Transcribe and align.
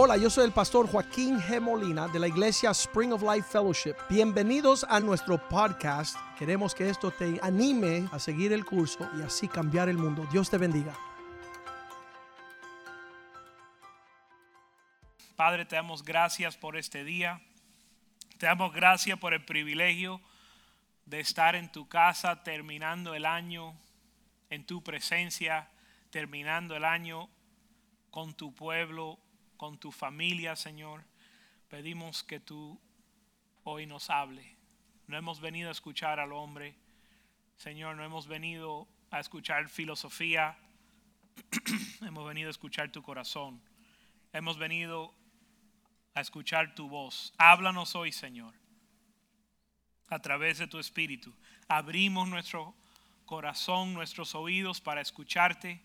Hola, 0.00 0.16
yo 0.16 0.30
soy 0.30 0.44
el 0.44 0.52
pastor 0.52 0.88
Joaquín 0.88 1.40
G. 1.40 1.60
Molina 1.60 2.06
de 2.06 2.20
la 2.20 2.28
iglesia 2.28 2.70
Spring 2.70 3.12
of 3.12 3.20
Life 3.20 3.48
Fellowship. 3.50 3.96
Bienvenidos 4.08 4.86
a 4.88 5.00
nuestro 5.00 5.48
podcast. 5.48 6.16
Queremos 6.38 6.72
que 6.72 6.88
esto 6.88 7.10
te 7.10 7.40
anime 7.42 8.08
a 8.12 8.20
seguir 8.20 8.52
el 8.52 8.64
curso 8.64 9.10
y 9.18 9.22
así 9.22 9.48
cambiar 9.48 9.88
el 9.88 9.98
mundo. 9.98 10.24
Dios 10.30 10.48
te 10.48 10.56
bendiga. 10.56 10.96
Padre, 15.34 15.64
te 15.64 15.74
damos 15.74 16.04
gracias 16.04 16.56
por 16.56 16.76
este 16.76 17.02
día. 17.02 17.40
Te 18.38 18.46
damos 18.46 18.72
gracias 18.72 19.18
por 19.18 19.34
el 19.34 19.44
privilegio 19.44 20.20
de 21.06 21.18
estar 21.18 21.56
en 21.56 21.72
tu 21.72 21.88
casa 21.88 22.44
terminando 22.44 23.16
el 23.16 23.26
año 23.26 23.74
en 24.48 24.64
tu 24.64 24.80
presencia, 24.80 25.68
terminando 26.10 26.76
el 26.76 26.84
año 26.84 27.28
con 28.12 28.34
tu 28.34 28.54
pueblo 28.54 29.18
con 29.58 29.76
tu 29.76 29.92
familia, 29.92 30.56
Señor. 30.56 31.04
Pedimos 31.68 32.24
que 32.24 32.40
tú 32.40 32.80
hoy 33.64 33.84
nos 33.84 34.08
hable. 34.08 34.56
No 35.06 35.18
hemos 35.18 35.40
venido 35.40 35.68
a 35.68 35.72
escuchar 35.72 36.20
al 36.20 36.32
hombre, 36.32 36.74
Señor, 37.56 37.96
no 37.96 38.04
hemos 38.04 38.26
venido 38.28 38.88
a 39.10 39.20
escuchar 39.20 39.68
filosofía, 39.68 40.56
hemos 42.02 42.26
venido 42.26 42.48
a 42.48 42.50
escuchar 42.52 42.90
tu 42.90 43.02
corazón. 43.02 43.60
Hemos 44.32 44.58
venido 44.58 45.12
a 46.14 46.20
escuchar 46.20 46.74
tu 46.74 46.88
voz. 46.88 47.32
Háblanos 47.36 47.96
hoy, 47.96 48.12
Señor, 48.12 48.54
a 50.08 50.20
través 50.20 50.58
de 50.58 50.68
tu 50.68 50.78
espíritu. 50.78 51.34
Abrimos 51.66 52.28
nuestro 52.28 52.74
corazón, 53.24 53.92
nuestros 53.92 54.34
oídos 54.34 54.80
para 54.80 55.00
escucharte, 55.00 55.82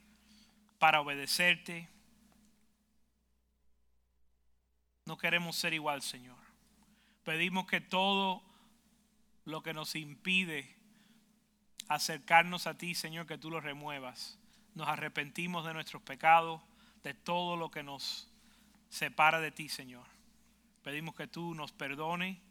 para 0.78 1.02
obedecerte 1.02 1.90
No 5.06 5.18
queremos 5.18 5.56
ser 5.56 5.74
igual, 5.74 6.02
Señor. 6.02 6.38
Pedimos 7.24 7.68
que 7.68 7.82
todo 7.82 8.42
lo 9.46 9.62
que 9.62 9.74
nos 9.74 9.96
impide 9.96 10.76
acercarnos 11.88 12.68
a 12.68 12.78
ti, 12.78 12.96
Señor, 12.96 13.28
que 13.28 13.38
tú 13.38 13.50
lo 13.50 13.60
remuevas. 13.60 14.40
Nos 14.76 14.88
arrepentimos 14.88 15.66
de 15.66 15.74
nuestros 15.74 16.02
pecados, 16.02 16.62
de 17.04 17.14
todo 17.14 17.58
lo 17.58 17.70
que 17.70 17.84
nos 17.84 18.30
separa 18.90 19.40
de 19.40 19.52
ti, 19.52 19.68
Señor. 19.70 20.06
Pedimos 20.84 21.16
que 21.16 21.28
tú 21.28 21.54
nos 21.54 21.72
perdone 21.72 22.42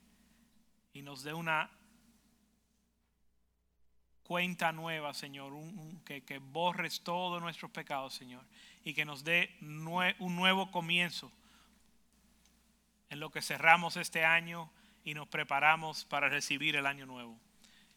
y 0.93 1.03
nos 1.03 1.23
dé 1.23 1.33
una 1.33 1.71
cuenta 4.23 4.73
nueva, 4.73 5.15
Señor, 5.15 5.53
que, 6.05 6.23
que, 6.23 6.39
borres 6.39 7.03
todos 7.03 7.41
nuestros 7.43 7.71
pecados, 7.71 8.15
Señor, 8.15 8.45
y 8.85 8.95
que 8.95 9.05
nos 9.05 9.25
dé 9.25 9.57
un 9.61 10.37
nuevo 10.37 10.71
comienzo 10.71 11.33
en 13.13 13.21
lo 13.21 13.31
que 13.31 13.43
cerramos 13.43 13.99
este 13.99 14.25
año 14.25 14.71
y 15.05 15.13
nos 15.13 15.29
preparamos 15.29 16.07
para 16.07 16.31
recibir 16.31 16.77
el 16.77 16.87
año 16.87 17.05
nuevo. 17.05 17.39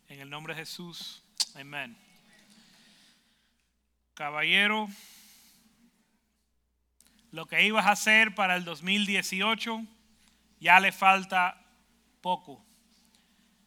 En 0.10 0.20
el 0.20 0.30
nombre 0.30 0.54
de 0.54 0.60
Jesús, 0.60 1.24
amén. 1.56 1.98
Caballero, 4.14 4.90
lo 7.32 7.46
que 7.46 7.64
ibas 7.64 7.86
a 7.86 7.92
hacer 7.92 8.36
para 8.36 8.58
el 8.58 8.66
2018 8.66 9.86
ya 10.60 10.82
le 10.82 10.92
falta 10.92 11.66
poco. 12.20 12.62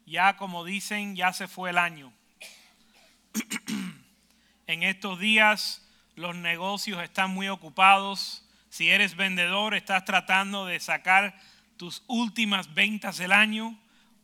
Ya 0.05 0.37
como 0.37 0.63
dicen, 0.63 1.15
ya 1.15 1.33
se 1.33 1.47
fue 1.47 1.71
el 1.71 1.79
año. 1.79 2.13
en 4.67 4.83
estos 4.83 5.17
días 5.17 5.83
los 6.13 6.35
negocios 6.35 7.01
están 7.01 7.31
muy 7.31 7.47
ocupados 7.49 8.47
si 8.69 8.89
eres 8.89 9.15
vendedor, 9.15 9.73
estás 9.73 10.05
tratando 10.05 10.65
de 10.65 10.79
sacar 10.79 11.35
tus 11.77 12.03
últimas 12.07 12.73
ventas 12.73 13.17
del 13.17 13.31
año, 13.31 13.77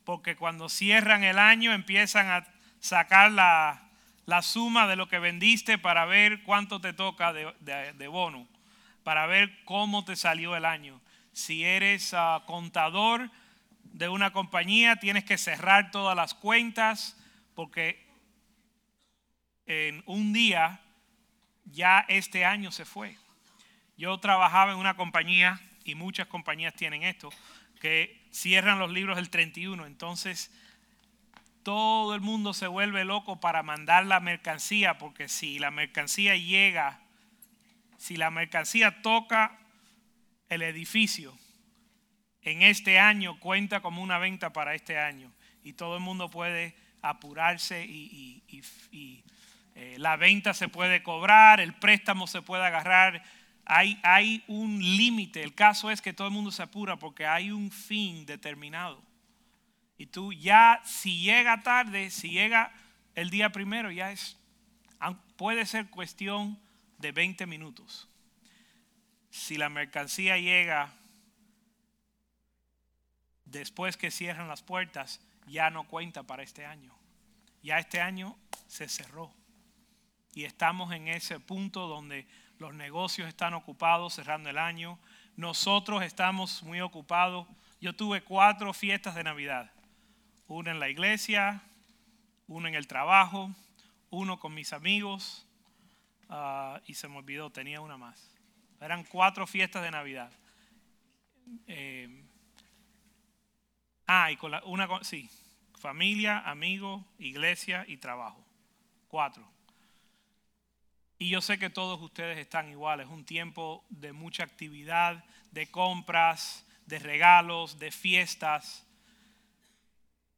porque 0.03 0.35
cuando 0.35 0.69
cierran 0.69 1.23
el 1.23 1.39
año 1.39 1.73
empiezan 1.73 2.27
a 2.27 2.47
sacar 2.79 3.31
la, 3.31 3.81
suma 4.43 4.87
de 4.87 4.95
lo 4.95 5.07
que 5.07 5.19
vendiste 5.19 5.77
para 5.77 6.05
ver 6.05 6.43
cuánto 6.43 6.79
te 6.79 6.93
toca 6.93 7.33
de, 7.33 8.07
bono, 8.07 8.47
para 9.03 9.25
ver 9.25 9.63
cómo 9.65 10.05
te 10.05 10.15
salió 10.15 10.55
el 10.55 10.65
año. 10.65 11.01
Si 11.33 11.63
eres 11.63 12.13
ah, 12.13 12.43
contador 12.45 13.31
de 13.83 14.09
una 14.09 14.31
compañía, 14.31 14.97
tienes 14.97 15.23
que 15.23 15.37
cerrar 15.37 15.91
todas 15.91 16.15
las 16.15 16.33
cuentas, 16.33 17.17
porque 17.55 18.05
en 19.65 20.03
un 20.05 20.33
día 20.33 20.81
ya 21.65 22.05
este 22.07 22.45
año 22.45 22.71
se 22.71 22.85
fue. 22.85 23.17
Yo 23.97 24.17
trabajaba 24.19 24.73
en 24.73 24.77
una 24.77 24.95
compañía, 24.95 25.61
y 25.83 25.95
muchas 25.95 26.27
compañías 26.27 26.73
tienen 26.73 27.03
esto, 27.03 27.29
que 27.79 28.25
cierran 28.31 28.79
los 28.79 28.91
libros 28.91 29.17
el 29.17 29.29
31. 29.29 29.85
Entonces, 29.85 30.51
todo 31.63 32.13
el 32.13 32.21
mundo 32.21 32.53
se 32.53 32.67
vuelve 32.67 33.05
loco 33.05 33.39
para 33.39 33.63
mandar 33.63 34.05
la 34.05 34.19
mercancía, 34.19 34.97
porque 34.97 35.29
si 35.29 35.59
la 35.59 35.71
mercancía 35.71 36.35
llega, 36.35 36.99
si 37.97 38.17
la 38.17 38.29
mercancía 38.31 39.01
toca 39.01 39.57
el 40.49 40.61
edificio, 40.61 41.37
en 42.41 42.61
este 42.61 42.99
año 42.99 43.39
cuenta 43.39 43.81
como 43.81 44.03
una 44.03 44.19
venta 44.19 44.53
para 44.53 44.75
este 44.75 44.99
año. 44.99 45.31
Y 45.63 45.73
todo 45.73 45.95
el 45.95 46.01
mundo 46.01 46.29
puede 46.29 46.75
apurarse 47.01 47.85
y, 47.85 48.43
eh, 49.73 49.95
la 49.97 50.15
venta 50.15 50.53
se 50.53 50.69
puede 50.69 51.01
cobrar, 51.01 51.59
el 51.59 51.73
préstamo 51.73 52.27
se 52.27 52.41
puede 52.41 52.63
agarrar 52.63 53.23
hay, 53.65 54.43
un 54.47 54.79
límite. 54.79 55.43
El 55.43 55.55
caso 55.55 55.89
es 55.89 56.01
que 56.01 56.13
todo 56.13 56.27
el 56.27 56.33
mundo 56.33 56.51
se 56.51 56.63
apura 56.63 56.97
porque 56.97 57.25
hay 57.25 57.51
un 57.51 57.71
fin 57.71 58.25
determinado. 58.25 59.01
Y 59.97 60.07
tú 60.07 60.33
ya, 60.33 60.81
si 60.85 61.21
llega 61.21 61.63
tarde, 61.63 62.11
si 62.11 62.29
llega 62.29 62.71
el 63.15 63.29
día 63.29 63.51
primero, 63.51 63.91
ya 63.91 64.11
es, 64.11 64.37
puede 65.35 65.65
ser 65.65 65.89
cuestión 65.89 66.59
de 66.99 67.11
20 67.11 67.45
minutos. 67.47 68.07
Si 69.29 69.57
la 69.57 69.69
mercancía 69.69 70.37
llega 70.37 70.93
después 73.45 73.97
que 73.97 74.11
cierran 74.11 74.47
las 74.47 74.61
puertas, 74.61 75.21
ya 75.47 75.69
no 75.69 75.87
cuenta 75.87 76.23
para 76.23 76.43
este 76.43 76.65
año. 76.65 76.93
Ya 77.63 77.79
este 77.79 77.99
año 77.99 78.37
se 78.67 78.87
cerró. 78.87 79.33
Y 80.33 80.43
estamos 80.43 80.93
en 80.93 81.07
ese 81.07 81.39
punto 81.39 81.87
donde 81.87 82.27
los 82.59 82.73
negocios 82.73 83.27
están 83.27 83.53
ocupados 83.53 84.13
cerrando 84.13 84.49
el 84.49 84.57
año, 84.57 84.99
nosotros 85.35 86.03
estamos 86.03 86.63
muy 86.63 86.81
ocupados. 86.81 87.47
Yo 87.81 87.95
tuve 87.95 88.21
cuatro 88.21 88.73
fiestas 88.73 89.15
de 89.15 89.23
Navidad, 89.23 89.71
una 90.47 90.71
en 90.71 90.79
la 90.79 90.89
iglesia, 90.89 91.61
una 92.47 92.69
en 92.69 92.75
el 92.75 92.87
trabajo, 92.87 93.51
uno 94.09 94.39
con 94.39 94.53
mis 94.53 94.71
amigos 94.73 95.45
ah, 96.29 96.79
y 96.87 96.93
se 96.93 97.07
me 97.07 97.17
olvidó, 97.17 97.49
tenía 97.49 97.81
una 97.81 97.97
más. 97.97 98.31
Eran 98.79 99.03
cuatro 99.03 99.45
fiestas 99.47 99.83
de 99.83 99.91
Navidad. 99.91 100.31
Eh, 101.67 102.23
ah, 104.07 104.31
y 104.31 104.37
con 104.37 104.51
la, 104.51 104.63
una, 104.65 104.87
sí, 105.03 105.29
familia, 105.77 106.39
amigos, 106.39 107.03
iglesia 107.19 107.85
y 107.87 107.97
trabajo. 107.97 108.43
Cuatro. 109.07 109.54
Y 111.17 111.29
yo 111.29 111.41
sé 111.41 111.57
que 111.57 111.69
todos 111.69 112.01
ustedes 112.01 112.37
están 112.37 112.69
iguales. 112.69 113.07
Es 113.07 113.13
un 113.13 113.25
tiempo 113.25 113.85
de 113.89 114.11
mucha 114.11 114.43
actividad, 114.43 115.23
de 115.51 115.71
compras, 115.71 116.65
de 116.85 116.99
regalos, 116.99 117.79
de 117.79 117.91
fiestas. 117.91 118.85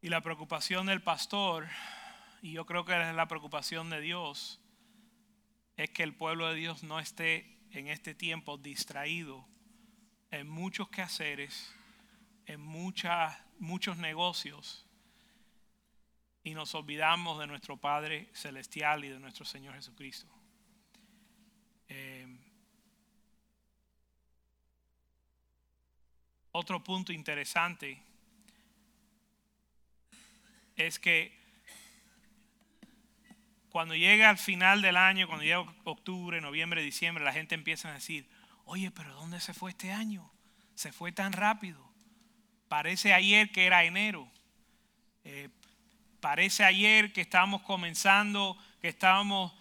Y 0.02 0.10
la 0.10 0.22
preocupación 0.22 0.86
del 0.86 1.02
pastor, 1.02 1.68
y 2.42 2.52
yo 2.52 2.66
creo 2.66 2.86
que 2.86 2.94
es 2.94 3.16
la 3.16 3.28
preocupación 3.28 3.90
de 3.90 4.02
Dios, 4.02 4.62
es 5.76 5.90
que 5.90 6.04
el 6.04 6.14
pueblo 6.14 6.48
de 6.48 6.56
Dios 6.56 6.84
no 6.84 7.00
esté 7.00 7.58
en 7.72 7.88
este 7.88 8.14
tiempo 8.14 8.58
distraído 8.58 9.48
en 10.30 10.48
muchos 10.48 10.90
quehaceres, 10.90 11.74
en 12.46 12.62
muchos 12.62 13.98
negocios, 13.98 14.86
y 16.44 16.54
nos 16.54 16.74
olvidamos 16.76 17.40
de 17.40 17.48
nuestro 17.48 17.78
Padre 17.78 18.30
Celestial 18.34 19.04
y 19.04 19.10
de 19.10 19.20
nuestro 19.20 19.44
Señor 19.44 19.76
Jesucristo. 19.76 20.37
Eh, 21.90 22.28
otro 26.52 26.84
punto 26.84 27.14
interesante 27.14 28.02
es 30.76 31.00
que 31.00 31.38
cuando 33.70 33.96
llega 33.96 34.30
al 34.30 34.38
final 34.38 34.82
del 34.82 34.98
año, 34.98 35.28
cuando 35.28 35.44
llega 35.44 35.66
octubre, 35.84 36.42
noviembre, 36.42 36.82
diciembre, 36.82 37.24
la 37.24 37.34
gente 37.34 37.56
empieza 37.56 37.90
a 37.90 37.94
decir, 37.94 38.28
oye, 38.66 38.92
pero 38.92 39.14
¿dónde 39.14 39.40
se 39.40 39.54
fue 39.54 39.72
este 39.72 39.92
año? 39.92 40.32
Se 40.76 40.92
fue 40.92 41.12
tan 41.12 41.34
rápido. 41.34 41.88
Parece 42.68 43.14
ayer 43.14 43.52
que 43.52 43.66
era 43.66 43.84
enero. 43.84 44.30
Eh, 45.24 45.50
parece 46.20 46.64
ayer 46.64 47.14
que 47.14 47.22
estábamos 47.22 47.62
comenzando, 47.62 48.58
que 48.82 48.88
estábamos 48.88 49.54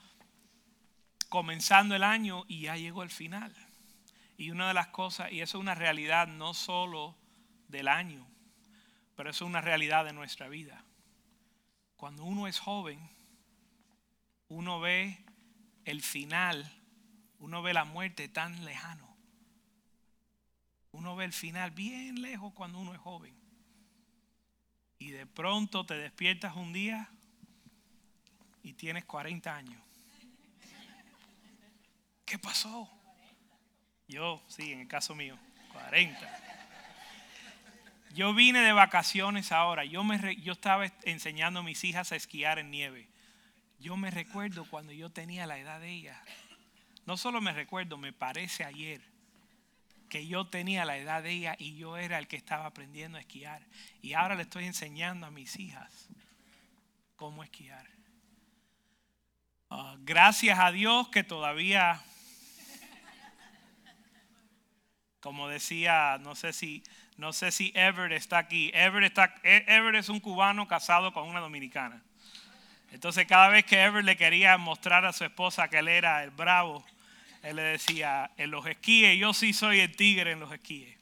comenzando 1.28 1.94
el 1.94 2.02
año 2.02 2.44
y 2.48 2.62
ya 2.62 2.76
llegó 2.76 3.02
el 3.02 3.10
final. 3.10 3.54
Y 4.36 4.50
una 4.50 4.68
de 4.68 4.74
las 4.74 4.88
cosas, 4.88 5.32
y 5.32 5.40
eso 5.40 5.58
es 5.58 5.62
una 5.62 5.74
realidad 5.74 6.26
no 6.28 6.54
solo 6.54 7.16
del 7.68 7.88
año, 7.88 8.26
pero 9.14 9.30
eso 9.30 9.44
es 9.44 9.48
una 9.48 9.60
realidad 9.60 10.04
de 10.04 10.12
nuestra 10.12 10.48
vida. 10.48 10.84
Cuando 11.96 12.24
uno 12.24 12.46
es 12.46 12.58
joven, 12.58 13.00
uno 14.48 14.80
ve 14.80 15.24
el 15.84 16.02
final, 16.02 16.70
uno 17.38 17.62
ve 17.62 17.72
la 17.72 17.84
muerte 17.84 18.28
tan 18.28 18.64
lejano. 18.64 19.06
Uno 20.92 21.16
ve 21.16 21.24
el 21.26 21.32
final 21.32 21.70
bien 21.70 22.22
lejos 22.22 22.52
cuando 22.54 22.78
uno 22.78 22.94
es 22.94 23.00
joven. 23.00 23.34
Y 24.98 25.10
de 25.10 25.26
pronto 25.26 25.84
te 25.84 25.94
despiertas 25.94 26.56
un 26.56 26.72
día 26.72 27.10
y 28.62 28.72
tienes 28.72 29.04
40 29.04 29.54
años. 29.54 29.85
¿Qué 32.26 32.38
pasó? 32.38 32.90
Yo, 34.08 34.42
sí, 34.48 34.72
en 34.72 34.80
el 34.80 34.88
caso 34.88 35.14
mío, 35.14 35.38
40. 35.72 36.42
Yo 38.14 38.34
vine 38.34 38.60
de 38.60 38.72
vacaciones 38.72 39.52
ahora. 39.52 39.84
Yo, 39.84 40.04
me, 40.04 40.36
yo 40.36 40.52
estaba 40.52 40.86
enseñando 41.04 41.60
a 41.60 41.62
mis 41.62 41.84
hijas 41.84 42.12
a 42.12 42.16
esquiar 42.16 42.58
en 42.58 42.70
nieve. 42.70 43.08
Yo 43.78 43.96
me 43.96 44.10
recuerdo 44.10 44.64
cuando 44.64 44.92
yo 44.92 45.10
tenía 45.10 45.46
la 45.46 45.58
edad 45.58 45.80
de 45.80 45.90
ella. 45.90 46.22
No 47.04 47.16
solo 47.16 47.40
me 47.40 47.52
recuerdo, 47.52 47.96
me 47.96 48.12
parece 48.12 48.64
ayer 48.64 49.00
que 50.08 50.26
yo 50.26 50.48
tenía 50.48 50.84
la 50.84 50.96
edad 50.96 51.22
de 51.22 51.32
ella 51.32 51.56
y 51.58 51.76
yo 51.76 51.96
era 51.96 52.18
el 52.18 52.26
que 52.26 52.36
estaba 52.36 52.66
aprendiendo 52.66 53.18
a 53.18 53.20
esquiar. 53.20 53.62
Y 54.02 54.14
ahora 54.14 54.34
le 54.34 54.42
estoy 54.42 54.64
enseñando 54.64 55.26
a 55.26 55.30
mis 55.30 55.58
hijas 55.58 56.08
cómo 57.16 57.44
esquiar. 57.44 57.86
Ah, 59.68 59.96
gracias 60.00 60.58
a 60.58 60.70
Dios 60.70 61.08
que 61.08 61.24
todavía, 61.24 62.02
como 65.26 65.48
decía, 65.48 66.18
no 66.20 66.36
sé 66.36 66.52
si, 66.52 66.84
no 67.16 67.32
sé 67.32 67.50
si 67.50 67.72
Everett 67.74 68.12
está 68.12 68.38
aquí. 68.38 68.70
Everett, 68.72 69.10
está, 69.10 69.34
Everett 69.42 69.96
es 69.96 70.08
un 70.08 70.20
cubano 70.20 70.68
casado 70.68 71.12
con 71.12 71.26
una 71.28 71.40
dominicana. 71.40 72.00
Entonces 72.92 73.26
cada 73.26 73.48
vez 73.48 73.64
que 73.64 73.82
Everett 73.82 74.06
le 74.06 74.16
quería 74.16 74.56
mostrar 74.56 75.04
a 75.04 75.12
su 75.12 75.24
esposa 75.24 75.66
que 75.66 75.78
él 75.78 75.88
era 75.88 76.22
el 76.22 76.30
bravo, 76.30 76.86
él 77.42 77.56
le 77.56 77.62
decía, 77.62 78.30
en 78.36 78.52
los 78.52 78.64
esquíes, 78.66 79.18
yo 79.18 79.34
sí 79.34 79.52
soy 79.52 79.80
el 79.80 79.96
tigre 79.96 80.30
en 80.30 80.38
los 80.38 80.52
esquíes. 80.52 80.96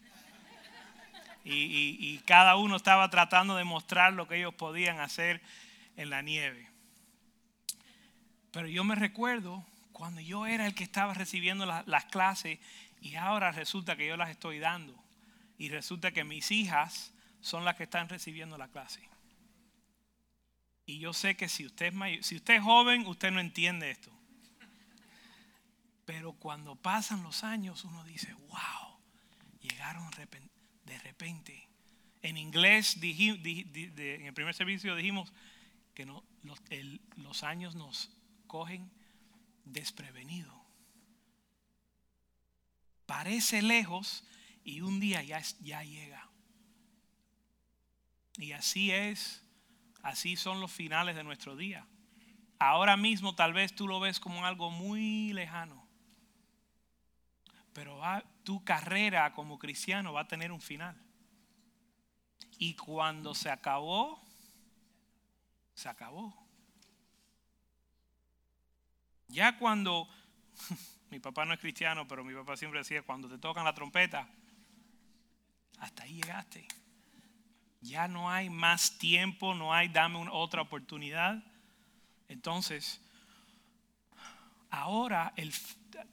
Y, 1.44 2.18
cada 2.24 2.56
uno 2.56 2.76
estaba 2.76 3.10
tratando 3.10 3.56
de 3.56 3.64
mostrar 3.64 4.14
lo 4.14 4.26
que 4.26 4.36
ellos 4.36 4.54
podían 4.54 5.00
hacer 5.00 5.42
en 5.98 6.08
la 6.08 6.22
nieve. 6.22 6.66
Pero 8.52 8.68
yo 8.68 8.84
me 8.84 8.94
recuerdo 8.94 9.66
cuando 9.92 10.22
yo 10.22 10.46
era 10.46 10.66
el 10.66 10.74
que 10.74 10.82
estaba 10.82 11.12
recibiendo 11.12 11.66
las 11.66 12.04
clases 12.06 12.58
y 13.04 13.16
ahora 13.16 13.52
resulta 13.52 13.96
que 13.96 14.06
yo 14.06 14.16
las 14.16 14.30
estoy 14.30 14.58
dando. 14.58 14.98
Y 15.58 15.68
resulta 15.68 16.12
que 16.12 16.24
mis 16.24 16.50
hijas 16.50 17.12
son 17.42 17.66
las 17.66 17.76
que 17.76 17.82
están 17.82 18.08
recibiendo 18.08 18.56
la 18.56 18.68
clase. 18.68 19.06
Y 20.86 20.98
yo 21.00 21.12
sé 21.12 21.36
que 21.36 21.50
si 21.50 21.66
usted 21.66 21.92
es, 21.92 22.26
si 22.26 22.36
usted 22.36 22.54
es 22.54 22.62
joven, 22.62 23.06
usted 23.06 23.30
no 23.30 23.40
entiende 23.40 23.90
esto. 23.90 24.10
Pero 26.06 26.32
cuando 26.32 26.76
pasan 26.76 27.22
los 27.22 27.44
años, 27.44 27.84
uno 27.84 28.04
dice, 28.04 28.32
wow, 28.32 28.98
llegaron 29.60 30.10
de 30.84 30.98
repente. 31.00 31.68
En 32.22 32.38
inglés, 32.38 32.96
en 33.02 34.26
el 34.26 34.32
primer 34.32 34.54
servicio 34.54 34.96
dijimos 34.96 35.30
que 35.92 36.06
los, 36.06 37.42
años 37.42 37.74
nos 37.74 38.10
cogen 38.46 38.90
desprevenidos. 39.66 40.63
Parece 43.06 43.62
lejos 43.62 44.24
y 44.64 44.80
un 44.80 45.00
día 45.00 45.22
ya, 45.22 45.40
llega. 45.82 46.28
Y 48.36 48.52
así 48.52 48.90
es, 48.90 49.42
así 50.02 50.36
son 50.36 50.60
los 50.60 50.72
finales 50.72 51.16
de 51.16 51.24
nuestro 51.24 51.56
día. 51.56 51.86
Ahora 52.58 52.96
mismo 52.96 53.34
tal 53.34 53.52
vez 53.52 53.74
tú 53.74 53.86
lo 53.86 54.00
ves 54.00 54.18
como 54.18 54.44
algo 54.44 54.70
muy 54.70 55.32
lejano 55.32 55.84
pero 57.74 58.00
tu 58.44 58.64
carrera 58.64 59.34
como 59.34 59.58
cristiano 59.58 60.12
va 60.12 60.22
a 60.22 60.28
tener 60.28 60.52
un 60.52 60.60
final. 60.60 60.96
Y 62.56 62.74
cuando 62.76 63.34
se 63.34 63.50
acabó, 63.50 64.22
se 65.74 65.88
acabó. 65.88 66.32
Ya 69.26 69.58
cuando, 69.58 70.08
mi 71.14 71.20
papá 71.20 71.44
no 71.44 71.54
es 71.54 71.60
cristiano, 71.60 72.08
pero 72.08 72.24
mi 72.24 72.34
papá 72.34 72.56
siempre 72.56 72.80
decía, 72.80 73.02
cuando 73.02 73.28
te 73.28 73.38
tocan 73.38 73.64
la 73.64 73.72
trompeta, 73.72 74.26
hasta 75.78 76.02
ahí 76.02 76.14
llegaste. 76.14 76.66
Ya 77.82 78.08
no 78.08 78.32
hay 78.32 78.50
más 78.50 78.98
tiempo, 78.98 79.54
no 79.54 79.72
hay 79.72 79.86
dame 79.86 80.18
una, 80.18 80.32
otra 80.32 80.62
oportunidad. 80.62 81.40
Entonces, 82.28 83.00
ahora 84.70 85.32
el, 85.36 85.54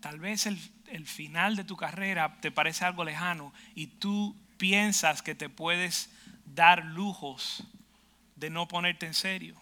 tal 0.01 0.19
vez 0.19 0.45
el, 0.45 0.59
final 1.07 1.55
de 1.55 1.63
tu 1.63 1.75
carrera 1.75 2.37
te 2.39 2.51
parece 2.51 2.85
algo 2.85 3.03
lejano 3.03 3.55
y 3.73 3.87
tú 3.87 4.35
piensas 4.57 5.23
que 5.23 5.33
te 5.33 5.49
puedes 5.49 6.11
dar 6.45 6.85
lujos 6.85 7.63
de 8.35 8.51
no 8.51 8.67
ponerte 8.67 9.07
en 9.07 9.15
serio. 9.15 9.59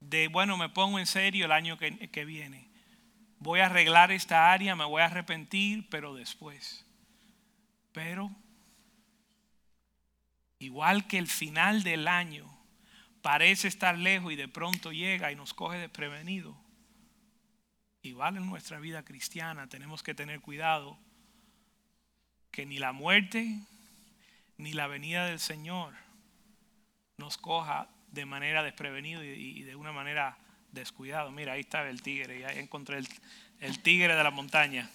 De, 0.00 0.28
bueno, 0.28 0.58
me 0.58 0.68
pongo 0.68 0.98
en 0.98 1.06
serio 1.06 1.46
el 1.46 1.52
año 1.52 1.78
que, 1.78 2.10
que 2.10 2.26
viene. 2.26 2.67
Voy 3.40 3.60
a 3.60 3.66
arreglar 3.66 4.10
esta 4.10 4.52
área, 4.52 4.74
me 4.74 4.84
voy 4.84 5.02
a 5.02 5.06
arrepentir, 5.06 5.88
pero 5.88 6.14
después. 6.14 6.84
Pero, 7.92 8.30
igual 10.58 11.06
que 11.06 11.18
el 11.18 11.28
final 11.28 11.82
del 11.82 12.08
año 12.08 12.46
parece 13.22 13.68
estar 13.68 13.96
lejos 13.96 14.32
y 14.32 14.36
de 14.36 14.48
pronto 14.48 14.92
llega 14.92 15.30
y 15.32 15.36
nos 15.36 15.54
coge 15.54 15.78
desprevenido 15.78 16.56
igual 18.02 18.36
en 18.36 18.46
nuestra 18.46 18.78
vida 18.78 19.04
cristiana 19.04 19.68
tenemos 19.68 20.02
que 20.02 20.14
tener 20.14 20.40
cuidado 20.40 20.98
que 22.50 22.66
ni 22.66 22.78
la 22.78 22.92
muerte 22.92 23.60
ni 24.56 24.72
la 24.72 24.86
venida 24.86 25.26
del 25.26 25.38
Señor 25.38 25.94
nos 27.16 27.36
coja 27.36 27.88
de 28.10 28.24
manera 28.24 28.62
desprevenida 28.62 29.24
y 29.24 29.62
de 29.62 29.76
una 29.76 29.92
manera 29.92 30.38
descuidado. 30.78 31.30
Mira, 31.30 31.52
ahí 31.52 31.60
está 31.60 31.88
el 31.88 32.02
tigre, 32.02 32.40
ya 32.40 32.48
encontré 32.52 32.98
el, 33.60 33.82
tigre 33.82 34.14
de 34.14 34.22
la 34.22 34.30
montaña, 34.30 34.90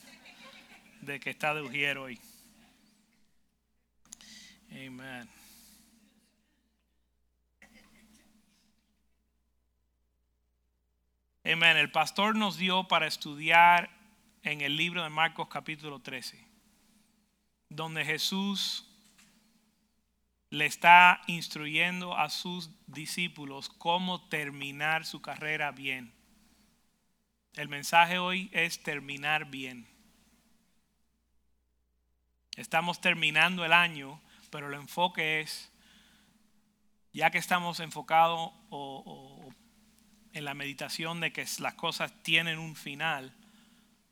de 1.02 1.20
que 1.20 1.30
está 1.30 1.54
de 1.54 1.62
Ujier 1.62 1.98
hoy. 1.98 2.20
Amén. 4.72 5.30
Amén. 11.46 11.78
El 11.78 11.92
pastor 11.92 12.36
nos 12.36 12.58
dio 12.58 12.88
para 12.88 13.06
estudiar 13.06 13.90
en 14.44 14.62
el 14.62 14.78
libro 14.78 15.04
de 15.04 15.10
Marcos 15.10 15.48
capítulo 15.50 16.00
13, 16.00 16.44
donde 17.70 18.06
Jesús 18.06 18.93
le 20.54 20.68
está 20.68 21.20
instruyendo 21.26 22.16
a 22.16 22.30
sus 22.30 22.70
discípulos 22.86 23.70
cómo 23.70 24.28
terminar 24.30 25.04
su 25.04 25.20
carrera 25.20 25.72
bien. 25.72 26.14
El 27.56 27.70
mensaje 27.70 28.20
hoy 28.20 28.52
es 28.54 28.84
terminar 28.84 29.46
bien. 29.46 29.88
Estamos 32.56 33.02
terminando 33.02 33.66
el 33.66 33.74
año, 33.74 34.22
pero 34.52 34.68
el 34.68 34.76
enfoque 34.76 35.42
es, 35.42 35.72
ya 37.14 37.32
que 37.32 37.40
estamos 37.40 37.80
enfocados 37.80 38.52
en 40.34 40.46
la 40.46 40.54
meditación 40.54 41.20
de 41.20 41.34
que 41.34 41.48
las 41.58 41.74
cosas 41.74 42.14
tienen 42.22 42.60
un 42.60 42.76
final, 42.76 43.34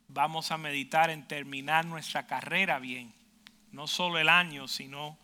vamos 0.08 0.50
a 0.50 0.58
meditar 0.58 1.12
en 1.12 1.28
terminar 1.28 1.86
nuestra 1.86 2.26
carrera 2.26 2.80
bien. 2.80 3.14
No 3.72 3.86
solo 3.86 4.18
el 4.18 4.28
año, 4.28 4.68
sino 4.68 5.21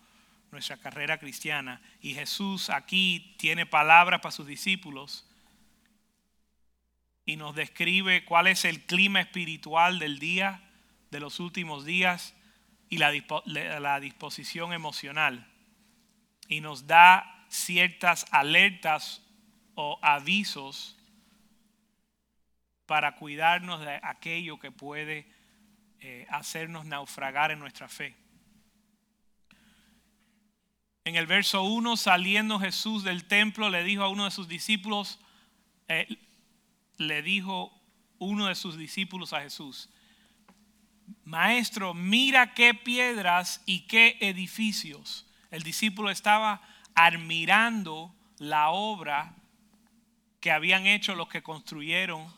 nuestra 0.50 0.76
carrera 0.76 1.18
cristiana. 1.18 1.80
Y 2.00 2.14
Jesús 2.14 2.70
aquí 2.70 3.34
tiene 3.38 3.66
palabras 3.66 4.20
para 4.20 4.32
sus 4.32 4.46
discípulos 4.46 5.26
y 7.28 7.36
nos 7.36 7.54
describe 7.54 8.24
cuál 8.24 8.46
es 8.46 8.64
el 8.64 8.86
clima 8.86 9.20
espiritual 9.20 9.98
del 9.98 10.18
día, 10.18 10.62
de 11.10 11.20
los 11.20 11.40
últimos 11.40 11.84
días 11.84 12.34
y 12.88 12.96
la, 12.96 14.00
disposición 14.00 14.72
emocional. 14.72 15.46
Y 16.48 16.62
nos 16.62 16.86
da 16.86 17.44
ciertas 17.50 18.24
alertas 18.30 19.22
o 19.74 19.98
avisos 20.00 20.96
para 22.86 23.16
cuidarnos 23.16 23.80
de 23.80 24.00
aquello 24.02 24.58
que 24.58 24.72
puede 24.72 25.30
eh, 26.00 26.26
hacernos 26.30 26.86
naufragar 26.86 27.50
en 27.50 27.58
nuestra 27.58 27.88
fe. 27.88 28.16
En 31.08 31.16
el 31.16 31.26
verso 31.26 31.62
1, 31.62 31.96
saliendo 31.96 32.60
Jesús 32.60 33.02
del 33.02 33.24
templo, 33.24 33.70
le 33.70 33.82
dijo 33.82 34.02
a 34.02 34.10
uno 34.10 34.26
de 34.26 34.30
sus 34.30 34.46
discípulos, 34.46 35.18
eh, 35.88 36.06
le 36.98 37.22
dijo 37.22 37.72
uno 38.18 38.48
de 38.48 38.54
sus 38.54 38.76
discípulos 38.76 39.32
a 39.32 39.40
Jesús, 39.40 39.88
maestro, 41.24 41.94
mira 41.94 42.52
qué 42.52 42.74
piedras 42.74 43.62
y 43.64 43.86
qué 43.86 44.18
edificios. 44.20 45.26
El 45.50 45.62
discípulo 45.62 46.10
estaba 46.10 46.60
admirando 46.94 48.14
la 48.36 48.68
obra 48.68 49.34
que 50.40 50.50
habían 50.50 50.86
hecho 50.86 51.14
los 51.14 51.30
que 51.30 51.42
construyeron 51.42 52.30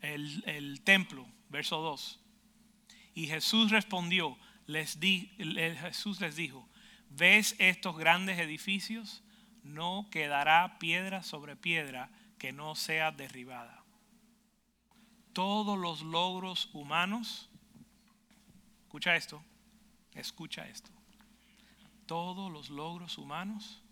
el, 0.00 0.80
templo. 0.82 1.28
Verso 1.48 1.80
2. 1.80 2.18
Y 3.14 3.28
Jesús 3.28 3.70
respondió, 3.70 4.36
les 4.66 4.98
Jesús 4.98 6.20
les 6.20 6.34
dijo, 6.34 6.68
¿ves 7.16 7.56
estos 7.58 7.96
grandes 7.96 8.38
edificios? 8.38 9.22
No 9.62 10.08
quedará 10.10 10.78
piedra 10.78 11.22
sobre 11.22 11.56
piedra 11.56 12.10
que 12.38 12.52
no 12.52 12.74
sea 12.74 13.10
derribada. 13.10 13.82
Todos 15.32 15.78
los 15.78 16.02
logros 16.02 16.70
humanos, 16.72 17.50
escucha 18.84 19.16
esto, 19.16 19.42
escucha 20.14 20.66
esto, 20.66 20.90
todos 22.06 22.50
los 22.50 22.70
logros 22.70 23.18
humanos 23.18 23.82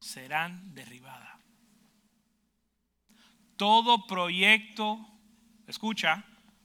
serán 0.00 0.74
derribados. 0.74 1.28
Todo 3.56 4.06
proyecto, 4.06 5.04
escucha, 5.66 6.24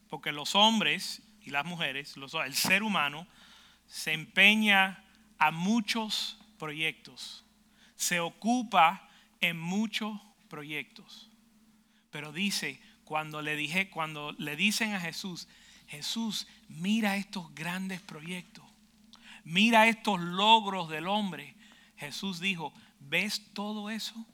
porque 0.09 0.31
los 0.31 0.53
hombres 0.53 1.23
y 1.41 1.49
las 1.49 1.65
mujeres, 1.65 2.15
el 2.45 2.53
ser 2.53 2.83
humano, 2.83 3.25
se 3.93 4.11
empeña 4.11 5.03
a 5.37 5.51
muchos 5.51 6.39
proyectos, 6.57 7.45
se 7.95 8.19
ocupa 8.19 9.07
en 9.39 9.59
muchos 9.59 10.19
proyectos. 10.49 11.29
Pero 12.09 12.31
dice, 12.31 12.81
cuando 13.03 13.43
le 13.43 13.55
dije, 13.55 13.91
cuando 13.91 14.31
le 14.31 14.55
dicen 14.55 14.95
a 14.95 14.99
Jesús, 14.99 15.47
Jesús, 15.85 16.47
mira 16.69 17.17
estos 17.17 17.53
grandes 17.53 18.01
proyectos, 18.01 18.65
mira 19.43 19.87
estos 19.87 20.19
logros 20.19 20.89
del 20.89 21.05
hombre. 21.05 21.55
Jesús 21.95 22.39
dijo, 22.39 22.73
¿ves 22.99 23.53
todo 23.53 23.91
eso? 23.91 24.25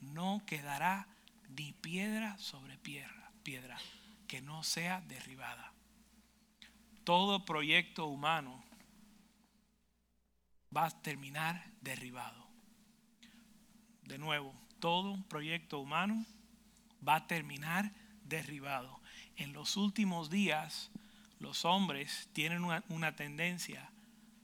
No 0.00 0.42
quedará 0.46 1.06
ni 1.50 1.74
piedra 1.74 2.38
sobre 2.38 2.78
piedra, 2.78 3.30
piedra 3.42 3.78
que 4.26 4.40
no 4.40 4.62
sea 4.62 5.02
derribada 5.02 5.74
todo 7.08 7.46
proyecto 7.46 8.04
humano 8.04 8.62
va 10.76 10.84
a 10.84 10.90
terminar 10.90 11.72
derribado. 11.80 12.46
De 14.02 14.18
nuevo, 14.18 14.54
todo 14.78 15.16
proyecto 15.26 15.78
humano 15.78 16.26
va 17.02 17.14
a 17.14 17.26
terminar 17.26 17.94
derribado. 18.24 19.00
En 19.36 19.54
los 19.54 19.78
últimos 19.78 20.28
días, 20.28 20.90
los 21.38 21.64
hombres 21.64 22.28
tienen 22.34 22.62
una, 22.62 23.16
tendencia 23.16 23.90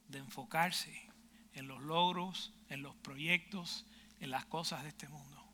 de 0.09 0.21
enfocarse 0.21 1.11
en 1.53 1.69
los 1.69 1.83
logros, 1.83 2.55
en 2.71 2.83
los 2.83 2.97
proyectos, 2.97 3.85
en 4.21 4.31
las 4.31 4.47
cosas 4.47 4.85
de 4.85 4.89
este 4.89 5.07
mundo. 5.07 5.45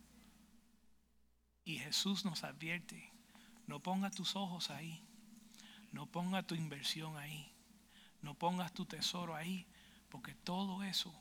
Y 1.65 1.79
Jesús 1.79 2.25
nos 2.25 2.45
advierte, 2.45 3.13
no 3.67 3.81
ponga 3.81 4.13
tus 4.13 4.37
ojos 4.37 4.71
ahí. 4.71 5.05
No 5.93 6.07
pongas 6.07 6.47
tu 6.47 6.55
inversión 6.55 7.17
ahí. 7.17 7.51
No 8.23 8.35
pongas 8.35 8.73
tu 8.73 8.85
tesoro 8.87 9.35
ahí. 9.35 9.67
Porque 10.09 10.35
todo 10.35 10.83
eso 10.83 11.13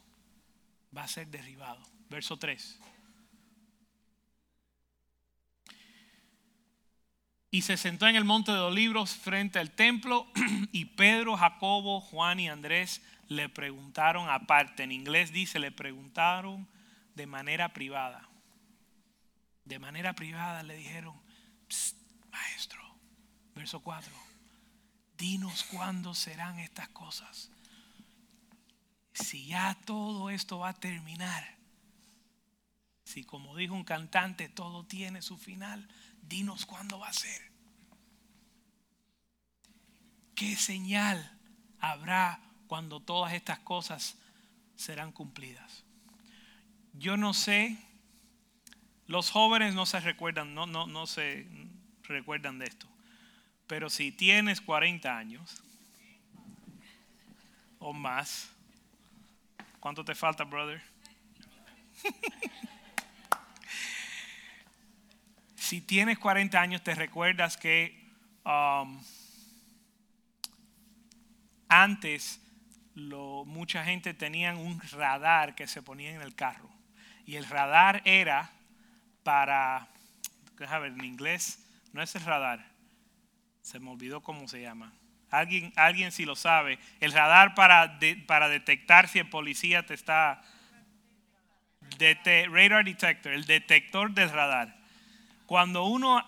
va 0.95 1.03
a 1.03 1.07
ser 1.07 1.27
derribado. 1.27 1.81
Verso 2.09 2.37
3. 2.37 2.79
Y 7.51 7.63
se 7.63 7.77
sentó 7.77 8.07
en 8.07 8.15
el 8.15 8.25
monte 8.25 8.51
de 8.51 8.59
Olivos 8.59 9.15
frente 9.15 9.57
al 9.57 9.71
templo 9.71 10.27
y 10.71 10.85
Pedro, 10.85 11.35
Jacobo, 11.35 11.99
Juan 11.99 12.39
y 12.39 12.47
Andrés 12.47 13.01
le 13.27 13.49
preguntaron 13.49 14.29
aparte. 14.29 14.83
En 14.83 14.91
inglés 14.91 15.31
dice, 15.31 15.57
le 15.57 15.71
preguntaron 15.71 16.67
de 17.15 17.25
manera 17.25 17.69
privada. 17.73 18.27
De 19.65 19.79
manera 19.79 20.13
privada 20.13 20.61
le 20.61 20.75
dijeron, 20.75 21.19
maestro, 22.31 22.83
verso 23.55 23.79
4 23.79 24.28
dinos 25.19 25.65
cuándo 25.65 26.15
serán 26.15 26.57
estas 26.59 26.87
cosas. 26.89 27.51
Si 29.13 29.45
ya 29.47 29.77
todo 29.85 30.29
esto 30.29 30.59
va 30.59 30.69
a 30.69 30.79
terminar, 30.79 31.57
si 33.03 33.25
como 33.25 33.55
dijo 33.57 33.75
un 33.75 33.83
cantante, 33.83 34.47
todo 34.47 34.85
tiene 34.85 35.21
su 35.21 35.37
final, 35.37 35.87
dinos 36.21 36.65
cuándo 36.65 36.99
va 36.99 37.09
a 37.09 37.13
ser. 37.13 37.51
¿Qué 40.35 40.55
señal 40.55 41.37
habrá 41.79 42.39
cuando 42.67 43.01
todas 43.01 43.33
estas 43.33 43.59
cosas 43.59 44.15
serán 44.77 45.11
cumplidas? 45.11 45.83
Yo 46.93 47.17
no 47.17 47.33
sé, 47.33 47.77
los 49.05 49.31
jóvenes 49.31 49.75
no 49.75 49.85
se 49.85 49.99
recuerdan, 49.99 50.53
no, 50.53 50.65
no, 50.65 50.87
no 50.87 51.07
se 51.07 51.45
recuerdan 52.03 52.57
de 52.57 52.67
esto. 52.67 52.88
Pero 53.69 53.87
si 53.87 54.11
tienes 54.11 54.59
40 54.61 55.15
años 55.15 55.61
o 57.77 57.93
más, 57.93 58.49
¿cuánto 59.79 60.03
te 60.03 60.15
falta, 60.15 60.43
brother? 60.43 60.81
si 65.55 65.81
tienes 65.81 66.17
40 66.17 66.59
años, 66.59 66.83
te 66.83 66.95
recuerdas 66.95 67.57
que 67.57 68.11
um, 68.43 68.99
antes 71.67 72.41
mucha 72.95 73.85
gente 73.85 74.15
tenía 74.15 74.55
un 74.55 74.81
radar 74.93 75.53
que 75.53 75.67
se 75.67 75.83
ponía 75.83 76.09
en 76.09 76.21
el 76.21 76.33
carro. 76.33 76.71
Y 77.27 77.35
el 77.35 77.45
radar 77.45 78.01
era 78.05 78.49
para, 79.21 79.89
déjame 80.57 80.89
ver 80.89 80.99
en 80.99 81.05
inglés, 81.05 81.63
no 81.93 82.01
es 82.01 82.15
el 82.15 82.25
radar, 82.25 82.68
se 83.69 83.79
me 83.79 83.91
olvidó 83.91 84.21
cómo 84.21 84.47
se 84.47 84.61
llama. 84.63 84.91
Alguien, 85.29 85.71
alguien 85.75 86.11
si 86.11 86.25
lo 86.25 86.35
sabe. 86.35 86.79
El 86.99 87.11
radar 87.11 87.53
para, 87.53 87.99
para 88.25 88.49
detectar 88.49 89.07
si 89.07 89.19
el 89.19 89.29
policía 89.29 89.85
te 89.85 89.93
está... 89.93 90.41
radar 91.99 92.83
detector, 92.83 93.31
el 93.31 93.45
detector 93.45 94.11
del 94.11 94.31
radar. 94.31 94.75
Cuando 95.45 95.85
uno 95.85 96.25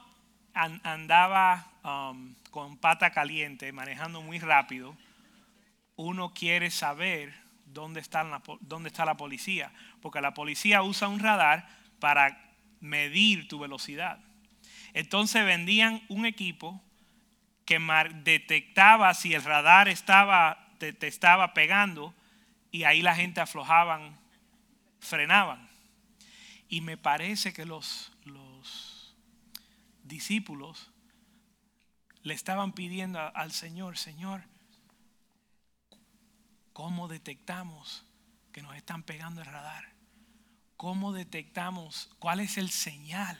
andaba 0.53 1.67
um, 1.83 2.35
con 2.51 2.77
pata 2.77 3.09
caliente, 3.09 3.71
manejando 3.71 4.21
muy 4.21 4.37
rápido, 4.37 4.95
uno 5.95 6.35
quiere 6.35 6.69
saber 6.69 7.33
dónde 7.65 8.01
está, 8.01 8.23
la, 8.23 8.43
dónde 8.59 8.89
está 8.89 9.03
la 9.03 9.17
policía. 9.17 9.71
Porque 9.99 10.21
la 10.21 10.35
policía 10.35 10.83
usa 10.83 11.07
un 11.07 11.19
radar 11.19 11.67
para 11.99 12.39
medir 12.81 13.47
tu 13.47 13.57
velocidad. 13.57 14.19
Entonces 14.93 15.43
vendían 15.43 16.03
un 16.07 16.27
equipo 16.27 16.79
que 17.65 17.79
detectaba 18.23 19.13
si 19.13 19.33
el 19.33 19.43
radar 19.43 19.87
estaba, 19.87 20.67
te, 20.77 20.95
estaba 21.07 21.53
pegando 21.53 22.13
y 22.71 22.83
ahí 22.83 23.01
la 23.01 23.15
gente 23.15 23.41
aflojaban, 23.41 24.17
frenaban. 24.99 25.69
Y 26.67 26.81
me 26.81 26.97
parece 26.97 27.53
que 27.53 27.65
los, 27.65 28.11
los 28.25 29.15
discípulos 30.03 30.91
le 32.23 32.33
estaban 32.33 32.73
pidiendo 32.73 33.19
al 33.19 33.51
Señor, 33.51 33.97
Señor, 33.97 34.43
¿cómo 36.73 37.07
detectamos 37.07 38.05
que 38.51 38.61
nos 38.61 38.75
están 38.75 39.03
pegando 39.03 39.41
el 39.41 39.47
radar? 39.47 39.91
¿Cómo 40.77 41.13
detectamos 41.13 42.09
cuál 42.19 42.39
es 42.39 42.57
el 42.57 42.69
señal 42.69 43.39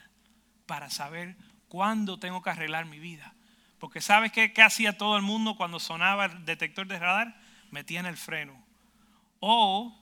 para 0.66 0.90
saber 0.90 1.36
cuándo 1.68 2.18
tengo 2.18 2.42
que 2.42 2.50
arreglar 2.50 2.86
mi 2.86 2.98
vida? 2.98 3.34
Porque 3.82 4.00
¿sabes 4.00 4.30
qué, 4.30 4.52
hacía 4.62 4.96
todo 4.96 5.16
el 5.16 5.22
mundo 5.22 5.56
cuando 5.56 5.80
sonaba 5.80 6.26
el 6.26 6.44
detector 6.44 6.86
de 6.86 7.00
radar? 7.00 7.34
Metían 7.72 8.06
el 8.06 8.16
freno. 8.16 8.64
O 9.40 9.92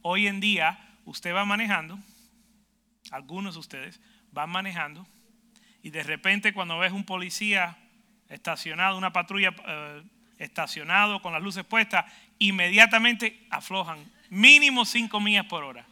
hoy 0.00 0.26
en 0.26 0.40
día 0.40 0.78
usted 1.04 1.34
va 1.34 1.44
manejando, 1.44 1.98
algunos 3.10 3.52
de 3.52 3.60
ustedes 3.60 4.00
van 4.32 4.48
manejando 4.48 5.06
y 5.82 5.90
de 5.90 6.04
repente 6.04 6.54
cuando 6.54 6.78
ves 6.78 6.90
un 6.90 7.04
policía 7.04 7.76
estacionado, 8.30 8.96
una 8.96 9.12
patrulla 9.12 9.54
eh, 9.66 10.02
estacionado 10.38 11.20
con 11.20 11.34
las 11.34 11.42
luces 11.42 11.66
puestas, 11.66 12.10
inmediatamente 12.38 13.46
aflojan 13.50 14.10
mínimo 14.30 14.86
5 14.86 15.20
millas 15.20 15.44
por 15.44 15.64
hora. 15.64 15.84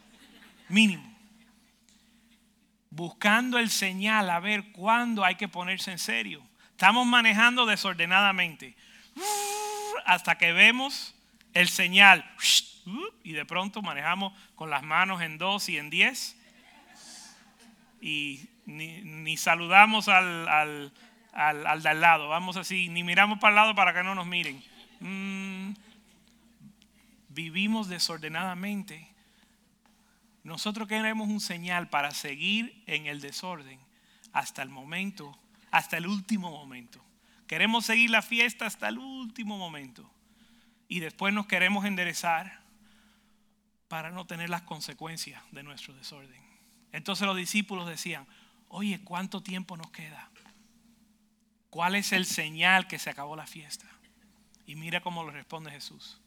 Mínimo. 0.71 1.15
Buscando 2.89 3.59
el 3.59 3.69
señal 3.69 4.31
a 4.31 4.41
ver 4.41 4.73
cuándo 4.73 5.23
hay 5.23 5.35
que 5.35 5.49
ponerse 5.49 5.93
en 5.93 5.99
serio. 5.99 6.43
Estamos 6.77 7.07
manejando 7.07 7.65
desordenadamente 7.65 8.77
hasta 10.05 10.37
que 10.37 10.53
vemos 10.53 11.15
el 11.55 11.71
señal 11.71 12.31
y 13.25 13.33
de 13.33 13.47
pronto 13.47 13.81
manejamos 13.81 14.35
con 14.57 14.69
las 14.69 14.83
manos 14.83 15.23
en 15.23 15.39
dos 15.39 15.71
y 15.71 15.79
en 15.79 15.89
diez 15.89 16.37
y 18.03 18.51
ni, 18.67 19.39
saludamos 19.39 20.09
al, 20.09 20.47
al, 20.49 20.93
al 21.33 21.83
de 21.83 21.89
al 21.89 22.01
lado. 22.03 22.29
Vamos 22.29 22.59
así, 22.59 22.91
ni 22.91 23.03
miramos 23.03 23.39
para 23.39 23.53
el 23.53 23.57
lado 23.57 23.75
para 23.75 23.95
que 23.95 24.03
no 24.03 24.15
nos 24.15 24.27
miren. 24.27 24.63
Mm, 25.01 25.73
vivimos 27.31 27.89
desordenadamente. 27.89 29.09
Nosotros 30.45 30.87
queremos 30.87 31.27
un 31.27 31.41
señal 31.41 31.89
para 31.89 32.11
seguir 32.11 32.83
en 32.87 33.07
el 33.07 33.23
desorden 33.23 33.81
hasta 34.35 34.63
el 34.63 34.69
momento, 34.69 35.39
hasta 35.71 35.97
el 35.97 36.07
último 36.07 36.51
momento. 36.51 37.05
Queremos 37.47 37.87
seguir 37.87 38.11
la 38.11 38.23
fiesta 38.23 38.67
hasta 38.67 38.89
el 38.89 38.99
último 38.99 39.59
momento. 39.59 40.11
Y 40.89 41.01
después 41.01 41.33
nos 41.35 41.47
queremos 41.47 41.85
enderezar 41.85 42.61
para 43.89 44.11
no 44.11 44.27
tener 44.27 44.51
las 44.51 44.63
consecuencias 44.63 45.43
de 45.53 45.63
nuestro 45.63 45.95
desorden. 45.95 46.43
Entonces 46.93 47.27
los 47.27 47.37
discípulos 47.37 47.89
decían, 47.89 48.27
oye, 48.69 49.01
¿cuánto 49.05 49.43
tiempo 49.43 49.77
nos 49.77 49.91
queda? 49.91 50.31
¿Cuál 51.71 51.95
es 51.95 52.13
el 52.13 52.25
señal 52.25 52.89
que 52.89 52.99
se 52.99 53.11
acabó 53.11 53.37
la 53.37 53.47
fiesta? 53.47 53.87
Y 54.67 54.77
mira 54.77 55.01
cómo 55.01 55.23
lo 55.23 55.31
responde 55.31 55.71
Jesús. 55.71 56.21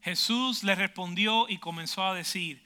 Jesús 0.00 0.64
le 0.64 0.74
respondió 0.74 1.48
y 1.48 1.58
comenzó 1.58 2.04
a 2.04 2.14
decir, 2.14 2.62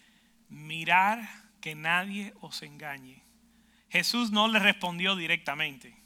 mirar 0.48 1.41
que 1.62 1.74
nadie 1.74 2.34
os 2.42 2.60
engañe. 2.62 3.22
Jesús 3.88 4.30
no 4.30 4.48
le 4.48 4.58
respondió 4.58 5.16
directamente. 5.16 5.96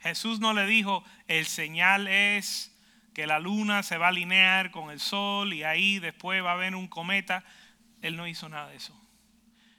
Jesús 0.00 0.38
no 0.38 0.52
le 0.52 0.66
dijo, 0.66 1.04
el 1.26 1.46
señal 1.46 2.06
es 2.06 2.76
que 3.14 3.26
la 3.26 3.40
luna 3.40 3.82
se 3.82 3.98
va 3.98 4.06
a 4.06 4.08
alinear 4.10 4.70
con 4.70 4.90
el 4.90 5.00
sol 5.00 5.52
y 5.52 5.64
ahí 5.64 5.98
después 5.98 6.44
va 6.44 6.50
a 6.50 6.54
haber 6.54 6.76
un 6.76 6.86
cometa. 6.86 7.44
Él 8.02 8.16
no 8.16 8.28
hizo 8.28 8.48
nada 8.48 8.68
de 8.68 8.76
eso. 8.76 8.98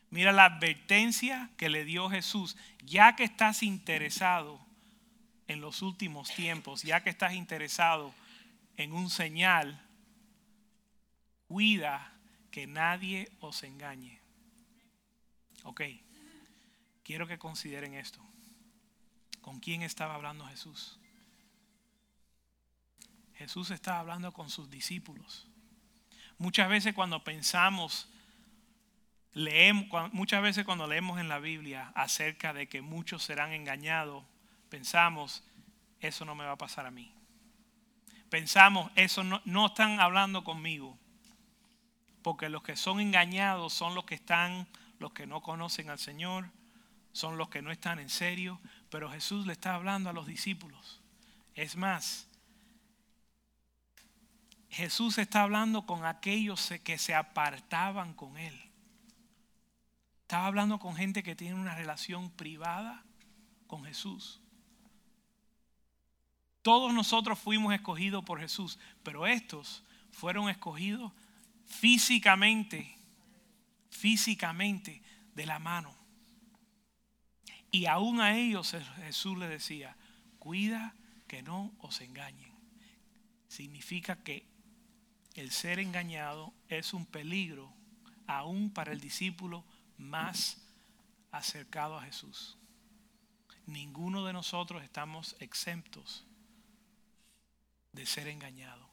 Mira 0.10 0.32
la 0.32 0.46
advertencia 0.46 1.50
que 1.56 1.70
le 1.70 1.86
dio 1.86 2.10
Jesús. 2.10 2.58
Ya 2.84 3.16
que 3.16 3.24
estás 3.24 3.64
interesado 3.64 4.60
en 5.48 5.62
los 5.62 5.82
últimos 5.82 6.34
tiempos, 6.34 6.84
ya 6.84 7.04
que 7.04 7.10
estás 7.10 7.34
interesado 7.34 8.14
en 8.78 8.92
un 8.92 9.10
señal, 9.10 9.86
cuida 11.48 12.14
que 12.50 12.68
nadie 12.68 13.30
os 13.40 13.64
engañe. 13.64 14.21
Ok, 15.64 15.82
quiero 17.04 17.28
que 17.28 17.38
consideren 17.38 17.94
esto. 17.94 18.20
¿Con 19.42 19.60
quién 19.60 19.82
estaba 19.82 20.16
hablando 20.16 20.46
Jesús? 20.46 21.00
Jesús 23.36 23.72
estaba 23.72 24.00
hablando 24.00 24.32
con 24.32 24.50
sus 24.50 24.70
discípulos. 24.70 25.48
Muchas 26.38 26.70
veces 26.70 26.94
cuando 26.94 27.24
pensamos, 27.24 28.08
leemos, 29.34 30.14
muchas 30.14 30.42
veces 30.42 30.66
cuando 30.66 30.88
leemos 30.88 31.20
en 31.20 31.28
la 31.28 31.40
Biblia 31.40 31.92
acerca 31.96 32.54
de 32.54 32.68
que 32.68 32.82
muchos 32.82 33.24
serán 33.24 33.52
engañados, 33.52 34.24
pensamos, 34.70 35.44
eso 36.00 36.26
no 36.26 36.36
me 36.36 36.46
va 36.46 36.52
a 36.52 36.58
pasar 36.58 36.86
a 36.86 36.92
mí. 36.92 37.14
Pensamos, 38.30 38.92
eso 38.96 39.24
no, 39.24 39.42
no 39.46 39.68
están 39.68 40.00
hablando 40.00 40.44
conmigo. 40.44 40.98
Porque 42.22 42.50
los 42.50 42.64
que 42.64 42.76
son 42.76 43.00
engañados 43.00 43.74
son 43.74 43.96
los 43.96 44.06
que 44.06 44.16
están, 44.16 44.68
los 45.02 45.12
que 45.12 45.28
no 45.28 45.42
conocen 45.42 45.90
al 45.90 46.00
Señor, 46.00 46.50
son 47.12 47.38
los 47.38 47.50
que 47.50 47.62
no 47.62 47.72
están 47.72 48.00
en 48.00 48.10
serio. 48.10 48.62
Pero 48.90 49.12
Jesús 49.12 49.46
le 49.46 49.54
está 49.54 49.76
hablando 49.76 50.10
a 50.10 50.14
los 50.14 50.26
discípulos. 50.26 51.02
Es 51.56 51.76
más, 51.76 52.30
Jesús 54.70 55.18
está 55.18 55.42
hablando 55.42 55.86
con 55.86 56.06
aquellos 56.06 56.72
que 56.84 56.98
se 56.98 57.14
apartaban 57.14 58.14
con 58.14 58.38
Él. 58.38 58.58
Estaba 60.22 60.46
hablando 60.46 60.80
con 60.80 60.96
gente 60.96 61.24
que 61.24 61.36
tiene 61.36 61.56
una 61.56 61.76
relación 61.76 62.30
privada 62.32 63.04
con 63.68 63.84
Jesús. 63.84 64.40
Todos 66.62 66.94
nosotros 66.94 67.40
fuimos 67.40 67.74
escogidos 67.74 68.24
por 68.24 68.40
Jesús, 68.40 68.80
pero 69.04 69.26
estos 69.26 69.84
fueron 70.12 70.48
escogidos 70.48 71.12
físicamente, 71.66 72.96
físicamente 73.92 75.04
de 75.36 75.46
la 75.46 75.60
mano. 75.60 75.96
Y 77.70 77.86
aún 77.86 78.20
a 78.20 78.36
ellos 78.36 78.76
Jesús 78.98 79.38
le 79.38 79.48
decía, 79.48 79.96
cuida 80.40 80.96
que 81.28 81.44
no 81.44 81.72
os 81.80 82.02
engañen. 82.02 82.52
Significa 83.48 84.24
que 84.24 84.48
el 85.36 85.52
ser 85.52 85.80
engañado 85.80 86.54
es 86.68 86.94
un 86.94 87.06
peligro 87.06 87.74
aún 88.28 88.72
para 88.72 88.92
el 88.92 89.00
discípulo 89.00 89.64
más 89.98 90.58
acercado 91.32 91.98
a 91.98 92.04
Jesús. 92.04 92.58
Ninguno 93.68 94.26
de 94.26 94.34
nosotros 94.34 94.84
estamos 94.84 95.36
exentos 95.40 96.26
de 97.94 98.06
ser 98.06 98.28
engañado. 98.28 98.90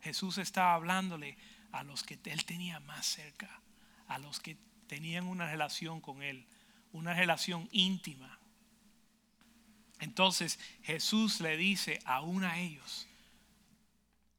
Jesús 0.00 0.38
estaba 0.38 0.74
hablándole 0.74 1.36
a 1.72 1.82
los 1.82 2.02
que 2.02 2.18
él 2.24 2.44
tenía 2.44 2.80
más 2.80 3.06
cerca, 3.06 3.60
a 4.10 4.18
los 4.18 4.40
que 4.40 4.58
tenían 4.88 5.28
una 5.28 5.46
relación 5.46 6.00
con 6.00 6.22
él, 6.24 6.44
una 6.92 7.14
relación 7.14 7.68
íntima. 7.70 8.40
Entonces 10.00 10.58
Jesús 10.82 11.40
le 11.40 11.56
dice 11.56 12.00
aún 12.04 12.42
a 12.42 12.58
ellos, 12.58 13.06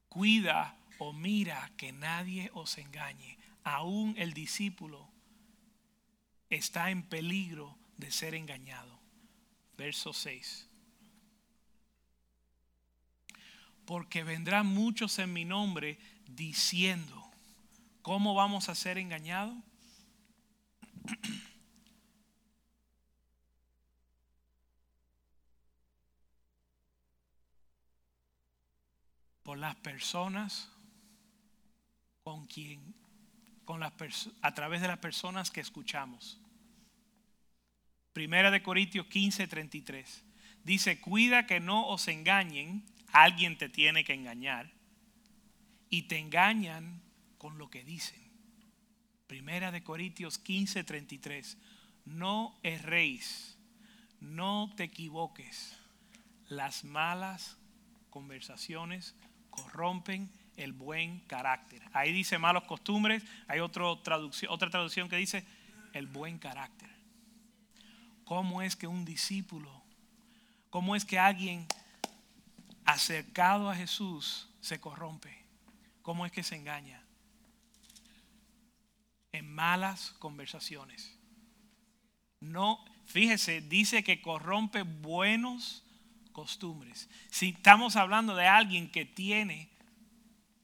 cuida 0.10 0.78
o 0.98 1.14
mira 1.14 1.72
que 1.78 1.94
nadie 1.94 2.52
os 2.54 2.78
engañe. 2.78 3.38
Aún 3.64 4.14
el 4.18 4.34
discípulo 4.34 5.10
está 6.50 6.92
en 6.92 7.04
peligro 7.04 7.78
de 7.96 8.12
ser 8.12 8.36
engañado. 8.36 9.00
Verso 9.78 10.12
6. 10.12 10.68
Porque 13.86 14.26
vendrán 14.26 14.68
muchos 14.68 15.18
en 15.18 15.32
mi 15.32 15.46
nombre 15.46 15.98
diciendo, 16.28 17.21
¿cómo 18.02 18.34
vamos 18.34 18.70
a 18.70 18.76
ser 18.76 18.98
engañados? 18.98 19.56
por 29.44 29.58
las 29.58 29.76
personas 29.76 30.70
con 32.24 32.46
quien, 32.46 32.96
con 33.66 33.80
las 33.80 33.94
a 34.42 34.54
través 34.54 34.82
de 34.82 34.88
las 34.88 35.00
personas 35.00 35.52
que 35.52 35.62
escuchamos. 35.62 36.40
Primera 38.14 38.52
de 38.52 38.62
Corintios 38.62 39.08
15, 39.08 39.48
33. 39.48 40.26
Dice, 40.64 41.02
cuida 41.02 41.48
que 41.48 41.60
no 41.60 41.88
os 41.88 42.08
engañen, 42.08 42.86
alguien 43.12 43.58
te 43.58 43.68
tiene 43.68 44.04
que 44.04 44.14
engañar, 44.14 44.72
y 45.90 46.04
te 46.04 46.20
engañan 46.20 47.02
con 47.41 47.58
lo 47.58 47.71
que 47.71 47.84
dicen. 47.84 48.21
Primera 49.25 49.71
de 49.71 49.84
Corintios 49.84 50.38
15, 50.38 50.84
33. 50.84 51.58
No 52.06 52.56
erréis, 52.62 53.58
no 54.19 54.71
te 54.77 54.84
equivoques. 54.84 55.75
Las 56.49 56.84
malas 56.84 57.58
conversaciones 58.12 59.15
corrompen 59.49 60.30
el 60.56 60.71
buen 60.71 61.21
carácter. 61.21 61.82
Ahí 61.93 62.13
dice 62.13 62.38
malos 62.38 62.65
costumbres, 62.65 63.23
hay 63.47 63.58
traducción, 64.04 64.51
otra 64.51 64.69
traducción 64.69 65.10
que 65.10 65.15
dice 65.15 65.43
el 65.93 66.06
buen 66.06 66.38
carácter. 66.38 66.91
¿Cómo 68.23 68.62
es 68.62 68.75
que 68.75 68.86
un 68.86 69.04
discípulo, 69.04 69.82
cómo 70.69 70.95
es 70.95 71.06
que 71.06 71.17
alguien 71.17 71.65
acercado 72.86 73.67
a 73.67 73.75
Jesús 73.75 74.47
se 74.60 74.80
corrompe? 74.80 75.43
¿Cómo 76.04 76.27
es 76.27 76.32
que 76.32 76.43
se 76.43 76.56
engaña? 76.56 77.01
En 79.32 79.54
malas 79.54 80.12
conversaciones. 80.20 81.17
No, 82.39 82.84
fíjese, 83.06 83.62
dice 83.62 84.04
que 84.04 84.22
corrompe 84.22 84.84
buenos 84.84 85.84
costumbres. 86.32 87.10
Si 87.30 87.50
estamos 87.50 87.96
hablando 87.96 88.36
de 88.36 88.48
alguien 88.48 88.91
que 88.91 89.06
tiene 89.06 89.70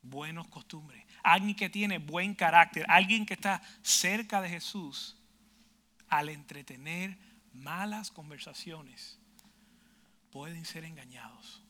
buenos 0.01 0.47
costumbres, 0.47 1.05
alguien 1.23 1.55
que 1.55 1.69
tiene 1.69 1.99
buen 1.99 2.33
carácter, 2.33 2.85
alguien 2.89 3.25
que 3.25 3.35
está 3.35 3.61
cerca 3.81 4.41
de 4.41 4.49
Jesús, 4.49 5.17
al 6.09 6.29
entretener 6.29 7.17
malas 7.53 8.11
conversaciones, 8.11 9.19
pueden 10.31 10.65
ser 10.65 10.85
engañados. 10.85 11.61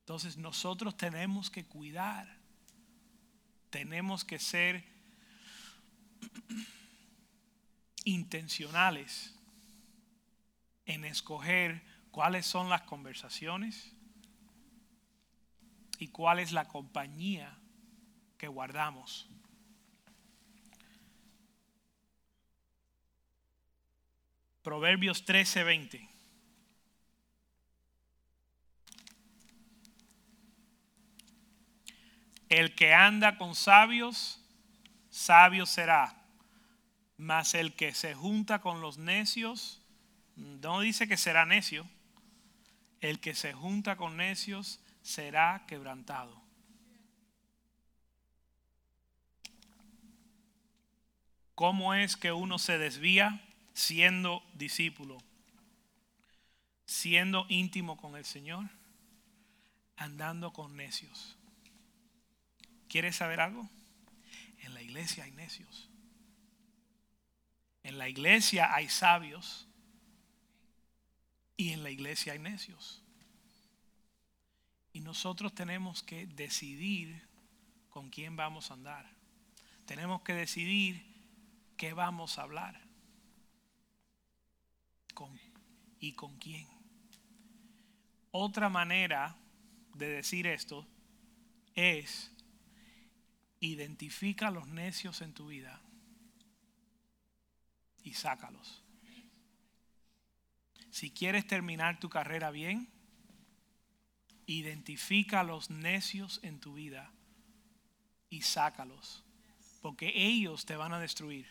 Entonces 0.00 0.36
nosotros 0.36 0.96
tenemos 0.96 1.50
que 1.50 1.64
cuidar, 1.64 2.38
tenemos 3.70 4.24
que 4.24 4.38
ser 4.38 4.95
intencionales 8.04 9.34
en 10.84 11.04
escoger 11.04 11.82
cuáles 12.10 12.46
son 12.46 12.68
las 12.68 12.82
conversaciones 12.82 13.92
y 15.98 16.08
cuál 16.08 16.38
es 16.38 16.52
la 16.52 16.68
compañía 16.68 17.58
que 18.38 18.48
guardamos. 18.48 19.28
Proverbios 24.62 25.24
13:20. 25.24 26.08
El 32.48 32.74
que 32.74 32.94
anda 32.94 33.38
con 33.38 33.54
sabios, 33.54 34.40
sabio 35.16 35.64
será. 35.64 36.14
Mas 37.16 37.54
el 37.54 37.74
que 37.74 37.94
se 37.94 38.14
junta 38.14 38.60
con 38.60 38.82
los 38.82 38.98
necios, 38.98 39.80
no 40.36 40.80
dice 40.80 41.08
que 41.08 41.16
será 41.16 41.46
necio. 41.46 41.88
El 43.00 43.20
que 43.20 43.34
se 43.34 43.54
junta 43.54 43.96
con 43.96 44.18
necios 44.18 44.80
será 45.02 45.64
quebrantado. 45.66 46.42
¿Cómo 51.54 51.94
es 51.94 52.16
que 52.16 52.32
uno 52.32 52.58
se 52.58 52.76
desvía 52.76 53.42
siendo 53.72 54.42
discípulo? 54.52 55.16
Siendo 56.84 57.46
íntimo 57.48 57.96
con 57.96 58.16
el 58.16 58.26
Señor, 58.26 58.68
andando 59.96 60.52
con 60.52 60.76
necios. 60.76 61.38
¿Quieres 62.88 63.16
saber 63.16 63.40
algo? 63.40 63.68
Iglesia 64.96 65.24
hay 65.24 65.32
necios. 65.32 65.90
En 67.82 67.98
la 67.98 68.08
iglesia 68.08 68.74
hay 68.74 68.88
sabios. 68.88 69.68
Y 71.54 71.72
en 71.72 71.82
la 71.82 71.90
iglesia 71.90 72.32
hay 72.32 72.38
necios. 72.38 73.02
Y 74.94 75.00
nosotros 75.00 75.54
tenemos 75.54 76.02
que 76.02 76.26
decidir 76.26 77.28
con 77.90 78.08
quién 78.08 78.36
vamos 78.36 78.70
a 78.70 78.74
andar. 78.74 79.06
Tenemos 79.84 80.22
que 80.22 80.32
decidir 80.32 81.04
qué 81.76 81.92
vamos 81.92 82.38
a 82.38 82.42
hablar. 82.44 82.80
Con, 85.12 85.38
y 86.00 86.12
con 86.14 86.38
quién. 86.38 86.66
Otra 88.30 88.70
manera 88.70 89.36
de 89.92 90.08
decir 90.08 90.46
esto 90.46 90.86
es 91.74 92.32
identifica 93.60 94.48
a 94.48 94.50
los 94.50 94.66
necios 94.68 95.20
en 95.22 95.32
tu 95.32 95.48
vida 95.48 95.80
y 98.02 98.14
sácalos. 98.14 98.82
Si 100.90 101.10
quieres 101.10 101.46
terminar 101.46 102.00
tu 102.00 102.08
carrera 102.08 102.50
bien, 102.50 102.88
identifica 104.46 105.40
a 105.40 105.44
los 105.44 105.70
necios 105.70 106.40
en 106.42 106.60
tu 106.60 106.74
vida 106.74 107.12
y 108.30 108.42
sácalos, 108.42 109.24
porque 109.82 110.12
ellos 110.14 110.64
te 110.64 110.76
van 110.76 110.92
a 110.92 111.00
destruir. 111.00 111.46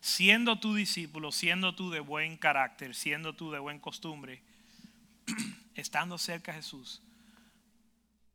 Siendo 0.00 0.58
tu 0.58 0.74
discípulo, 0.74 1.32
siendo 1.32 1.74
tú 1.74 1.90
de 1.90 2.00
buen 2.00 2.36
carácter, 2.36 2.94
siendo 2.94 3.34
tú 3.34 3.50
de 3.50 3.58
buen 3.58 3.78
costumbre, 3.78 4.42
estando 5.74 6.18
cerca 6.18 6.52
de 6.52 6.58
Jesús, 6.58 7.02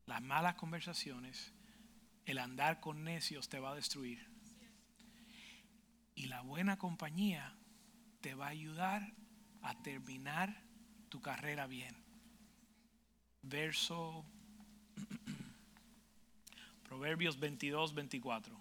las 0.06 0.22
malas 0.22 0.56
conversaciones, 0.56 1.52
el 2.30 2.38
andar 2.38 2.80
con 2.80 3.04
necios 3.04 3.50
te 3.50 3.60
va 3.60 3.72
a 3.72 3.76
destruir. 3.76 4.28
Y 6.15 6.28
la 6.28 6.42
buena 6.42 6.78
compañía 6.78 7.56
te 8.22 8.36
va 8.36 8.48
a 8.48 8.50
ayudar 8.50 9.13
a 9.62 9.82
terminar 9.82 10.63
tu 11.10 11.22
carrera 11.22 11.65
bien. 11.65 11.96
Verso 13.42 14.26
Proverbios 16.84 17.39
22, 17.39 17.94
24. 17.94 18.60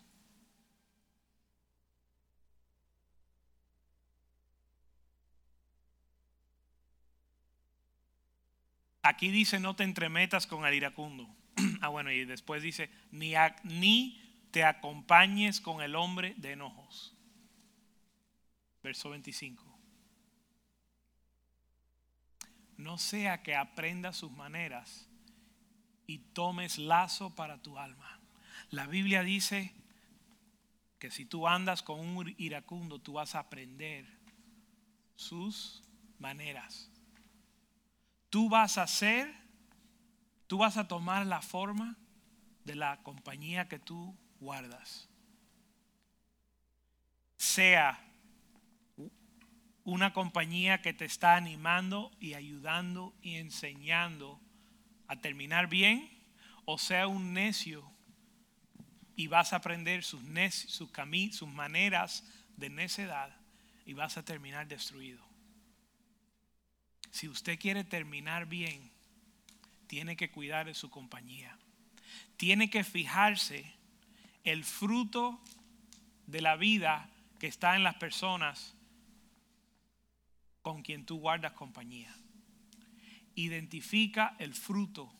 Aquí 9.02 9.30
dice 9.30 9.58
no 9.58 9.74
te 9.74 9.84
entremetas 9.84 10.46
con 10.46 10.66
el 10.66 10.74
iracundo. 10.74 11.37
Ah, 11.80 11.88
bueno, 11.88 12.10
y 12.10 12.24
después 12.24 12.62
dice 12.62 12.90
ni, 13.10 13.34
ni 13.64 14.20
te 14.50 14.64
acompañes 14.64 15.60
con 15.60 15.80
el 15.82 15.94
hombre 15.94 16.34
de 16.36 16.52
enojos. 16.52 17.14
Verso 18.82 19.10
25. 19.10 19.64
No 22.76 22.96
sea 22.96 23.42
que 23.42 23.56
aprendas 23.56 24.16
sus 24.16 24.30
maneras 24.30 25.08
y 26.06 26.18
tomes 26.18 26.78
lazo 26.78 27.34
para 27.34 27.60
tu 27.60 27.78
alma. 27.78 28.20
La 28.70 28.86
Biblia 28.86 29.22
dice 29.22 29.74
que 30.98 31.10
si 31.10 31.24
tú 31.24 31.46
andas 31.46 31.82
con 31.82 32.00
un 32.00 32.34
iracundo, 32.38 32.98
tú 32.98 33.14
vas 33.14 33.34
a 33.34 33.40
aprender 33.40 34.06
sus 35.16 35.82
maneras. 36.18 36.90
Tú 38.30 38.48
vas 38.48 38.78
a 38.78 38.86
ser, 38.86 39.34
tú 40.48 40.58
vas 40.58 40.76
a 40.76 40.88
tomar 40.88 41.24
la 41.26 41.40
forma 41.40 41.96
de 42.64 42.74
la 42.74 43.00
compañía 43.02 43.68
que 43.68 43.78
tú 43.78 44.16
guardas. 44.40 45.08
Sea 47.36 48.04
una 49.84 50.12
compañía 50.12 50.82
que 50.82 50.92
te 50.92 51.04
está 51.04 51.36
animando 51.36 52.10
y 52.18 52.34
ayudando 52.34 53.14
y 53.22 53.36
enseñando 53.36 54.40
a 55.06 55.20
terminar 55.20 55.68
bien, 55.68 56.10
o 56.64 56.78
sea 56.78 57.06
un 57.06 57.32
necio 57.32 57.90
y 59.16 59.26
vas 59.26 59.52
a 59.52 59.56
aprender 59.56 60.02
sus, 60.02 60.20
sus, 60.66 60.90
sus 61.32 61.48
maneras 61.48 62.24
de 62.56 62.70
necedad 62.70 63.34
y 63.86 63.92
vas 63.92 64.16
a 64.16 64.24
terminar 64.24 64.66
destruido. 64.66 65.26
Si 67.10 67.28
usted 67.28 67.58
quiere 67.58 67.84
terminar 67.84 68.46
bien, 68.46 68.90
tiene 69.88 70.16
que 70.16 70.30
cuidar 70.30 70.66
de 70.66 70.74
su 70.74 70.90
compañía. 70.90 71.58
Tiene 72.36 72.70
que 72.70 72.84
fijarse 72.84 73.74
el 74.44 74.64
fruto 74.64 75.42
de 76.26 76.40
la 76.40 76.56
vida 76.56 77.10
que 77.40 77.48
está 77.48 77.74
en 77.74 77.82
las 77.82 77.96
personas 77.96 78.76
con 80.62 80.82
quien 80.82 81.04
tú 81.04 81.18
guardas 81.18 81.52
compañía. 81.52 82.14
Identifica 83.34 84.36
el 84.38 84.54
fruto 84.54 85.12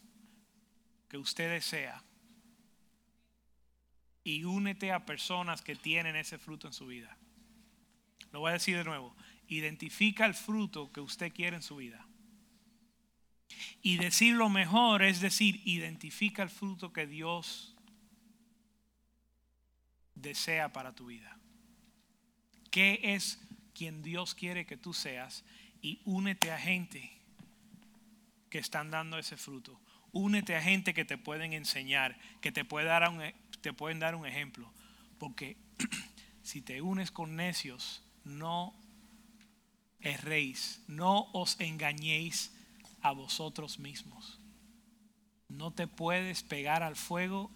que 1.08 1.16
usted 1.16 1.50
desea 1.50 2.04
y 4.22 4.44
únete 4.44 4.92
a 4.92 5.06
personas 5.06 5.62
que 5.62 5.74
tienen 5.74 6.16
ese 6.16 6.38
fruto 6.38 6.66
en 6.66 6.72
su 6.72 6.86
vida. 6.86 7.16
Lo 8.30 8.40
voy 8.40 8.50
a 8.50 8.54
decir 8.54 8.76
de 8.76 8.84
nuevo. 8.84 9.16
Identifica 9.46 10.26
el 10.26 10.34
fruto 10.34 10.92
que 10.92 11.00
usted 11.00 11.32
quiere 11.32 11.56
en 11.56 11.62
su 11.62 11.76
vida. 11.76 12.07
Y 13.82 13.96
decir 13.96 14.34
lo 14.34 14.48
mejor 14.48 15.02
es 15.02 15.20
decir, 15.20 15.62
identifica 15.64 16.42
el 16.42 16.50
fruto 16.50 16.92
que 16.92 17.06
Dios 17.06 17.76
desea 20.14 20.72
para 20.72 20.94
tu 20.94 21.06
vida. 21.06 21.38
¿Qué 22.70 23.00
es 23.02 23.40
quien 23.74 24.02
Dios 24.02 24.34
quiere 24.34 24.66
que 24.66 24.76
tú 24.76 24.92
seas 24.92 25.44
y 25.80 26.00
únete 26.04 26.50
a 26.50 26.58
gente 26.58 27.18
que 28.50 28.58
están 28.58 28.90
dando 28.90 29.18
ese 29.18 29.36
fruto. 29.36 29.80
Únete 30.10 30.56
a 30.56 30.62
gente 30.62 30.94
que 30.94 31.04
te 31.04 31.18
pueden 31.18 31.52
enseñar, 31.52 32.18
que 32.40 32.50
te, 32.50 32.64
puede 32.64 32.86
dar 32.86 33.08
un, 33.08 33.22
te 33.60 33.72
pueden 33.72 34.00
dar 34.00 34.14
un 34.14 34.26
ejemplo. 34.26 34.72
Porque 35.18 35.56
si 36.42 36.62
te 36.62 36.82
unes 36.82 37.10
con 37.10 37.36
necios, 37.36 38.02
no 38.24 38.74
erréis, 40.00 40.82
no 40.86 41.30
os 41.32 41.60
engañéis 41.60 42.52
a 43.08 43.12
vosotros 43.12 43.78
mismos. 43.78 44.40
No 45.48 45.72
te 45.72 45.86
puedes 45.86 46.42
pegar 46.42 46.82
al 46.82 46.96
fuego 46.96 47.50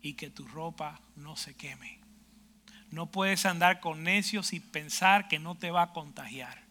y 0.00 0.14
que 0.14 0.30
tu 0.30 0.46
ropa 0.46 1.00
no 1.16 1.36
se 1.36 1.54
queme. 1.54 2.00
No 2.90 3.10
puedes 3.10 3.46
andar 3.46 3.80
con 3.80 4.02
necios 4.02 4.52
y 4.52 4.60
pensar 4.60 5.28
que 5.28 5.38
no 5.38 5.54
te 5.54 5.70
va 5.70 5.82
a 5.82 5.92
contagiar. 5.92 6.62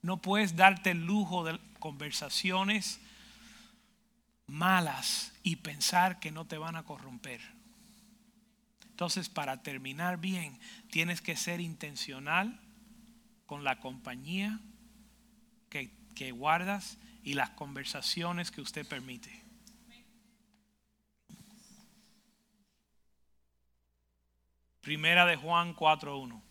No 0.00 0.18
puedes 0.18 0.54
darte 0.54 0.92
el 0.92 1.04
lujo 1.04 1.44
de 1.44 1.58
conversaciones 1.80 3.00
malas 4.46 5.32
y 5.42 5.56
pensar 5.56 6.20
que 6.20 6.30
no 6.30 6.44
te 6.44 6.58
van 6.58 6.76
a 6.76 6.84
corromper. 6.84 7.40
Entonces, 8.90 9.28
para 9.28 9.62
terminar 9.62 10.18
bien, 10.18 10.60
tienes 10.90 11.20
que 11.20 11.36
ser 11.36 11.60
intencional 11.60 12.60
con 13.46 13.64
la 13.64 13.80
compañía 13.80 14.60
que, 15.68 15.90
que 16.14 16.30
guardas 16.30 16.96
y 17.24 17.34
las 17.34 17.50
conversaciones 17.50 18.50
que 18.50 18.60
usted 18.60 18.86
permite. 18.86 19.42
Primera 24.82 25.24
de 25.24 25.36
Juan 25.36 25.74
4.1. 25.74 26.42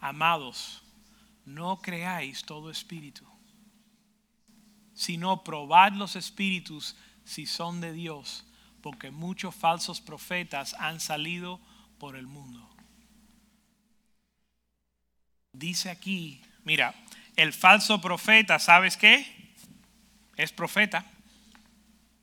Amados, 0.00 0.82
no 1.44 1.80
creáis 1.80 2.42
todo 2.42 2.68
espíritu, 2.68 3.24
sino 4.94 5.44
probad 5.44 5.92
los 5.92 6.16
espíritus 6.16 6.96
si 7.24 7.46
son 7.46 7.80
de 7.80 7.92
Dios, 7.92 8.44
porque 8.80 9.12
muchos 9.12 9.54
falsos 9.54 10.00
profetas 10.00 10.74
han 10.74 10.98
salido 10.98 11.60
por 12.00 12.16
el 12.16 12.26
mundo. 12.26 12.71
Dice 15.52 15.90
aquí, 15.90 16.42
mira, 16.64 16.94
el 17.36 17.52
falso 17.52 18.00
profeta, 18.00 18.58
¿sabes 18.58 18.96
qué? 18.96 19.54
Es 20.36 20.52
profeta. 20.52 21.04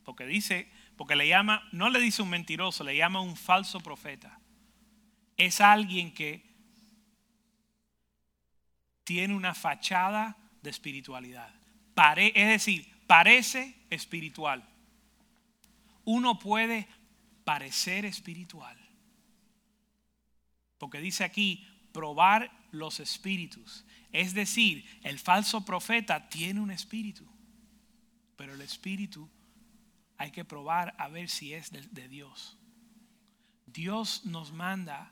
Porque 0.03 0.25
dice, 0.25 0.69
porque 0.97 1.15
le 1.15 1.27
llama, 1.27 1.67
no 1.71 1.89
le 1.89 1.99
dice 1.99 2.21
un 2.21 2.29
mentiroso, 2.29 2.83
le 2.83 2.97
llama 2.97 3.21
un 3.21 3.37
falso 3.37 3.79
profeta. 3.79 4.39
Es 5.37 5.61
alguien 5.61 6.13
que 6.13 6.43
tiene 9.03 9.33
una 9.33 9.53
fachada 9.53 10.35
de 10.61 10.69
espiritualidad. 10.69 11.53
Pare, 11.95 12.33
es 12.35 12.47
decir, 12.47 12.87
parece 13.07 13.75
espiritual. 13.89 14.67
Uno 16.05 16.37
puede 16.37 16.87
parecer 17.43 18.05
espiritual. 18.05 18.77
Porque 20.77 20.99
dice 20.99 21.23
aquí, 21.23 21.67
probar 21.91 22.58
los 22.71 22.99
espíritus. 22.99 23.85
Es 24.11 24.33
decir, 24.33 24.85
el 25.03 25.19
falso 25.19 25.65
profeta 25.65 26.29
tiene 26.29 26.59
un 26.59 26.71
espíritu, 26.71 27.27
pero 28.35 28.53
el 28.53 28.61
espíritu 28.61 29.29
hay 30.17 30.31
que 30.31 30.45
probar 30.45 30.95
a 30.97 31.07
ver 31.07 31.29
si 31.29 31.53
es 31.53 31.71
de, 31.71 32.07
Dios. 32.07 32.57
Dios 33.65 34.25
nos 34.25 34.51
manda 34.51 35.11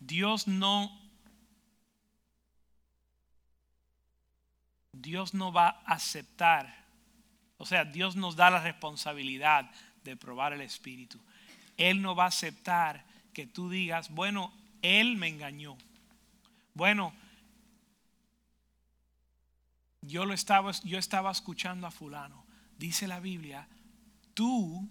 Dios 0.00 0.46
no 0.46 0.98
Dios 4.92 5.34
no 5.34 5.52
va 5.52 5.68
a 5.86 5.94
aceptar, 5.94 6.84
o 7.56 7.64
sea, 7.64 7.84
Dios 7.84 8.16
nos 8.16 8.36
da 8.36 8.50
la 8.50 8.60
responsabilidad 8.60 9.70
de 10.04 10.16
probar 10.16 10.52
el 10.52 10.60
espíritu. 10.60 11.18
Él 11.76 12.02
no 12.02 12.14
va 12.14 12.24
a 12.24 12.28
aceptar 12.28 13.04
que 13.32 13.46
tú 13.46 13.70
digas, 13.70 14.10
bueno, 14.10 14.52
él 14.82 15.16
me 15.16 15.28
engañó. 15.28 15.76
Bueno, 16.74 17.12
yo 20.02 20.24
lo 20.24 20.34
estaba 20.34 20.72
yo 20.84 20.98
estaba 20.98 21.30
escuchando 21.30 21.86
a 21.86 21.90
fulano. 21.90 22.44
Dice 22.78 23.06
la 23.06 23.20
Biblia, 23.20 23.68
tú 24.34 24.88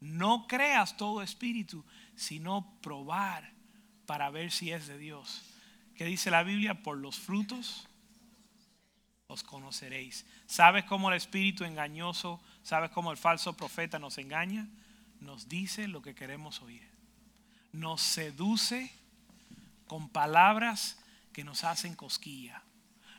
no 0.00 0.46
creas 0.46 0.96
todo 0.96 1.22
espíritu, 1.22 1.84
sino 2.16 2.78
probar 2.80 3.52
para 4.06 4.30
ver 4.30 4.50
si 4.50 4.70
es 4.70 4.86
de 4.86 4.98
Dios. 4.98 5.42
¿Qué 5.94 6.04
dice 6.04 6.30
la 6.30 6.42
Biblia? 6.42 6.82
Por 6.82 6.98
los 6.98 7.18
frutos 7.18 7.86
os 9.26 9.42
conoceréis. 9.42 10.26
¿Sabes 10.46 10.84
cómo 10.84 11.10
el 11.10 11.16
espíritu 11.16 11.64
engañoso, 11.64 12.40
sabes 12.62 12.90
cómo 12.90 13.10
el 13.10 13.16
falso 13.16 13.56
profeta 13.56 13.98
nos 13.98 14.18
engaña? 14.18 14.68
Nos 15.20 15.48
dice 15.48 15.88
lo 15.88 16.02
que 16.02 16.14
queremos 16.14 16.60
oír. 16.62 16.93
Nos 17.74 18.02
seduce 18.02 18.92
con 19.88 20.08
palabras 20.08 20.96
que 21.32 21.42
nos 21.42 21.64
hacen 21.64 21.96
cosquilla. 21.96 22.62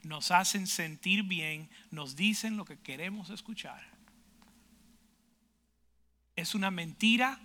Nos 0.04 0.32
hacen 0.32 0.65
sentir 0.65 1.24
bien, 1.24 1.70
nos 1.91 2.15
dicen 2.15 2.56
lo 2.56 2.63
que 2.63 2.80
queremos 2.80 3.30
escuchar. 3.32 3.86
Es 6.38 6.56
una 6.56 6.72
mentira 6.72 7.38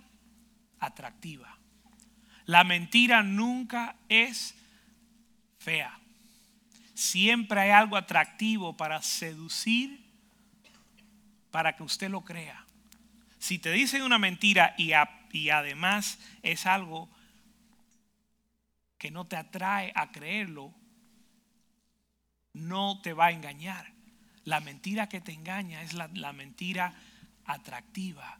atractiva. 0.79 1.57
La 2.45 2.63
mentira 2.63 3.23
nunca 3.23 3.97
es 4.07 4.55
fea. 5.59 5.99
Siempre 6.93 7.59
hay 7.59 7.71
algo 7.71 7.97
atractivo 7.97 8.77
para 8.77 9.01
seducir, 9.01 10.01
para 11.51 11.75
que 11.75 11.83
usted 11.83 12.09
lo 12.09 12.21
crea. 12.21 12.65
Si 13.37 13.59
te 13.59 13.73
dicen 13.73 14.01
una 14.03 14.17
mentira 14.17 14.75
y, 14.77 14.93
y 15.31 15.49
además 15.49 16.19
es 16.43 16.65
algo 16.65 17.09
que 18.97 19.11
no 19.11 19.25
te 19.25 19.35
atrae 19.35 19.91
a 19.95 20.11
creerlo, 20.11 20.73
no 22.53 23.01
te 23.01 23.13
va 23.13 23.27
a 23.27 23.31
engañar. 23.31 23.91
La 24.43 24.59
mentira 24.59 25.09
que 25.09 25.21
te 25.21 25.31
engaña 25.31 25.81
es 25.83 25.93
la, 25.93 26.09
la 26.13 26.33
mentira 26.33 26.93
atractiva 27.45 28.39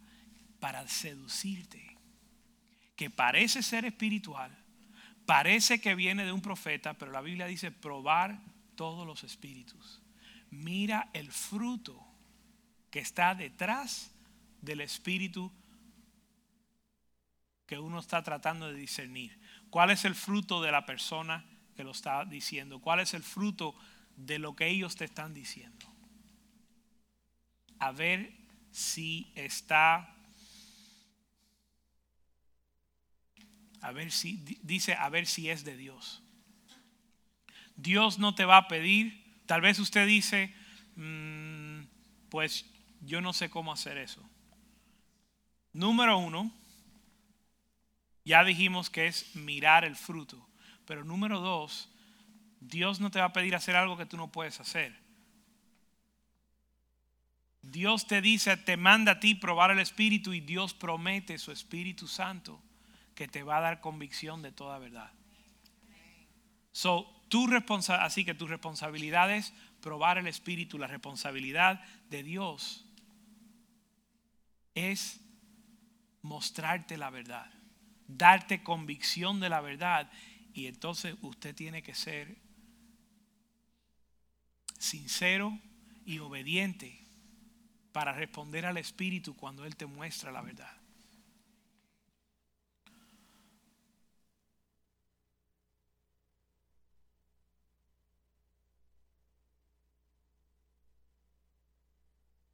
para 0.60 0.88
seducirte 0.88 1.91
que 3.01 3.10
parece 3.10 3.63
ser 3.63 3.86
espiritual, 3.86 4.56
parece 5.25 5.82
que 5.82 5.95
viene 5.95 6.23
de 6.23 6.32
un 6.32 6.41
profeta, 6.43 6.93
pero 6.93 7.12
la 7.12 7.21
Biblia 7.21 7.47
dice 7.47 7.71
probar 7.71 8.39
todos 8.75 9.08
los 9.08 9.23
espíritus. 9.23 10.04
Mira 10.51 11.10
el 11.13 11.32
fruto 11.32 11.99
que 12.91 12.99
está 12.99 13.34
detrás 13.34 14.12
del 14.62 14.82
espíritu 14.82 15.51
que 17.71 17.79
uno 17.79 17.99
está 17.99 18.21
tratando 18.21 18.67
de 18.67 18.73
discernir. 18.73 19.39
¿Cuál 19.69 19.91
es 19.91 20.03
el 20.03 20.13
fruto 20.13 20.62
de 20.62 20.73
la 20.73 20.86
persona 20.86 21.45
que 21.73 21.86
lo 21.86 21.91
está 21.91 22.25
diciendo? 22.25 22.81
¿Cuál 22.81 22.99
es 22.99 23.13
el 23.13 23.23
fruto 23.23 23.73
de 24.17 24.39
lo 24.39 24.57
que 24.57 24.67
ellos 24.67 24.97
te 24.97 25.05
están 25.05 25.34
diciendo? 25.34 25.86
A 27.79 27.93
ver 27.93 28.34
si 28.71 29.31
está 29.36 30.17
A 33.79 33.93
ver 33.93 34.12
si, 34.12 34.36
dice, 34.63 34.93
a 34.93 35.07
ver 35.07 35.25
si 35.25 35.49
es 35.49 35.63
de 35.63 35.77
Dios. 35.77 36.21
Dios 37.77 38.19
no 38.19 38.36
te 38.36 38.43
va 38.43 38.57
a 38.57 38.67
pedir, 38.67 39.41
tal 39.45 39.62
vez 39.62 39.79
usted 39.79 40.05
dice, 40.05 40.53
mm, 40.97 41.84
pues 42.29 42.65
yo 42.99 43.21
no 43.21 43.31
sé 43.31 43.49
cómo 43.49 43.71
hacer 43.71 43.97
eso. 43.97 44.21
Número 45.71 46.17
uno, 46.17 46.53
ya 48.23 48.43
dijimos 48.43 48.89
que 48.89 49.07
es 49.07 49.36
mirar 49.36 49.86
el 49.86 49.95
fruto. 49.95 50.47
Pero 50.86 51.03
número 51.03 51.39
dos, 51.39 51.89
Dios 52.60 52.99
no 52.99 53.12
te 53.12 53.19
va 53.19 53.25
a 53.25 53.34
pedir 53.34 53.55
hacer 53.55 53.75
algo 53.75 53.97
que 53.97 54.05
tú 54.05 54.17
no 54.17 54.31
puedes 54.31 54.60
hacer. 54.60 54.95
Dios 57.62 58.07
te 58.07 58.21
dice, 58.21 58.57
te 58.57 58.75
manda 58.75 59.13
a 59.13 59.19
ti 59.19 59.36
probar 59.36 59.71
el 59.71 59.79
Espíritu 59.79 60.34
y 60.34 60.39
Dios 60.39 60.73
promete 60.73 61.38
su 61.38 61.51
Espíritu 61.51 62.07
Santo 62.07 62.62
que 63.13 63.27
te 63.27 63.43
va 63.43 63.57
a 63.57 63.62
dar 63.62 63.81
convicción 63.81 64.41
de 64.41 64.51
toda 64.51 64.79
verdad. 64.79 65.12
So, 66.71 67.21
tu 67.29 67.47
así 67.89 68.25
que 68.25 68.34
tu 68.34 68.47
responsabilidad 68.47 69.31
es 69.31 69.53
probar 69.79 70.17
el 70.17 70.27
Espíritu. 70.27 70.77
La 70.77 70.88
responsabilidad 70.88 71.81
de 72.10 72.23
Dios 72.23 72.86
es 74.75 75.19
mostrarte 76.21 76.97
la 76.97 77.10
verdad, 77.10 77.49
darte 78.17 78.63
convicción 78.63 79.39
de 79.39 79.50
la 79.50 79.62
verdad. 79.62 80.12
Y 80.54 80.67
entonces 80.67 81.15
usted 81.21 81.56
tiene 81.56 81.82
que 81.82 81.95
ser 81.95 82.38
sincero 84.78 85.58
y 86.06 86.19
obediente 86.19 87.06
para 87.91 88.13
responder 88.13 88.65
al 88.65 88.78
Espíritu 88.78 89.36
cuando 89.36 89.65
Él 89.65 89.76
te 89.76 89.86
muestra 89.86 90.32
la 90.32 90.41
verdad. 90.41 90.71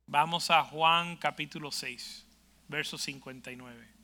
Vamos 0.10 0.50
a 0.52 0.63
Juan 0.63 1.17
capítulo 1.17 1.70
6, 1.70 2.26
verso 2.70 2.98
59. 2.98 3.96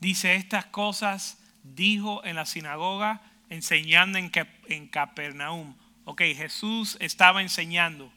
Dice, 0.00 0.34
estas 0.34 0.66
cosas 0.66 1.38
dijo 1.62 2.24
en 2.24 2.36
la 2.36 2.46
sinagoga, 2.46 3.22
enseñando 3.48 4.18
en, 4.18 4.88
Capernaum. 4.88 5.74
Ok, 6.04 6.22
Jesús 6.36 6.96
estaba 7.00 7.42
enseñando 7.42 8.12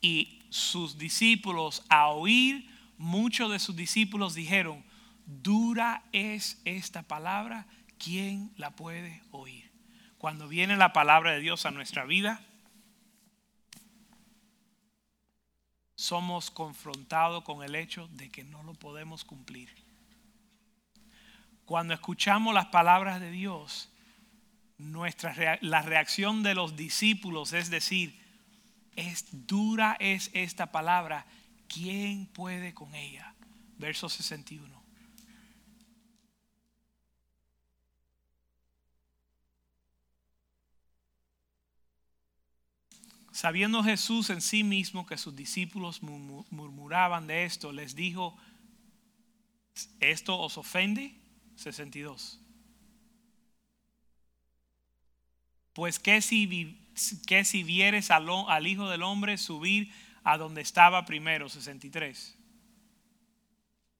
y 0.00 0.40
sus 0.50 0.98
discípulos 0.98 1.82
a 1.88 2.08
oír, 2.08 2.68
muchos 2.96 3.50
de 3.50 3.58
sus 3.58 3.74
discípulos 3.74 4.34
dijeron, 4.34 4.84
dura 5.26 6.04
es 6.12 6.60
esta 6.64 7.02
palabra, 7.02 7.66
¿quién 7.98 8.52
la 8.56 8.70
puede 8.70 9.22
oír? 9.32 9.70
Cuando 10.18 10.46
viene 10.46 10.76
la 10.76 10.92
palabra 10.92 11.32
de 11.32 11.40
Dios 11.40 11.66
a 11.66 11.70
nuestra 11.70 12.04
vida, 12.04 12.40
somos 15.96 16.50
confrontados 16.50 17.42
con 17.44 17.62
el 17.62 17.74
hecho 17.74 18.08
de 18.08 18.30
que 18.30 18.44
no 18.44 18.62
lo 18.62 18.74
podemos 18.74 19.24
cumplir. 19.24 19.83
Cuando 21.64 21.94
escuchamos 21.94 22.52
las 22.54 22.66
palabras 22.66 23.20
de 23.20 23.30
Dios, 23.30 23.90
nuestra, 24.78 25.58
la 25.62 25.82
reacción 25.82 26.42
de 26.42 26.54
los 26.54 26.76
discípulos 26.76 27.52
es 27.52 27.70
decir, 27.70 28.18
es 28.96 29.26
dura 29.46 29.96
es 29.98 30.30
esta 30.34 30.70
palabra, 30.70 31.26
¿quién 31.68 32.26
puede 32.26 32.74
con 32.74 32.94
ella? 32.94 33.34
Verso 33.78 34.08
61. 34.08 34.82
Sabiendo 43.32 43.82
Jesús 43.82 44.30
en 44.30 44.40
sí 44.40 44.62
mismo 44.62 45.06
que 45.06 45.18
sus 45.18 45.34
discípulos 45.34 46.02
murmuraban 46.02 47.26
de 47.26 47.44
esto, 47.44 47.72
les 47.72 47.96
dijo, 47.96 48.36
¿esto 49.98 50.38
os 50.38 50.56
ofende? 50.56 51.23
62. 51.56 52.40
Pues 55.72 55.98
que 55.98 56.22
si, 56.22 56.78
que 57.26 57.44
si 57.44 57.64
vieres 57.64 58.10
al 58.10 58.66
Hijo 58.66 58.88
del 58.88 59.02
Hombre 59.02 59.38
subir 59.38 59.92
a 60.22 60.38
donde 60.38 60.60
estaba 60.60 61.04
primero, 61.04 61.48
63. 61.48 62.38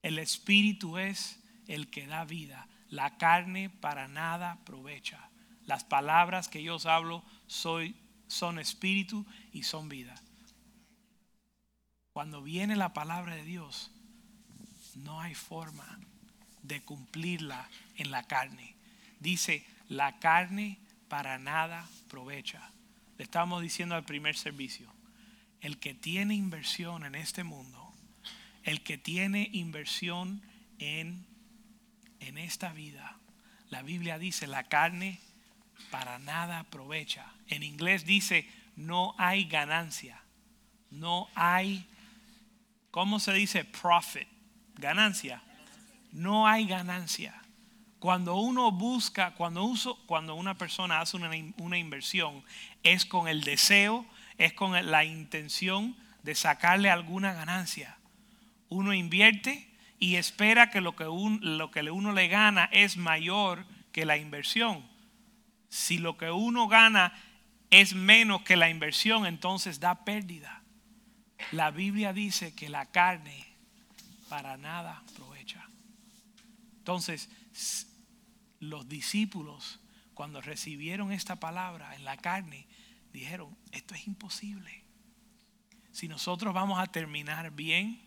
El 0.03 0.19
Espíritu 0.19 0.99
es 0.99 1.41
el 1.67 1.91
que 1.91 2.07
da 2.07 2.25
vida, 2.25 2.69
la 2.89 3.17
carne 3.17 3.71
para 3.71 4.07
nada 4.09 4.53
aprovecha. 4.53 5.31
Las 5.67 5.83
palabras 5.85 6.49
que 6.49 6.63
yo 6.63 6.77
os 6.77 6.87
hablo 6.87 7.25
soy, 7.47 7.97
son 8.27 8.59
espíritu 8.59 9.27
y 9.53 9.63
son 9.63 9.89
vida. 9.89 10.15
Cuando 12.13 12.43
viene 12.43 12.77
la 12.77 12.93
palabra 12.93 13.35
de 13.35 13.45
Dios, 13.45 13.91
no 14.95 15.21
hay 15.21 15.35
forma 15.35 15.99
de 16.65 16.83
cumplirla 16.83 17.69
en 17.97 18.11
la 18.11 18.25
carne. 18.25 18.75
Dice, 19.21 19.65
la 19.89 20.19
carne 20.19 20.79
para 21.09 21.39
nada 21.39 21.89
aprovecha. 22.07 22.71
Le 23.17 23.25
estamos 23.25 23.63
diciendo 23.63 23.95
al 23.95 24.05
primer 24.05 24.37
servicio, 24.37 24.93
el 25.61 25.79
que 25.79 25.95
tiene 25.95 26.35
inversión 26.35 27.05
en 27.05 27.15
este 27.15 27.45
mundo, 27.45 27.93
el 28.65 28.83
que 28.83 28.99
tiene 28.99 29.51
inversión 29.53 30.43
en, 30.79 31.25
en 32.21 32.39
esta 32.39 32.73
vida, 32.73 33.19
la 33.71 33.83
Biblia 33.83 34.19
dice, 34.19 34.47
la 34.47 34.65
carne 34.65 35.21
para 35.91 36.19
nada 36.19 36.61
aprovecha. 36.61 37.33
En 37.47 37.63
inglés 37.63 38.05
dice, 38.05 38.49
no 38.77 39.15
hay 39.19 39.45
ganancia, 39.45 40.21
no 40.91 41.29
hay, 41.35 41.87
¿cómo 42.91 43.21
se 43.21 43.33
dice? 43.33 43.65
Profit, 43.65 44.29
ganancia. 44.77 45.43
No 46.15 46.47
hay 46.47 46.67
ganancia. 46.67 47.35
Cuando 47.99 48.37
uno 48.37 48.71
busca, 48.71 49.35
cuando, 49.35 49.65
uso, 49.65 49.99
cuando 50.07 50.37
una 50.37 50.57
persona 50.57 51.01
hace 51.01 51.17
una, 51.17 51.31
una 51.59 51.77
inversión, 51.77 52.45
es 52.85 53.05
con 53.05 53.27
el 53.27 53.43
deseo, 53.43 54.07
es 54.39 54.53
con 54.53 54.73
la 54.91 55.05
intención 55.05 55.97
de 56.23 56.37
sacarle 56.37 56.89
alguna 56.89 57.33
ganancia. 57.33 57.99
Uno 58.69 58.95
invierte 58.95 59.69
y 59.99 60.15
espera 60.15 60.71
que 60.71 60.81
lo 60.81 60.95
que, 60.95 61.09
un, 61.09 61.41
lo 61.59 61.73
que 61.73 61.91
uno 61.91 62.13
le 62.13 62.29
gana 62.29 62.69
es 62.71 62.97
mayor 62.97 63.67
que 63.91 64.07
la 64.07 64.17
inversión. 64.17 64.89
Si 65.69 65.99
lo 65.99 66.17
que 66.17 66.31
uno 66.31 66.69
gana 66.69 67.13
es 67.71 67.95
menos 67.95 68.43
que 68.43 68.55
la 68.55 68.71
inversión, 68.71 69.27
entonces 69.27 69.81
da 69.81 70.05
pérdida. 70.05 70.63
La 71.51 71.73
Biblia 71.73 72.13
dice 72.13 72.55
que 72.55 72.69
la 72.69 72.87
carne 72.87 73.45
para 74.29 74.57
nada 74.57 75.03
aprovecha. 75.11 75.69
Entonces, 76.85 77.31
los 78.61 78.87
discípulos, 78.91 79.81
cuando 80.13 80.43
recibieron 80.43 81.13
esta 81.13 81.41
palabra 81.41 81.97
en 81.97 82.05
la 82.05 82.19
carne, 82.19 82.67
dijeron, 83.11 83.57
esto 83.73 83.95
es 83.95 84.07
imposible. 84.07 84.85
Si 85.93 86.09
nosotros 86.09 86.53
vamos 86.53 86.79
a 86.79 86.87
terminar 86.89 87.53
bien, 87.53 88.03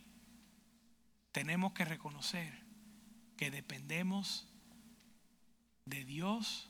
tenemos 1.32 1.74
que 1.74 1.86
reconocer 1.86 2.54
que 3.36 3.50
dependemos 3.50 4.48
de 5.86 6.06
Dios 6.06 6.70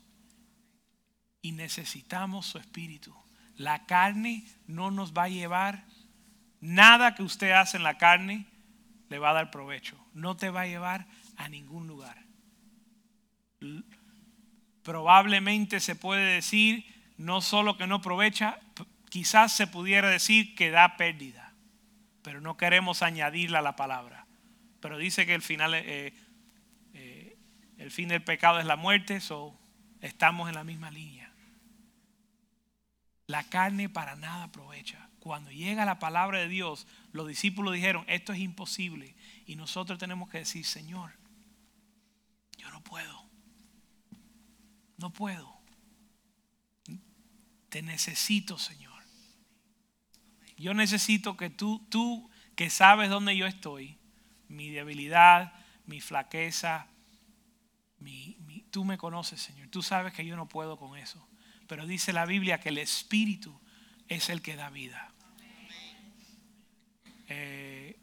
y 1.42 1.52
necesitamos 1.52 2.46
su 2.46 2.56
espíritu. 2.56 3.14
La 3.54 3.84
carne 3.84 4.46
no 4.66 4.90
nos 4.90 5.12
va 5.12 5.24
a 5.24 5.28
llevar, 5.28 5.84
nada 6.62 7.14
que 7.14 7.22
usted 7.22 7.50
hace 7.50 7.76
en 7.76 7.82
la 7.82 7.98
carne 7.98 8.46
le 9.10 9.18
va 9.18 9.28
a 9.28 9.34
dar 9.34 9.50
provecho. 9.50 10.02
No 10.14 10.38
te 10.38 10.48
va 10.48 10.62
a 10.62 10.66
llevar 10.66 11.06
a 11.38 11.48
ningún 11.48 11.86
lugar. 11.86 12.26
Probablemente 14.82 15.80
se 15.80 15.96
puede 15.96 16.34
decir 16.34 16.84
no 17.16 17.40
solo 17.40 17.76
que 17.76 17.86
no 17.86 17.96
aprovecha, 17.96 18.60
quizás 19.08 19.52
se 19.52 19.66
pudiera 19.66 20.08
decir 20.08 20.54
que 20.54 20.70
da 20.70 20.96
pérdida, 20.96 21.54
pero 22.22 22.40
no 22.40 22.56
queremos 22.56 23.02
añadirle 23.02 23.58
a 23.58 23.62
la 23.62 23.76
palabra. 23.76 24.26
Pero 24.80 24.98
dice 24.98 25.26
que 25.26 25.34
el 25.34 25.42
final, 25.42 25.74
eh, 25.74 26.12
eh, 26.94 27.36
el 27.78 27.90
fin 27.90 28.08
del 28.08 28.22
pecado 28.22 28.60
es 28.60 28.66
la 28.66 28.76
muerte, 28.76 29.20
so 29.20 29.58
estamos 30.00 30.48
en 30.48 30.54
la 30.54 30.64
misma 30.64 30.90
línea. 30.90 31.32
La 33.26 33.44
carne 33.44 33.88
para 33.88 34.16
nada 34.16 34.44
aprovecha. 34.44 35.08
Cuando 35.18 35.50
llega 35.50 35.84
la 35.84 35.98
palabra 35.98 36.38
de 36.38 36.48
Dios, 36.48 36.86
los 37.12 37.26
discípulos 37.26 37.74
dijeron, 37.74 38.04
esto 38.06 38.32
es 38.32 38.38
imposible. 38.38 39.16
Y 39.44 39.56
nosotros 39.56 39.98
tenemos 39.98 40.30
que 40.30 40.38
decir, 40.38 40.64
Señor, 40.64 41.17
no 42.78 42.84
puedo. 42.84 43.24
No 44.98 45.12
puedo. 45.12 45.58
Te 47.70 47.82
necesito, 47.82 48.56
Señor. 48.56 49.02
Yo 50.56 50.74
necesito 50.74 51.36
que 51.36 51.50
tú, 51.50 51.84
tú 51.88 52.30
que 52.54 52.70
sabes 52.70 53.10
dónde 53.10 53.36
yo 53.36 53.46
estoy, 53.46 53.98
mi 54.48 54.70
debilidad, 54.70 55.52
mi 55.86 56.00
flaqueza, 56.00 56.86
mi, 57.98 58.36
tú 58.70 58.84
me 58.84 58.96
conoces, 58.96 59.42
Señor. 59.42 59.68
Tú 59.68 59.82
sabes 59.82 60.12
que 60.12 60.24
yo 60.24 60.36
no 60.36 60.48
puedo 60.48 60.78
con 60.78 60.96
eso. 60.96 61.28
Pero 61.66 61.84
dice 61.86 62.12
la 62.12 62.26
Biblia 62.26 62.60
que 62.60 62.68
el 62.68 62.78
Espíritu 62.78 63.60
es 64.06 64.28
el 64.28 64.40
que 64.40 64.56
da 64.56 64.70
vida. 64.70 65.12
Eh, 67.26 67.98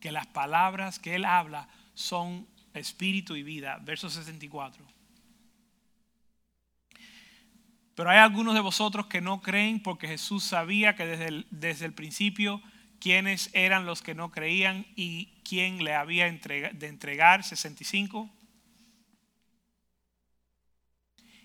que 0.00 0.12
las 0.12 0.26
palabras 0.26 0.98
que 0.98 1.14
Él 1.14 1.24
habla 1.24 1.68
son 1.94 2.46
espíritu 2.74 3.36
y 3.36 3.42
vida. 3.42 3.78
Verso 3.82 4.10
64. 4.10 4.84
Pero 7.94 8.10
hay 8.10 8.18
algunos 8.18 8.54
de 8.54 8.60
vosotros 8.60 9.06
que 9.06 9.20
no 9.20 9.42
creen 9.42 9.82
porque 9.82 10.08
Jesús 10.08 10.44
sabía 10.44 10.96
que 10.96 11.04
desde 11.04 11.28
el, 11.28 11.46
desde 11.50 11.86
el 11.86 11.92
principio 11.92 12.62
quiénes 12.98 13.50
eran 13.52 13.84
los 13.84 14.00
que 14.00 14.14
no 14.14 14.30
creían 14.30 14.86
y 14.96 15.26
quién 15.44 15.84
le 15.84 15.94
había 15.94 16.24
de 16.30 16.86
entregar 16.86 17.44
65. 17.44 18.30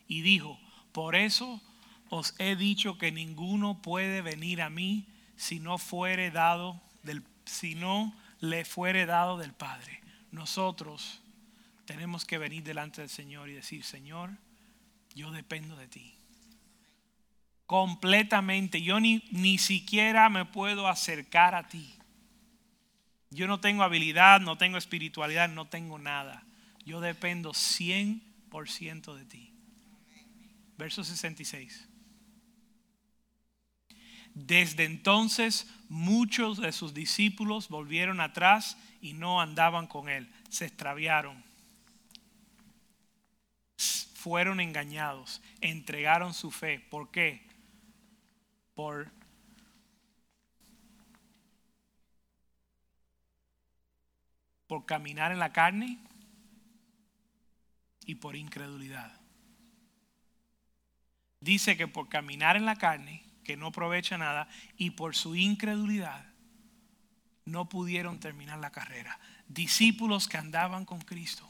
Y 0.08 0.22
dijo, 0.22 0.60
por 0.94 1.16
eso 1.16 1.62
os 2.10 2.34
he 2.40 2.56
dicho 2.56 2.98
que 2.98 3.12
ninguno 3.12 3.82
puede 3.82 4.22
venir 4.22 4.62
a 4.62 4.70
mí 4.70 5.08
si 5.36 5.60
no 5.60 5.78
fuere 5.78 6.32
dado 6.32 6.82
del 7.04 7.24
si 7.46 7.76
no 7.76 8.16
le 8.40 8.66
fuere 8.66 9.06
dado 9.06 9.38
del 9.38 9.54
Padre. 9.54 10.02
Nosotros 10.32 11.22
tenemos 11.86 12.26
que 12.26 12.38
venir 12.38 12.64
delante 12.64 13.02
del 13.02 13.10
Señor 13.10 13.50
y 13.50 13.54
decir, 13.54 13.84
Señor, 13.84 14.32
yo 15.16 15.32
dependo 15.32 15.76
de 15.76 15.88
ti. 15.88 16.14
Completamente, 17.66 18.82
yo 18.82 19.00
ni, 19.00 19.24
ni 19.32 19.58
siquiera 19.58 20.30
me 20.30 20.46
puedo 20.46 20.88
acercar 20.88 21.56
a 21.56 21.68
ti. 21.68 21.94
Yo 23.30 23.48
no 23.48 23.60
tengo 23.60 23.84
habilidad, 23.84 24.40
no 24.40 24.58
tengo 24.58 24.78
espiritualidad, 24.78 25.50
no 25.50 25.68
tengo 25.68 26.00
nada. 26.00 26.44
Yo 26.86 27.02
dependo 27.02 27.52
100% 27.52 29.16
de 29.16 29.26
ti. 29.26 29.54
Verso 30.78 31.04
66. 31.04 31.90
Desde 34.34 34.86
entonces 34.86 35.68
muchos 35.90 36.60
de 36.60 36.72
sus 36.72 36.94
discípulos 36.94 37.70
volvieron 37.70 38.22
atrás 38.22 38.78
y 39.08 39.14
no 39.14 39.40
andaban 39.40 39.88
con 39.88 40.10
él. 40.10 40.30
Se 40.50 40.66
extraviaron. 40.66 41.42
Fueron 43.78 44.60
engañados. 44.60 45.42
Entregaron 45.62 46.34
su 46.34 46.52
fe. 46.52 46.80
¿Por 46.80 47.10
qué? 47.10 47.48
Por 48.76 49.10
por 54.68 54.86
caminar 54.86 55.32
en 55.32 55.40
la 55.40 55.54
carne 55.54 55.98
y 58.06 58.16
por 58.16 58.36
incredulidad. 58.36 59.18
Dice 61.40 61.78
que 61.78 61.88
por 61.88 62.10
caminar 62.10 62.58
en 62.58 62.66
la 62.66 62.76
carne 62.76 63.24
que 63.46 63.56
no 63.56 63.68
aprovecha 63.68 64.18
nada 64.18 64.50
y 64.76 64.90
por 64.90 65.16
su 65.16 65.38
incredulidad 65.38 66.27
no 67.48 67.70
pudieron 67.70 68.20
terminar 68.20 68.60
la 68.60 68.72
carrera. 68.72 69.20
Discípulos 69.48 70.28
que 70.28 70.38
andaban 70.38 70.86
con 70.86 71.00
Cristo 71.00 71.48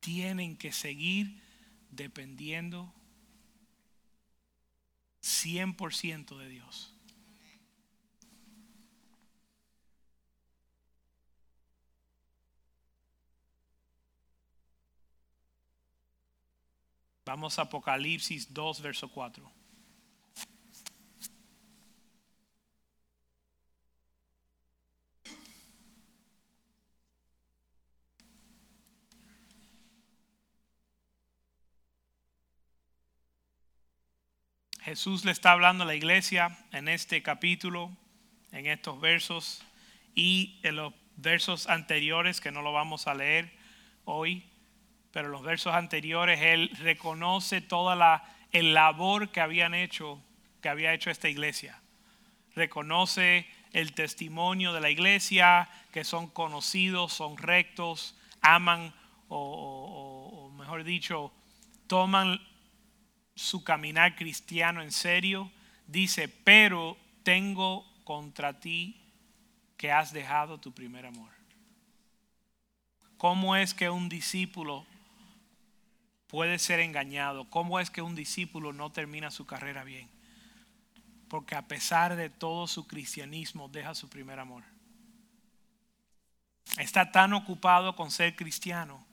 tienen 0.00 0.56
que 0.56 0.72
seguir 0.72 1.40
dependiendo 1.90 2.92
100% 5.22 6.38
de 6.38 6.48
Dios. 6.48 6.94
Vamos 17.24 17.58
a 17.58 17.62
Apocalipsis 17.62 18.52
2, 18.52 18.80
verso 18.80 19.08
4. 19.10 19.51
Jesús 34.84 35.24
le 35.24 35.30
está 35.32 35.52
hablando 35.52 35.84
a 35.84 35.86
la 35.86 35.94
iglesia 35.94 36.58
en 36.72 36.88
este 36.88 37.22
capítulo, 37.22 37.90
en 38.50 38.66
estos 38.66 39.00
versos 39.00 39.62
y 40.14 40.58
en 40.62 40.76
los 40.76 40.92
versos 41.16 41.68
anteriores 41.68 42.40
que 42.40 42.50
no 42.50 42.62
lo 42.62 42.72
vamos 42.72 43.06
a 43.06 43.14
leer 43.14 43.52
hoy, 44.04 44.44
pero 45.12 45.26
en 45.26 45.32
los 45.32 45.42
versos 45.42 45.74
anteriores 45.74 46.40
él 46.40 46.70
reconoce 46.80 47.60
toda 47.60 47.94
la 47.96 48.24
el 48.50 48.74
labor 48.74 49.30
que 49.30 49.40
habían 49.40 49.72
hecho, 49.72 50.20
que 50.60 50.68
había 50.68 50.92
hecho 50.92 51.10
esta 51.10 51.28
iglesia. 51.30 51.80
Reconoce 52.54 53.46
el 53.72 53.94
testimonio 53.94 54.74
de 54.74 54.80
la 54.82 54.90
iglesia, 54.90 55.70
que 55.90 56.04
son 56.04 56.28
conocidos, 56.28 57.14
son 57.14 57.38
rectos, 57.38 58.14
aman 58.42 58.92
o, 59.28 59.38
o- 59.38 60.46
o 60.46 60.50
mejor 60.50 60.84
dicho, 60.84 61.32
toman 61.86 62.38
su 63.34 63.64
caminar 63.64 64.16
cristiano 64.16 64.82
en 64.82 64.92
serio. 64.92 65.50
Dice, 65.86 66.28
pero 66.28 66.96
tengo 67.22 67.86
contra 68.04 68.60
ti 68.60 69.00
que 69.76 69.90
has 69.90 70.12
dejado 70.12 70.58
tu 70.58 70.72
primer 70.72 71.06
amor. 71.06 71.30
¿Cómo 73.16 73.56
es 73.56 73.74
que 73.74 73.88
un 73.88 74.08
discípulo 74.08 74.84
puede 76.26 76.58
ser 76.58 76.80
engañado? 76.80 77.48
¿Cómo 77.50 77.78
es 77.78 77.90
que 77.90 78.02
un 78.02 78.14
discípulo 78.14 78.72
no 78.72 78.90
termina 78.90 79.30
su 79.30 79.46
carrera 79.46 79.84
bien? 79.84 80.08
Porque 81.28 81.54
a 81.54 81.68
pesar 81.68 82.16
de 82.16 82.30
todo 82.30 82.66
su 82.66 82.86
cristianismo 82.86 83.68
deja 83.68 83.94
su 83.94 84.08
primer 84.08 84.38
amor. 84.38 84.64
Está 86.78 87.12
tan 87.12 87.32
ocupado 87.32 87.94
con 87.94 88.10
ser 88.10 88.34
cristiano, 88.34 89.06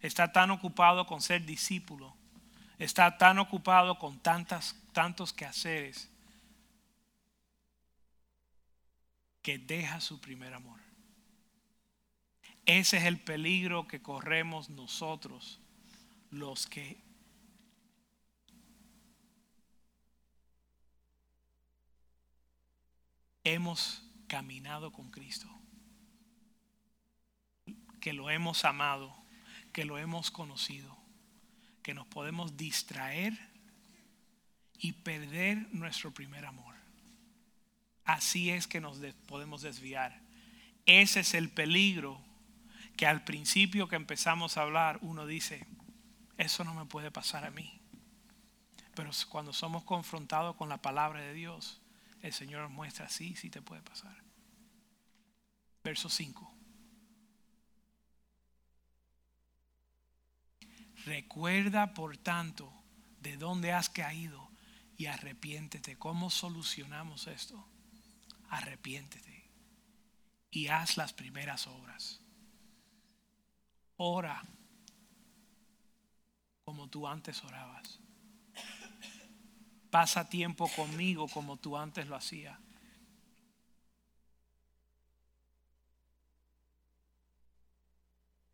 está 0.00 0.32
tan 0.32 0.50
ocupado 0.50 1.06
con 1.06 1.22
ser 1.22 1.44
discípulo, 1.46 2.16
está 2.78 3.16
tan 3.16 3.38
ocupado 3.38 3.98
con 3.98 4.18
tantas, 4.20 4.76
tantos 4.92 5.32
quehaceres 5.32 6.10
que 9.42 9.58
deja 9.58 10.00
su 10.00 10.20
primer 10.20 10.52
amor. 10.54 10.80
Ese 12.66 12.96
es 12.96 13.04
el 13.04 13.20
peligro 13.20 13.86
que 13.86 14.02
corremos 14.02 14.68
nosotros, 14.68 15.60
los 16.30 16.66
que 16.66 17.00
hemos 23.44 24.02
caminado 24.26 24.92
con 24.92 25.12
Cristo, 25.12 25.48
que 28.00 28.12
lo 28.12 28.30
hemos 28.30 28.64
amado, 28.64 29.14
que 29.72 29.84
lo 29.84 29.96
hemos 29.98 30.32
conocido, 30.32 30.96
que 31.86 31.94
nos 31.94 32.08
podemos 32.08 32.56
distraer 32.56 33.32
y 34.76 34.90
perder 34.92 35.72
nuestro 35.72 36.10
primer 36.10 36.44
amor. 36.44 36.74
Así 38.04 38.50
es 38.50 38.66
que 38.66 38.80
nos 38.80 38.98
de- 38.98 39.12
podemos 39.12 39.62
desviar. 39.62 40.20
Ese 40.84 41.20
es 41.20 41.32
el 41.34 41.48
peligro 41.48 42.20
que 42.96 43.06
al 43.06 43.22
principio 43.22 43.86
que 43.86 43.94
empezamos 43.94 44.56
a 44.56 44.62
hablar 44.62 44.98
uno 45.00 45.26
dice, 45.26 45.64
eso 46.38 46.64
no 46.64 46.74
me 46.74 46.86
puede 46.86 47.12
pasar 47.12 47.44
a 47.44 47.52
mí. 47.52 47.80
Pero 48.96 49.12
cuando 49.28 49.52
somos 49.52 49.84
confrontados 49.84 50.56
con 50.56 50.68
la 50.68 50.82
palabra 50.82 51.20
de 51.20 51.34
Dios, 51.34 51.80
el 52.20 52.32
Señor 52.32 52.62
nos 52.62 52.72
muestra, 52.72 53.08
sí, 53.08 53.36
sí 53.36 53.48
te 53.48 53.62
puede 53.62 53.82
pasar. 53.82 54.16
Verso 55.84 56.08
5. 56.08 56.52
Recuerda, 61.06 61.94
por 61.94 62.16
tanto, 62.16 62.72
de 63.20 63.36
dónde 63.36 63.72
has 63.72 63.88
caído 63.88 64.50
y 64.96 65.06
arrepiéntete. 65.06 65.96
¿Cómo 65.96 66.30
solucionamos 66.30 67.28
esto? 67.28 67.64
Arrepiéntete 68.50 69.48
y 70.50 70.66
haz 70.66 70.96
las 70.96 71.12
primeras 71.12 71.68
obras. 71.68 72.20
Ora 73.96 74.42
como 76.64 76.88
tú 76.88 77.06
antes 77.06 77.44
orabas. 77.44 78.00
Pasa 79.90 80.28
tiempo 80.28 80.68
conmigo 80.74 81.28
como 81.28 81.56
tú 81.56 81.76
antes 81.76 82.08
lo 82.08 82.16
hacías. 82.16 82.58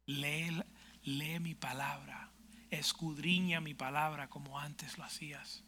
Lee, 0.05 0.63
lee 1.05 1.41
mi 1.41 1.55
palabra, 1.55 2.32
escudriña 2.73 3.61
mi 3.61 3.75
palabra 3.75 4.29
como 4.29 4.59
antes 4.59 4.97
lo 4.97 5.05
hacías. 5.05 5.63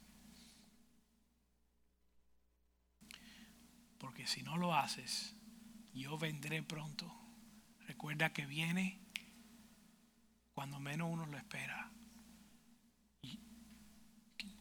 Porque 3.98 4.26
si 4.26 4.42
no 4.42 4.56
lo 4.56 4.74
haces, 4.74 5.34
yo 5.92 6.18
vendré 6.18 6.62
pronto. 6.62 7.14
Recuerda 7.86 8.32
que 8.32 8.46
viene 8.46 8.98
cuando 10.54 10.80
menos 10.80 11.10
uno 11.12 11.26
lo 11.26 11.36
espera. 11.36 11.90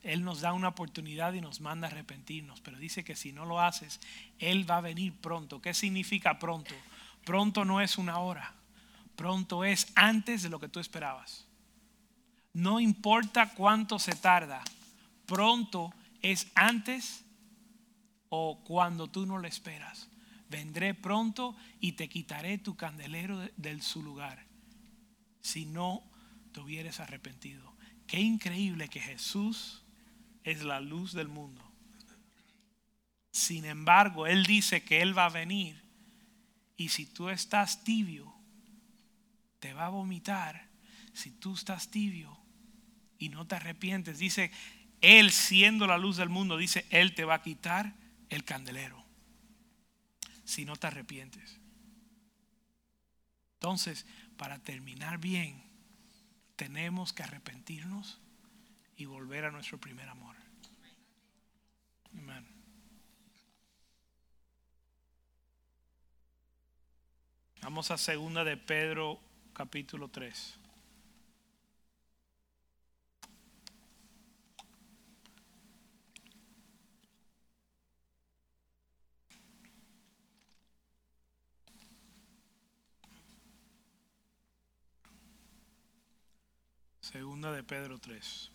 Él 0.02 0.26
nos 0.26 0.42
da 0.42 0.52
una 0.52 0.68
oportunidad 0.68 1.32
y 1.34 1.40
nos 1.40 1.62
manda 1.62 1.88
a 1.88 1.92
arrepentirnos, 1.92 2.60
pero 2.60 2.78
dice 2.78 3.06
que 3.06 3.16
si 3.16 3.32
no 3.32 3.46
lo 3.46 3.62
haces, 3.62 4.02
Él 4.38 4.70
va 4.70 4.78
a 4.78 4.82
venir 4.82 5.14
pronto. 5.16 5.62
¿Qué 5.62 5.74
significa 5.74 6.40
pronto? 6.40 6.76
Pronto 7.24 7.64
no 7.64 7.80
es 7.80 7.98
una 7.98 8.18
hora, 8.20 8.54
pronto 9.16 9.64
es 9.64 9.94
antes 9.96 10.44
de 10.44 10.50
lo 10.50 10.60
que 10.60 10.68
tú 10.68 10.82
esperabas. 10.82 11.48
No 12.54 12.80
importa 12.80 13.50
cuánto 13.56 13.98
se 13.98 14.16
tarda, 14.16 14.64
pronto 15.26 15.92
es 16.22 16.48
antes 16.54 17.26
o 18.30 18.64
cuando 18.64 19.10
tú 19.10 19.26
no 19.26 19.40
lo 19.40 19.48
esperas. 19.48 20.08
Vendré 20.50 20.94
pronto 20.94 21.56
y 21.80 21.94
te 21.94 22.08
quitaré 22.08 22.60
tu 22.60 22.76
candelero 22.76 23.40
de, 23.58 23.82
su 23.82 24.04
lugar 24.04 24.46
si 25.42 25.66
no 25.66 26.04
te 26.52 26.60
hubieras 26.60 27.00
arrepentido. 27.00 27.76
Qué 28.06 28.20
increíble 28.20 28.88
que 28.88 29.02
Jesús 29.02 29.84
es 30.44 30.64
la 30.64 30.80
luz 30.80 31.14
del 31.14 31.28
mundo. 31.28 31.64
Sin 33.32 33.66
embargo, 33.66 34.28
Él 34.28 34.46
dice 34.46 34.84
que 34.84 35.02
Él 35.02 35.18
va 35.18 35.26
a 35.26 35.30
venir 35.30 35.82
y 36.78 36.90
si 36.90 37.08
tú 37.08 37.30
estás 37.30 37.84
tibio, 37.84 38.32
te 39.60 39.74
va 39.74 39.88
a 39.88 39.90
vomitar. 39.90 40.70
Si 41.14 41.32
tú 41.32 41.56
estás 41.56 41.90
tibio 41.90 42.43
y 43.24 43.30
no 43.30 43.48
te 43.48 43.56
arrepientes, 43.56 44.20
dice, 44.20 44.52
Él 45.00 45.32
siendo 45.32 45.88
la 45.88 45.98
luz 45.98 46.18
del 46.18 46.28
mundo, 46.28 46.58
dice, 46.58 46.86
Él 46.90 47.16
te 47.16 47.24
va 47.24 47.36
a 47.36 47.42
quitar 47.42 47.94
el 48.28 48.44
candelero. 48.44 49.02
Si 50.44 50.66
no 50.66 50.76
te 50.76 50.88
arrepientes. 50.88 51.58
Entonces, 53.54 54.06
para 54.36 54.60
terminar 54.60 55.20
bien, 55.20 55.64
tenemos 56.58 57.14
que 57.14 57.24
arrepentirnos 57.24 58.20
y 58.98 59.06
volver 59.06 59.46
a 59.46 59.52
nuestro 59.52 59.80
primer 59.80 60.10
amor. 60.10 60.36
Amén. 62.12 62.46
Vamos 67.62 67.90
a 67.90 67.98
segunda 67.98 68.44
de 68.44 68.58
Pedro 68.58 69.22
capítulo 69.54 70.10
3. 70.10 70.63
Segunda 87.14 87.52
de 87.52 87.62
Pedro 87.62 88.00
3. 88.00 88.52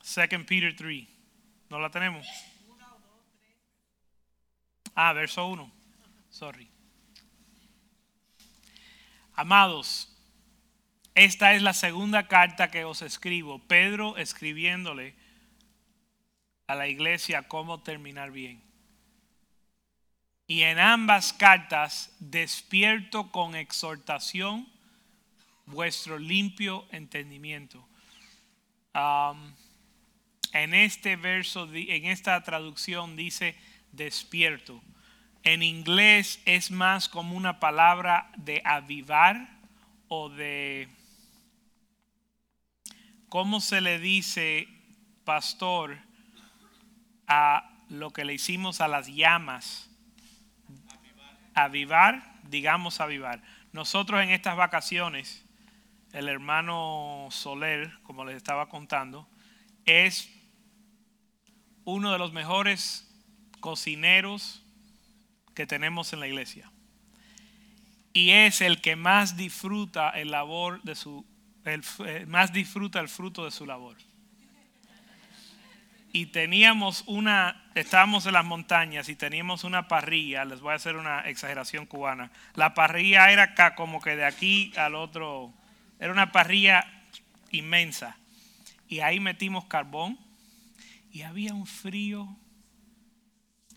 Second 0.00 0.46
Peter 0.46 0.74
3. 0.74 1.06
¿No 1.68 1.78
la 1.78 1.90
tenemos? 1.90 2.26
Ah, 4.94 5.12
verso 5.12 5.46
1. 5.48 5.70
Sorry. 6.30 6.66
Amados, 9.34 10.16
esta 11.14 11.54
es 11.54 11.62
la 11.62 11.74
segunda 11.74 12.28
carta 12.28 12.70
que 12.70 12.84
os 12.84 13.02
escribo. 13.02 13.58
Pedro 13.66 14.16
escribiéndole 14.16 15.14
a 16.66 16.74
la 16.74 16.88
iglesia 16.88 17.48
cómo 17.48 17.82
terminar 17.82 18.30
bien. 18.30 18.62
Y 20.46 20.62
en 20.62 20.78
ambas 20.78 21.32
cartas 21.32 22.14
despierto 22.18 23.30
con 23.30 23.54
exhortación 23.54 24.68
vuestro 25.66 26.18
limpio 26.18 26.86
entendimiento. 26.90 27.86
En 30.52 30.74
este 30.74 31.14
verso, 31.16 31.68
en 31.72 32.06
esta 32.06 32.42
traducción 32.42 33.14
dice, 33.14 33.56
despierto. 33.92 34.82
En 35.42 35.62
inglés 35.62 36.42
es 36.44 36.70
más 36.70 37.08
como 37.08 37.36
una 37.36 37.60
palabra 37.60 38.30
de 38.36 38.62
avivar 38.64 39.48
o 40.08 40.28
de... 40.28 40.88
¿Cómo 43.30 43.60
se 43.60 43.80
le 43.80 44.00
dice, 44.00 44.66
pastor, 45.24 45.96
a 47.28 47.78
lo 47.88 48.10
que 48.10 48.24
le 48.24 48.34
hicimos 48.34 48.80
a 48.80 48.88
las 48.88 49.06
llamas? 49.06 49.88
Avivar, 51.54 52.40
digamos 52.48 53.00
avivar. 53.00 53.40
Nosotros 53.70 54.20
en 54.20 54.30
estas 54.30 54.56
vacaciones, 54.56 55.44
el 56.12 56.28
hermano 56.28 57.28
Soler, 57.30 57.92
como 58.02 58.24
les 58.24 58.36
estaba 58.36 58.68
contando, 58.68 59.28
es 59.84 60.28
uno 61.84 62.10
de 62.10 62.18
los 62.18 62.32
mejores 62.32 63.08
cocineros 63.60 64.64
que 65.54 65.68
tenemos 65.68 66.12
en 66.12 66.18
la 66.18 66.26
iglesia. 66.26 66.68
Y 68.12 68.30
es 68.30 68.60
el 68.60 68.80
que 68.80 68.96
más 68.96 69.36
disfruta 69.36 70.10
el 70.10 70.32
labor 70.32 70.82
de 70.82 70.96
su 70.96 71.29
el, 71.64 71.84
eh, 72.06 72.24
más 72.26 72.52
disfruta 72.52 73.00
el 73.00 73.08
fruto 73.08 73.44
de 73.44 73.50
su 73.50 73.66
labor. 73.66 73.96
Y 76.12 76.26
teníamos 76.26 77.04
una, 77.06 77.70
estábamos 77.74 78.26
en 78.26 78.32
las 78.32 78.44
montañas 78.44 79.08
y 79.08 79.14
teníamos 79.14 79.62
una 79.62 79.86
parrilla, 79.86 80.44
les 80.44 80.60
voy 80.60 80.72
a 80.72 80.76
hacer 80.76 80.96
una 80.96 81.20
exageración 81.20 81.86
cubana. 81.86 82.32
La 82.54 82.74
parrilla 82.74 83.30
era 83.30 83.44
acá 83.44 83.76
como 83.76 84.00
que 84.00 84.16
de 84.16 84.24
aquí 84.24 84.72
al 84.76 84.96
otro, 84.96 85.54
era 86.00 86.10
una 86.10 86.32
parrilla 86.32 86.84
inmensa. 87.52 88.16
Y 88.88 89.00
ahí 89.00 89.20
metimos 89.20 89.66
carbón 89.66 90.18
y 91.12 91.22
había 91.22 91.54
un 91.54 91.66
frío 91.66 92.36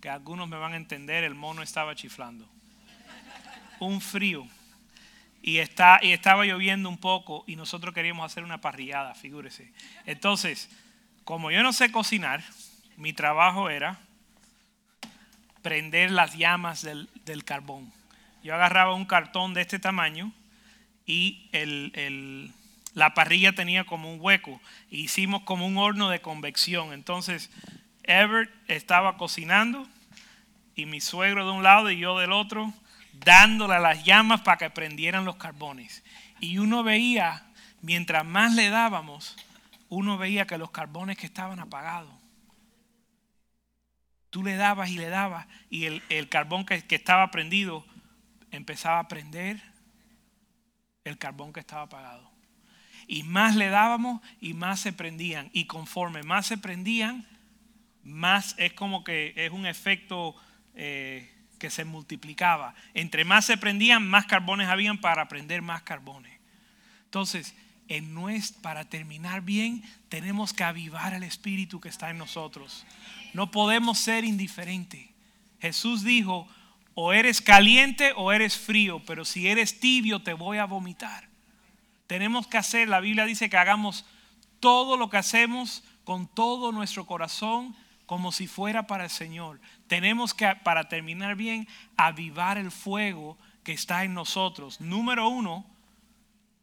que 0.02 0.10
algunos 0.10 0.50
me 0.50 0.58
van 0.58 0.74
a 0.74 0.76
entender, 0.78 1.24
el 1.24 1.36
mono 1.36 1.62
estaba 1.62 1.96
chiflando. 1.96 2.50
Un 3.80 4.02
frío. 4.02 4.48
Y, 5.46 5.58
está, 5.58 6.00
y 6.02 6.14
estaba 6.14 6.46
lloviendo 6.46 6.88
un 6.88 6.98
poco 6.98 7.44
y 7.46 7.58
nosotros 7.58 7.94
queríamos 7.94 8.26
hacer 8.26 8.44
una 8.46 8.62
parrillada, 8.62 9.14
figúrese. 9.14 9.74
Entonces, 10.06 10.70
como 11.26 11.52
yo 11.52 11.62
no 11.64 11.74
sé 11.74 11.92
cocinar, 11.92 12.42
mi 12.96 13.12
trabajo 13.12 13.70
era 13.70 14.00
prender 15.62 16.12
las 16.12 16.38
llamas 16.38 16.82
del, 16.82 17.10
del 17.26 17.44
carbón. 17.44 17.92
Yo 18.42 18.56
agarraba 18.56 18.96
un 18.96 19.06
cartón 19.06 19.54
de 19.54 19.62
este 19.62 19.80
tamaño 19.80 20.32
y 21.06 21.50
el, 21.52 21.92
el, 21.96 22.54
la 22.94 23.14
parrilla 23.14 23.54
tenía 23.54 23.84
como 23.84 24.12
un 24.14 24.22
hueco. 24.22 24.62
E 24.92 24.98
hicimos 24.98 25.44
como 25.44 25.68
un 25.68 25.78
horno 25.78 26.10
de 26.10 26.22
convección. 26.22 26.94
Entonces, 26.94 27.52
Everett 28.04 28.52
estaba 28.68 29.18
cocinando 29.18 29.88
y 30.76 30.86
mi 30.86 31.02
suegro 31.02 31.46
de 31.46 31.52
un 31.52 31.64
lado 31.64 31.92
y 31.92 31.98
yo 31.98 32.18
del 32.18 32.32
otro, 32.32 32.74
dándole 33.24 33.76
a 33.76 33.80
las 33.80 34.04
llamas 34.04 34.42
para 34.42 34.58
que 34.58 34.70
prendieran 34.70 35.26
los 35.26 35.36
carbones. 35.36 36.04
Y 36.40 36.58
uno 36.58 36.84
veía, 36.84 37.46
mientras 37.82 38.26
más 38.26 38.54
le 38.54 38.70
dábamos, 38.70 39.36
uno 39.90 40.18
veía 40.18 40.48
que 40.48 40.58
los 40.58 40.72
carbones 40.72 41.18
que 41.18 41.26
estaban 41.26 41.60
apagados. 41.60 42.14
Tú 44.30 44.44
le 44.44 44.56
dabas 44.56 44.90
y 44.90 44.98
le 44.98 45.10
dabas 45.10 45.48
y 45.70 45.86
el, 45.86 46.02
el 46.10 46.28
carbón 46.28 46.66
que, 46.66 46.82
que 46.82 46.96
estaba 46.96 47.30
prendido 47.30 47.86
empezaba 48.52 49.00
a 49.00 49.08
prender 49.08 49.62
el 51.04 51.18
carbón 51.18 51.54
que 51.54 51.60
estaba 51.60 51.84
apagado. 51.84 52.32
Y 53.08 53.24
más 53.24 53.56
le 53.56 53.70
dábamos 53.70 54.22
y 54.40 54.54
más 54.54 54.80
se 54.80 54.94
prendían. 54.94 55.50
Y 55.54 55.66
conforme 55.66 56.24
más 56.24 56.48
se 56.48 56.58
prendían, 56.58 57.28
más 58.04 58.56
es 58.58 58.74
como 58.74 59.04
que 59.04 59.34
es 59.36 59.52
un 59.52 59.66
efecto 59.66 60.36
eh, 60.76 61.33
que 61.64 61.70
se 61.70 61.86
multiplicaba. 61.86 62.76
Entre 62.94 63.24
más 63.24 63.46
se 63.46 63.56
prendían, 63.56 64.06
más 64.06 64.26
carbones 64.26 64.68
habían 64.68 64.98
para 64.98 65.30
prender 65.30 65.62
más 65.62 65.82
carbones. 65.84 66.38
Entonces, 67.06 67.56
en 67.88 68.14
nuestro, 68.14 68.62
para 68.62 68.90
terminar 68.90 69.44
bien, 69.44 69.82
tenemos 70.10 70.52
que 70.52 70.66
avivar 70.66 71.14
el 71.14 71.24
espíritu 71.24 71.80
que 71.80 71.88
está 71.88 72.10
en 72.10 72.18
nosotros. 72.18 72.86
No 73.34 73.50
podemos 73.50 73.98
ser 73.98 74.26
indiferentes. 74.26 75.08
Jesús 75.62 76.04
dijo, 76.04 76.50
o 76.96 77.14
eres 77.14 77.40
caliente 77.40 78.12
o 78.18 78.34
eres 78.34 78.58
frío, 78.58 79.02
pero 79.06 79.24
si 79.24 79.48
eres 79.48 79.80
tibio 79.80 80.22
te 80.22 80.34
voy 80.34 80.58
a 80.58 80.66
vomitar. 80.66 81.30
Tenemos 82.08 82.46
que 82.46 82.58
hacer, 82.58 82.90
la 82.90 83.00
Biblia 83.00 83.24
dice 83.24 83.50
que 83.50 83.56
hagamos 83.56 84.06
todo 84.60 84.98
lo 84.98 85.10
que 85.10 85.16
hacemos 85.16 85.86
con 86.04 86.28
todo 86.28 86.74
nuestro 86.74 87.06
corazón, 87.06 87.74
como 88.06 88.34
si 88.34 88.48
fuera 88.48 88.86
para 88.86 89.06
el 89.06 89.10
Señor. 89.10 89.62
Tenemos 89.94 90.34
que, 90.34 90.48
para 90.64 90.90
terminar 90.90 91.36
bien, 91.36 91.68
avivar 91.98 92.58
el 92.58 92.72
fuego 92.72 93.38
que 93.64 93.74
está 93.74 94.04
en 94.04 94.16
nosotros. 94.16 94.82
Número 94.82 95.28
uno, 95.28 95.68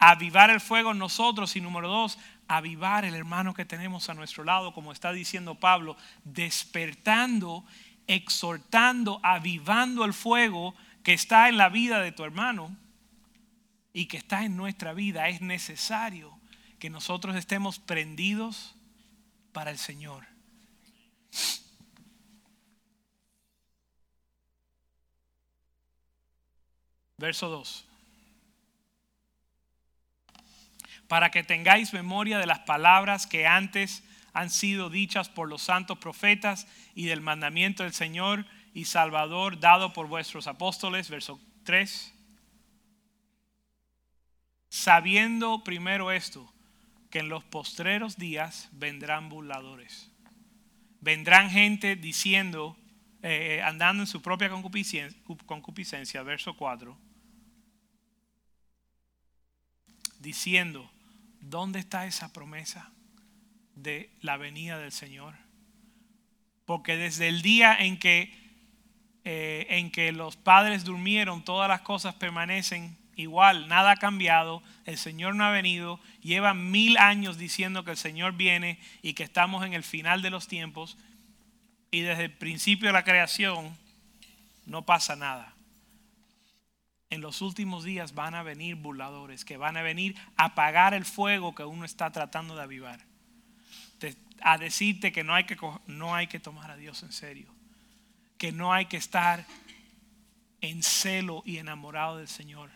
avivar 0.01 0.51
el 0.51 0.61
fuego 0.61 0.91
en 0.91 0.99
nosotros. 0.99 1.55
Y 1.55 1.61
número 1.61 1.87
dos, 1.87 2.19
avivar 2.49 3.05
el 3.05 3.15
hermano 3.15 3.55
que 3.55 3.65
tenemos 3.65 4.09
a 4.09 4.15
nuestro 4.15 4.43
lado, 4.43 4.75
como 4.75 4.91
está 4.91 5.13
diciendo 5.13 5.55
Pablo, 5.55 5.97
despertando, 6.25 7.65
exhortando, 8.09 9.21
avivando 9.23 10.05
el 10.05 10.13
fuego 10.13 10.75
que 11.05 11.13
está 11.13 11.49
en 11.49 11.57
la 11.57 11.69
vida 11.69 12.01
de 12.01 12.11
tu 12.11 12.25
hermano 12.25 12.77
y 13.93 14.07
que 14.07 14.17
está 14.17 14.45
en 14.45 14.57
nuestra 14.57 14.93
vida. 14.93 15.29
Es 15.29 15.41
necesario 15.41 16.37
que 16.81 16.91
nosotros 16.91 17.37
estemos 17.37 17.79
prendidos 17.79 18.75
para 19.53 19.71
el 19.71 19.79
Señor. 19.79 20.27
Verso 27.21 27.49
2. 27.49 27.87
Para 31.07 31.31
que 31.31 31.45
tengáis 31.45 31.93
memoria 31.93 32.39
de 32.39 32.47
las 32.47 32.61
palabras 32.61 33.27
que 33.27 33.47
antes 33.47 34.03
han 34.33 34.51
sido 34.51 34.91
dichas 34.91 35.29
por 35.29 35.49
los 35.49 35.63
santos 35.63 35.99
profetas 35.99 36.67
y 36.95 37.07
del 37.07 37.21
mandamiento 37.21 37.83
del 37.83 37.93
Señor 37.93 38.47
y 38.75 38.87
Salvador 38.87 39.61
dado 39.61 39.93
por 39.93 40.09
vuestros 40.09 40.47
apóstoles. 40.47 41.11
Verso 41.11 41.41
3. 41.65 42.15
Sabiendo 44.69 45.63
primero 45.63 46.11
esto, 46.11 46.53
que 47.11 47.21
en 47.21 47.29
los 47.29 47.45
postreros 47.45 48.17
días 48.17 48.69
vendrán 48.73 49.29
burladores 49.29 50.11
vendrán 51.01 51.51
gente 51.51 51.97
diciendo, 51.97 52.77
eh, 53.23 53.57
eh, 53.59 53.63
andando 53.63 54.03
en 54.03 54.07
su 54.07 54.23
propia 54.23 54.49
concupiscencia, 54.49 55.19
concupiscencia, 55.47 56.23
verso 56.23 56.55
4, 56.57 56.97
diciendo, 60.21 60.91
¿dónde 61.41 61.81
está 61.81 62.07
esa 62.07 62.33
promesa 62.33 62.91
de 63.75 64.11
la 64.21 64.37
venida 64.37 64.79
del 64.79 64.93
Señor? 64.93 65.35
Porque 66.67 66.97
desde 66.97 67.29
el 67.29 67.43
día 67.43 67.77
en 67.77 67.99
que, 67.99 68.33
eh, 69.25 69.67
en 69.71 69.91
que 69.91 70.13
los 70.13 70.37
padres 70.37 70.85
durmieron, 70.85 71.45
todas 71.45 71.69
las 71.69 71.81
cosas 71.81 72.15
permanecen 72.15 72.97
igual, 73.17 73.69
nada 73.69 73.93
ha 73.93 73.97
cambiado, 73.97 74.63
el 74.85 74.97
Señor 74.97 75.35
no 75.35 75.45
ha 75.45 75.51
venido, 75.51 76.01
lleva 76.23 76.55
mil 76.55 76.97
años 76.97 77.39
diciendo 77.39 77.85
que 77.85 77.91
el 77.93 77.97
Señor 77.97 78.35
viene 78.35 78.79
y 79.03 79.15
que 79.15 79.25
estamos 79.25 79.65
en 79.65 79.75
el 79.75 79.83
final 79.83 80.23
de 80.23 80.31
los 80.31 80.49
tiempos 80.49 80.97
y 81.91 82.01
desde 82.01 82.25
el 82.25 82.33
principio 82.33 82.89
de 82.89 82.93
la 82.93 83.05
creación 83.05 83.77
no 84.65 84.87
pasa 84.87 85.17
nada. 85.17 85.50
En 87.11 87.21
los 87.21 87.43
últimos 87.43 87.85
días 87.85 88.15
van 88.15 88.35
a 88.35 88.43
venir 88.43 88.77
burladores 88.77 89.45
que 89.45 89.57
van 89.57 89.77
a 89.77 89.83
venir 89.83 90.17
a 90.37 90.47
apagar 90.47 90.95
el 90.95 91.05
fuego 91.05 91.55
que 91.55 91.65
uno 91.65 91.85
está 91.85 92.11
tratando 92.11 92.57
de 92.57 92.63
avivar. 92.63 93.01
A 94.43 94.57
decirte 94.57 95.13
que 95.13 95.23
no 95.23 95.35
hay 95.35 95.45
que, 95.45 95.59
no 95.87 96.15
hay 96.15 96.29
que 96.29 96.41
tomar 96.41 96.71
a 96.71 96.77
Dios 96.77 97.03
en 97.03 97.13
serio. 97.13 97.53
Que 98.39 98.53
no 98.53 98.73
hay 98.73 98.87
que 98.87 98.97
estar 98.97 99.45
en 100.63 100.83
celo 100.83 101.43
y 101.45 101.59
enamorado 101.59 102.17
del 102.17 102.29
Señor 102.29 102.71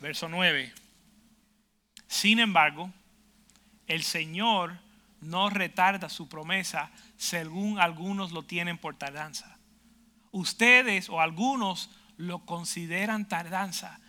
Verso 0.00 0.28
9. 0.28 0.72
Sin 2.08 2.38
embargo, 2.38 2.90
el 3.86 4.02
Señor 4.02 4.78
no 5.20 5.50
retarda 5.50 6.08
su 6.08 6.28
promesa 6.28 6.90
según 7.18 7.78
algunos 7.78 8.32
lo 8.32 8.42
tienen 8.42 8.78
por 8.78 8.96
tardanza. 8.96 9.49
Ustedes 10.32 11.08
o 11.08 11.20
algunos 11.20 11.90
lo 12.16 12.44
consideran 12.44 13.28
tardanza, 13.28 14.00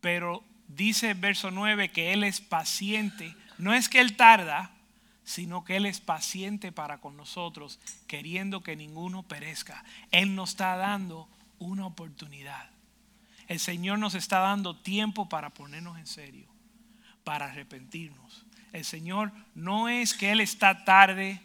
pero 0.00 0.44
dice 0.68 1.10
el 1.10 1.18
verso 1.18 1.50
9 1.50 1.90
que 1.90 2.12
Él 2.12 2.24
es 2.24 2.40
paciente. 2.40 3.34
No 3.58 3.74
es 3.74 3.88
que 3.88 4.00
Él 4.00 4.16
tarda, 4.16 4.70
sino 5.24 5.64
que 5.64 5.76
Él 5.76 5.86
es 5.86 6.00
paciente 6.00 6.72
para 6.72 6.98
con 6.98 7.16
nosotros, 7.16 7.80
queriendo 8.06 8.62
que 8.62 8.76
ninguno 8.76 9.22
perezca. 9.24 9.84
Él 10.12 10.34
nos 10.34 10.50
está 10.50 10.76
dando 10.76 11.28
una 11.58 11.86
oportunidad. 11.86 12.70
El 13.48 13.60
Señor 13.60 13.98
nos 13.98 14.14
está 14.14 14.38
dando 14.38 14.76
tiempo 14.76 15.28
para 15.28 15.50
ponernos 15.50 15.98
en 15.98 16.06
serio, 16.06 16.46
para 17.24 17.46
arrepentirnos. 17.46 18.46
El 18.72 18.84
Señor 18.84 19.32
no 19.54 19.88
es 19.88 20.14
que 20.14 20.32
Él 20.32 20.40
está 20.40 20.84
tarde, 20.84 21.40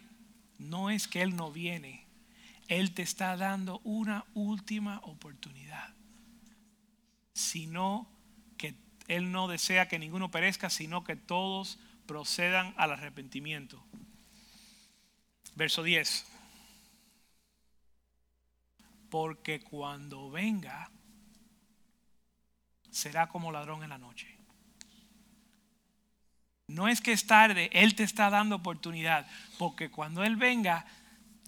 no 0.58 0.90
es 0.90 1.08
que 1.08 1.22
Él 1.22 1.36
no 1.36 1.52
viene, 1.52 2.01
Él 2.72 2.94
te 2.94 3.02
está 3.02 3.36
dando 3.36 3.82
una 3.84 4.24
última 4.34 5.00
oportunidad. 5.04 5.94
Sino 7.34 8.08
que 8.58 8.76
Él 9.10 9.34
no 9.34 9.50
desea 9.50 9.90
que 9.90 10.00
ninguno 10.00 10.32
perezca, 10.32 10.70
sino 10.70 11.04
que 11.04 11.18
todos 11.18 11.80
procedan 12.06 12.74
al 12.78 12.92
arrepentimiento. 12.92 13.84
Verso 15.56 15.84
10. 15.84 16.26
Porque 19.10 19.60
cuando 19.60 20.32
venga, 20.32 20.90
será 22.90 23.28
como 23.28 23.52
ladrón 23.52 23.84
en 23.84 23.90
la 23.90 23.98
noche. 23.98 24.34
No 26.68 26.88
es 26.88 27.02
que 27.02 27.12
es 27.12 27.28
tarde, 27.28 27.70
Él 27.74 27.96
te 27.96 28.04
está 28.04 28.30
dando 28.30 28.56
oportunidad, 28.56 29.28
porque 29.60 29.92
cuando 29.92 30.24
Él 30.24 30.38
venga, 30.38 30.86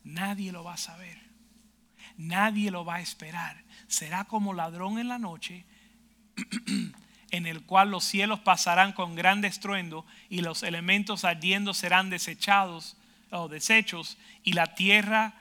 nadie 0.03 0.51
lo 0.51 0.63
va 0.63 0.73
a 0.73 0.77
saber, 0.77 1.19
nadie 2.17 2.71
lo 2.71 2.85
va 2.85 2.95
a 2.95 3.01
esperar. 3.01 3.63
Será 3.87 4.25
como 4.25 4.53
ladrón 4.53 4.99
en 4.99 5.07
la 5.07 5.19
noche, 5.19 5.65
en 7.31 7.45
el 7.45 7.63
cual 7.63 7.91
los 7.91 8.03
cielos 8.03 8.39
pasarán 8.39 8.93
con 8.93 9.15
gran 9.15 9.43
estruendo 9.43 10.05
y 10.29 10.41
los 10.41 10.63
elementos 10.63 11.25
ardiendo 11.25 11.73
serán 11.73 12.09
desechados 12.09 12.97
o 13.31 13.47
desechos 13.47 14.17
y 14.43 14.53
la 14.53 14.75
tierra 14.75 15.33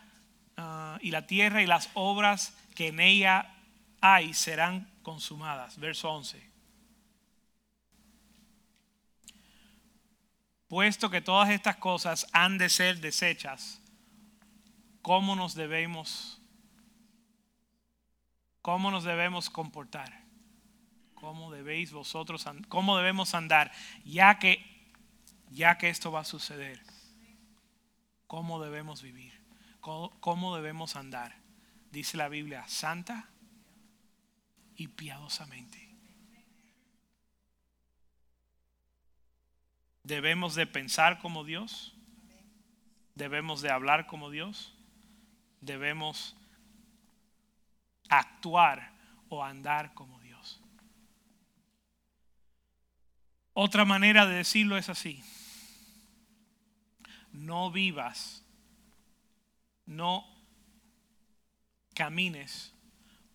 ah, 0.57 0.99
y 1.03 1.11
la 1.11 1.27
tierra 1.27 1.63
y 1.63 1.67
las 1.67 1.91
obras 1.95 2.55
que 2.75 2.89
en 2.89 3.01
ella 3.01 3.55
hay 4.01 4.33
serán 4.33 4.91
consumadas. 5.03 5.79
Verso 5.79 6.11
11. 6.11 6.53
Puesto 10.69 11.11
que 11.11 11.21
todas 11.21 11.51
estas 11.51 11.77
cosas 11.77 12.27
han 12.33 12.57
de 12.57 12.71
ser 12.71 13.01
desechas, 13.01 13.82
¿cómo 15.03 15.37
nos 15.37 15.55
debemos 15.55 16.41
cómo 18.63 18.91
nos 18.91 19.05
debemos 19.05 19.51
comportar? 19.51 20.23
¿Cómo 21.15 21.53
debéis 21.53 21.93
vosotros 21.93 22.45
cómo 22.69 22.97
debemos 22.97 23.35
andar 23.35 23.71
ya 24.05 24.39
que 24.39 24.65
ya 25.51 25.77
que 25.79 25.89
esto 25.89 26.11
va 26.11 26.21
a 26.21 26.25
suceder? 26.25 26.81
¿Cómo 28.27 28.63
debemos 28.63 29.03
vivir? 29.03 29.33
cómo 29.81 30.55
debemos 30.55 30.95
andar? 30.95 31.35
Dice 31.91 32.17
la 32.17 32.29
Biblia, 32.29 32.65
santa 32.69 33.29
y 34.77 34.89
piadosamente. 34.89 35.93
Debemos 40.03 40.55
de 40.55 40.67
pensar 40.67 41.19
como 41.21 41.45
Dios. 41.45 41.95
Debemos 43.15 43.61
de 43.61 43.71
hablar 43.71 44.07
como 44.07 44.31
Dios. 44.31 44.72
Debemos 45.63 46.37
actuar 48.11 48.93
o 49.31 49.43
andar 49.43 49.95
como 49.95 50.21
Dios. 50.21 50.61
Otra 53.55 53.85
manera 53.85 54.27
de 54.27 54.35
decirlo 54.35 54.77
es 54.77 54.89
así. 54.89 55.23
No 57.33 57.71
vivas, 57.71 58.45
no 59.87 60.27
camines 61.95 62.75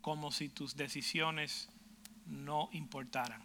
como 0.02 0.32
si 0.32 0.50
tus 0.50 0.76
decisiones 0.76 1.70
no 2.26 2.70
importaran. 2.74 3.44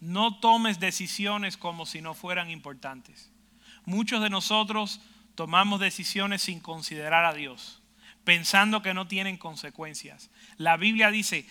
No 0.00 0.40
tomes 0.40 0.80
decisiones 0.80 1.56
como 1.56 1.84
si 1.86 2.00
no 2.00 2.14
fueran 2.14 2.50
importantes. 2.50 3.30
Muchos 3.84 4.22
de 4.22 4.30
nosotros 4.30 5.00
tomamos 5.34 5.80
decisiones 5.80 6.42
sin 6.42 6.60
considerar 6.60 7.24
a 7.24 7.32
Dios, 7.32 7.82
pensando 8.24 8.82
que 8.82 8.94
no 8.94 9.06
tienen 9.06 9.36
consecuencias. 9.36 10.30
La 10.56 10.76
Biblia 10.76 11.10
dice, 11.10 11.46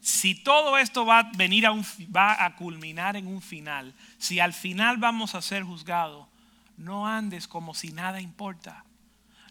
si 0.00 0.34
todo 0.34 0.78
esto 0.78 1.04
va 1.04 1.18
a 1.18 1.30
venir 1.36 1.66
a 1.66 1.72
un, 1.72 1.84
va 2.14 2.44
a 2.44 2.56
culminar 2.56 3.16
en 3.16 3.26
un 3.26 3.42
final, 3.42 3.94
si 4.18 4.40
al 4.40 4.52
final 4.52 4.96
vamos 4.96 5.34
a 5.34 5.42
ser 5.42 5.62
juzgados, 5.62 6.26
no 6.76 7.08
andes 7.08 7.48
como 7.48 7.74
si 7.74 7.92
nada 7.92 8.20
importa. 8.20 8.84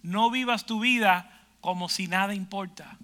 No 0.01 0.32
vivas 0.32 0.65
tu 0.65 0.80
vida 0.80 1.30
como 1.59 1.89
si 1.89 2.07
nada 2.07 2.34
importa. 2.34 2.97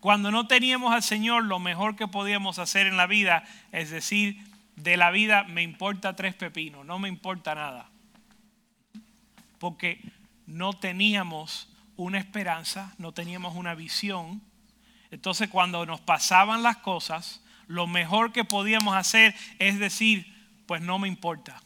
Cuando 0.00 0.30
no 0.30 0.46
teníamos 0.46 0.94
al 0.94 1.02
Señor, 1.02 1.44
lo 1.44 1.58
mejor 1.58 1.96
que 1.96 2.06
podíamos 2.06 2.60
hacer 2.60 2.86
en 2.86 2.96
la 2.96 3.06
vida 3.06 3.42
es 3.72 3.90
decir, 3.90 4.38
de 4.76 4.96
la 4.96 5.10
vida 5.10 5.44
me 5.44 5.62
importa 5.62 6.14
tres 6.14 6.34
pepinos, 6.34 6.86
no 6.86 6.98
me 6.98 7.08
importa 7.08 7.54
nada. 7.54 7.90
Porque 9.58 10.00
no 10.46 10.72
teníamos 10.72 11.68
una 11.96 12.18
esperanza, 12.18 12.94
no 12.98 13.12
teníamos 13.12 13.54
una 13.54 13.74
visión. 13.74 14.42
Entonces 15.10 15.48
cuando 15.48 15.86
nos 15.86 16.00
pasaban 16.00 16.62
las 16.62 16.78
cosas, 16.78 17.42
lo 17.66 17.86
mejor 17.86 18.32
que 18.32 18.44
podíamos 18.44 18.94
hacer 18.94 19.34
es 19.58 19.78
decir, 19.78 20.32
pues 20.66 20.82
no 20.82 20.98
me 20.98 21.08
importa. 21.08 21.62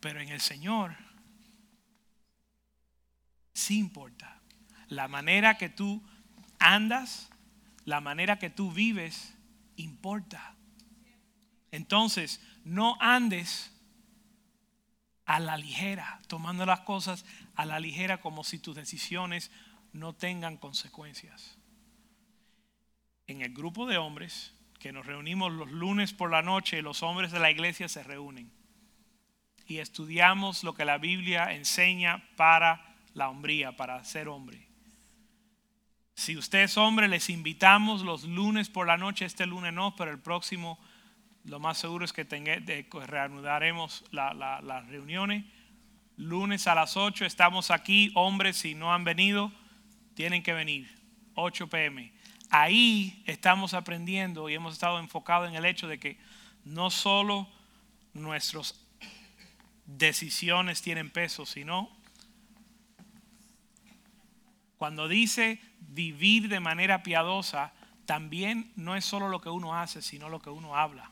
Pero 0.00 0.20
en 0.20 0.28
el 0.28 0.40
Señor 0.40 0.96
sí 3.54 3.78
importa 3.78 4.34
la 4.88 5.08
manera 5.08 5.56
que 5.56 5.68
tú 5.68 6.02
andas, 6.58 7.30
la 7.84 8.00
manera 8.00 8.38
que 8.38 8.50
tú 8.50 8.72
vives, 8.72 9.34
importa. 9.76 10.54
Entonces, 11.70 12.40
no 12.64 12.96
andes 13.00 13.73
a 15.26 15.40
la 15.40 15.56
ligera, 15.56 16.20
tomando 16.28 16.66
las 16.66 16.80
cosas 16.80 17.24
a 17.54 17.64
la 17.64 17.80
ligera 17.80 18.20
como 18.20 18.44
si 18.44 18.58
tus 18.58 18.76
decisiones 18.76 19.50
no 19.92 20.12
tengan 20.12 20.56
consecuencias. 20.56 21.58
En 23.26 23.40
el 23.40 23.54
grupo 23.54 23.86
de 23.86 23.96
hombres 23.96 24.54
que 24.78 24.92
nos 24.92 25.06
reunimos 25.06 25.52
los 25.52 25.70
lunes 25.70 26.12
por 26.12 26.30
la 26.30 26.42
noche, 26.42 26.82
los 26.82 27.02
hombres 27.02 27.32
de 27.32 27.40
la 27.40 27.50
iglesia 27.50 27.88
se 27.88 28.02
reúnen 28.02 28.52
y 29.66 29.78
estudiamos 29.78 30.62
lo 30.62 30.74
que 30.74 30.84
la 30.84 30.98
Biblia 30.98 31.52
enseña 31.52 32.28
para 32.36 32.94
la 33.14 33.30
hombría, 33.30 33.76
para 33.76 34.04
ser 34.04 34.28
hombre. 34.28 34.68
Si 36.14 36.36
usted 36.36 36.60
es 36.60 36.76
hombre, 36.76 37.08
les 37.08 37.30
invitamos 37.30 38.02
los 38.02 38.24
lunes 38.24 38.68
por 38.68 38.86
la 38.86 38.96
noche, 38.96 39.24
este 39.24 39.46
lunes 39.46 39.72
no, 39.72 39.96
pero 39.96 40.10
el 40.10 40.20
próximo 40.20 40.78
lo 41.44 41.60
más 41.60 41.78
seguro 41.78 42.04
es 42.04 42.12
que 42.12 42.24
tenga, 42.24 42.56
reanudaremos 43.06 44.04
las 44.10 44.86
reuniones. 44.88 45.44
Lunes 46.16 46.66
a 46.66 46.74
las 46.74 46.96
8 46.96 47.24
estamos 47.24 47.70
aquí, 47.70 48.12
hombres, 48.14 48.56
si 48.56 48.74
no 48.74 48.94
han 48.94 49.04
venido, 49.04 49.52
tienen 50.14 50.42
que 50.42 50.52
venir, 50.52 50.88
8 51.34 51.68
pm. 51.68 52.12
Ahí 52.50 53.22
estamos 53.26 53.74
aprendiendo 53.74 54.48
y 54.48 54.54
hemos 54.54 54.74
estado 54.74 54.98
enfocados 55.00 55.48
en 55.48 55.56
el 55.56 55.64
hecho 55.64 55.88
de 55.88 55.98
que 55.98 56.18
no 56.64 56.90
solo 56.90 57.48
nuestras 58.12 58.80
decisiones 59.86 60.80
tienen 60.80 61.10
peso, 61.10 61.44
sino 61.44 61.90
cuando 64.78 65.08
dice 65.08 65.60
vivir 65.80 66.48
de 66.48 66.60
manera 66.60 67.02
piadosa, 67.02 67.72
también 68.06 68.72
no 68.76 68.96
es 68.96 69.04
solo 69.04 69.28
lo 69.28 69.40
que 69.40 69.48
uno 69.48 69.76
hace, 69.76 70.00
sino 70.00 70.28
lo 70.28 70.40
que 70.40 70.50
uno 70.50 70.76
habla. 70.76 71.10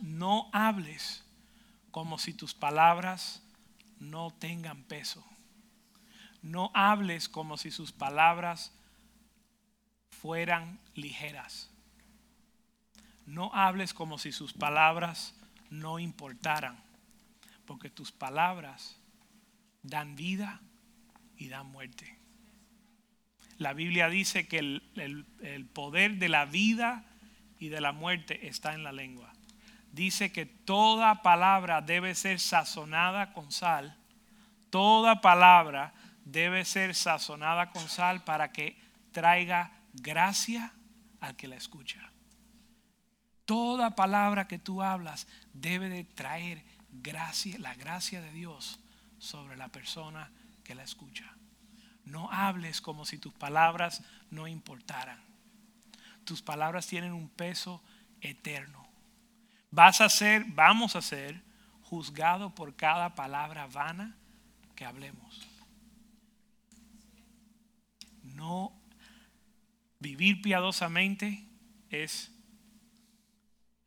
No 0.00 0.50
hables 0.52 1.24
como 1.90 2.18
si 2.18 2.34
tus 2.34 2.54
palabras 2.54 3.42
no 3.98 4.32
tengan 4.32 4.82
peso. 4.84 5.24
No 6.42 6.70
hables 6.74 7.28
como 7.28 7.56
si 7.56 7.70
sus 7.70 7.92
palabras 7.92 8.72
fueran 10.10 10.78
ligeras. 10.94 11.70
No 13.26 13.50
hables 13.54 13.94
como 13.94 14.18
si 14.18 14.32
sus 14.32 14.52
palabras 14.52 15.34
no 15.70 15.98
importaran, 15.98 16.78
porque 17.66 17.90
tus 17.90 18.12
palabras 18.12 18.96
dan 19.82 20.16
vida 20.16 20.60
y 21.36 21.48
da 21.48 21.62
muerte. 21.62 22.18
La 23.58 23.72
Biblia 23.72 24.08
dice 24.08 24.48
que 24.48 24.58
el, 24.58 25.66
poder 25.72 26.16
de 26.16 26.28
la 26.28 26.44
vida 26.46 27.04
y 27.58 27.68
de 27.68 27.80
la 27.80 27.92
muerte 27.92 28.48
está 28.48 28.74
en 28.74 28.82
la 28.82 28.92
lengua. 28.92 29.33
Dice 29.94 30.32
que 30.32 30.44
toda 30.44 31.22
palabra 31.22 31.80
debe 31.80 32.16
ser 32.16 32.40
sazonada 32.40 33.32
con 33.32 33.52
sal. 33.52 33.96
Toda 34.68 35.20
palabra 35.20 35.94
debe 36.24 36.64
ser 36.64 36.96
sazonada 36.96 37.70
con 37.70 37.88
sal 37.88 38.24
para 38.24 38.50
que 38.50 38.76
traiga 39.12 39.70
gracia 39.92 40.72
al 41.20 41.36
que 41.36 41.46
la 41.46 41.54
escucha. 41.54 42.10
Toda 43.44 43.94
palabra 43.94 44.48
que 44.48 44.58
tú 44.58 44.82
hablas 44.82 45.28
debe 45.52 45.88
de 45.88 46.02
traer 46.02 46.64
gracia, 46.90 47.56
la 47.60 47.76
gracia 47.76 48.20
de 48.20 48.32
Dios 48.32 48.80
sobre 49.18 49.56
la 49.56 49.68
persona 49.68 50.32
que 50.64 50.74
la 50.74 50.82
escucha. 50.82 51.36
No 52.04 52.32
hables 52.32 52.80
como 52.80 53.04
si 53.06 53.18
tus 53.18 53.32
palabras 53.32 54.02
no 54.28 54.48
importaran. 54.48 55.22
Tus 56.24 56.42
palabras 56.42 56.88
tienen 56.88 57.12
un 57.12 57.28
peso 57.28 57.80
eterno. 58.20 58.83
Vas 59.74 60.00
a 60.00 60.08
ser, 60.08 60.44
vamos 60.44 60.94
a 60.94 61.02
ser 61.02 61.42
juzgados 61.82 62.52
por 62.52 62.76
cada 62.76 63.16
palabra 63.16 63.66
vana 63.66 64.16
que 64.76 64.84
hablemos. 64.84 65.44
No 68.22 68.72
vivir 69.98 70.40
piadosamente 70.42 71.44
es 71.90 72.30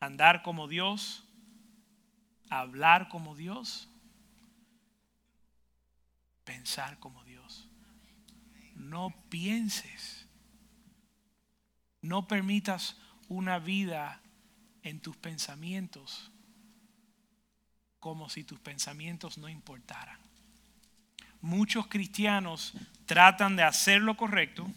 andar 0.01 0.43
como 0.43 0.67
Dios, 0.67 1.23
hablar 2.49 3.07
como 3.07 3.33
Dios, 3.37 3.87
pensar 6.43 6.99
como 6.99 7.23
Dios. 7.23 7.69
No 8.75 9.15
pienses, 9.29 10.27
no 12.01 12.27
permitas 12.27 12.97
una 13.29 13.57
vida 13.57 14.21
en 14.87 14.99
tus 14.99 15.15
pensamientos 15.17 16.31
como 17.99 18.29
si 18.29 18.43
tus 18.43 18.59
pensamientos 18.59 19.37
no 19.37 19.49
importaran. 19.49 20.17
Muchos 21.41 21.87
cristianos 21.87 22.73
tratan 23.05 23.55
de 23.55 23.63
hacer 23.63 24.01
lo 24.01 24.15
correcto, 24.15 24.67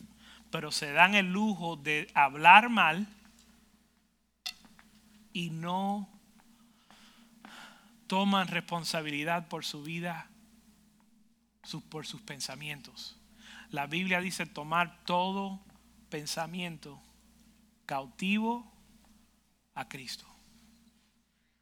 pero 0.51 0.73
se 0.73 0.93
dan 0.93 1.15
el 1.15 1.33
lujo 1.33 1.77
de 1.77 2.11
hablar 2.15 2.69
mal 2.69 3.07
y 5.33 5.51
no 5.51 6.09
toman 8.07 8.49
responsabilidad 8.49 9.49
por 9.49 9.65
su 9.65 9.83
vida, 9.83 10.29
por 11.89 12.07
sus 12.07 12.21
pensamientos. 12.23 13.17
La 13.71 13.87
Biblia 13.87 14.21
dice 14.21 14.47
tomar 14.47 15.05
todo 15.05 15.61
pensamiento 16.09 17.01
cautivo 17.87 18.70
a 19.81 19.89
Cristo. 19.89 20.27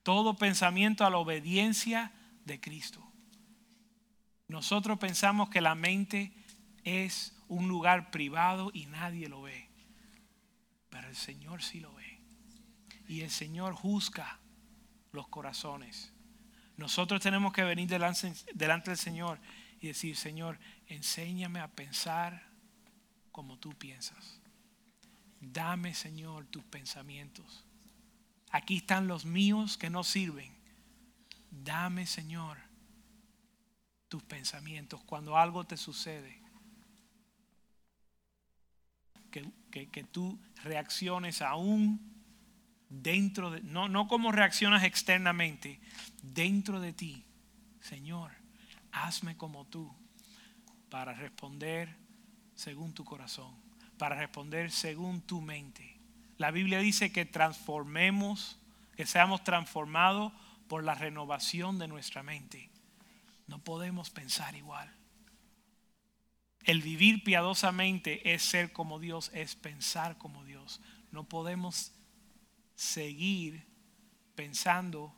Todo 0.03 0.37
pensamiento 0.37 1.05
a 1.05 1.11
la 1.11 1.19
obediencia 1.19 2.13
de 2.45 2.61
Cristo. 2.61 3.05
Nosotros 4.49 4.99
pensamos 4.99 5.51
que 5.51 5.61
la 5.61 5.75
mente 5.75 6.33
es 6.83 7.37
un 7.49 7.69
lugar 7.69 8.11
privado 8.11 8.71
y 8.73 8.87
nadie 8.87 9.29
lo 9.29 9.43
ve. 9.43 9.69
Pero 10.91 11.09
el 11.09 11.17
Señor 11.17 11.63
sí 11.63 11.81
lo 11.81 11.95
ve. 11.95 12.21
Y 13.07 13.21
el 13.21 13.31
Señor 13.31 13.75
juzga 13.75 14.41
los 15.13 15.29
corazones. 15.29 16.13
Nosotros 16.77 17.21
tenemos 17.21 17.53
que 17.53 17.63
venir 17.63 17.89
delante, 17.89 18.33
delante 18.55 18.91
del 18.91 18.99
Señor 18.99 19.39
y 19.81 19.89
decir, 19.89 20.17
Señor, 20.17 20.59
enséñame 20.87 21.61
a 21.61 21.69
pensar 21.69 22.49
como 23.31 23.59
tú 23.59 23.75
piensas. 23.75 24.41
Dame, 25.41 25.95
Señor, 25.95 26.47
tus 26.47 26.65
pensamientos. 26.65 27.65
Aquí 28.51 28.77
están 28.79 29.07
los 29.09 29.25
míos 29.25 29.77
que 29.77 29.91
no 29.91 30.05
sirven. 30.05 30.57
Dame, 31.51 32.07
Señor, 32.07 32.59
tus 34.09 34.23
pensamientos 34.23 35.03
cuando 35.05 35.37
algo 35.37 35.65
te 35.65 35.77
sucede. 35.77 36.41
Que, 39.71 39.89
que, 39.91 40.05
tú 40.05 40.41
reacciones 40.65 41.43
aún 41.43 42.01
dentro 42.89 43.51
de, 43.51 43.63
no, 43.63 43.87
no 43.89 44.09
como 44.09 44.33
reaccionas 44.33 44.83
externamente, 44.83 45.81
dentro 46.23 46.81
de 46.81 46.95
ti. 46.95 47.25
Señor, 47.81 48.33
hazme 48.91 49.37
como 49.37 49.67
tú 49.67 49.95
para 50.89 51.13
responder 51.13 51.95
según 52.55 52.95
tu 52.95 53.05
corazón, 53.05 53.55
para 53.99 54.17
responder 54.17 54.71
según 54.71 55.21
tu 55.21 55.41
mente. 55.41 55.98
La 56.39 56.53
Biblia 56.53 56.79
dice 56.79 57.13
que 57.13 57.25
transformemos, 57.25 58.59
que 58.97 59.07
seamos 59.07 59.45
transformados 59.45 60.33
por 60.69 60.85
la 60.85 60.95
renovación 60.95 61.79
de 61.79 61.89
nuestra 61.89 62.23
mente. 62.23 62.71
No 63.49 63.59
podemos 63.59 64.11
pensar 64.11 64.55
igual. 64.55 64.95
El 66.63 66.83
vivir 66.83 67.25
piadosamente 67.25 68.35
es 68.35 68.43
ser 68.43 68.73
como 68.73 68.99
Dios, 68.99 69.31
es 69.35 69.57
pensar 69.57 70.17
como 70.19 70.45
Dios. 70.45 70.81
No 71.11 71.25
podemos 71.25 71.93
seguir 72.77 73.67
pensando 74.35 75.15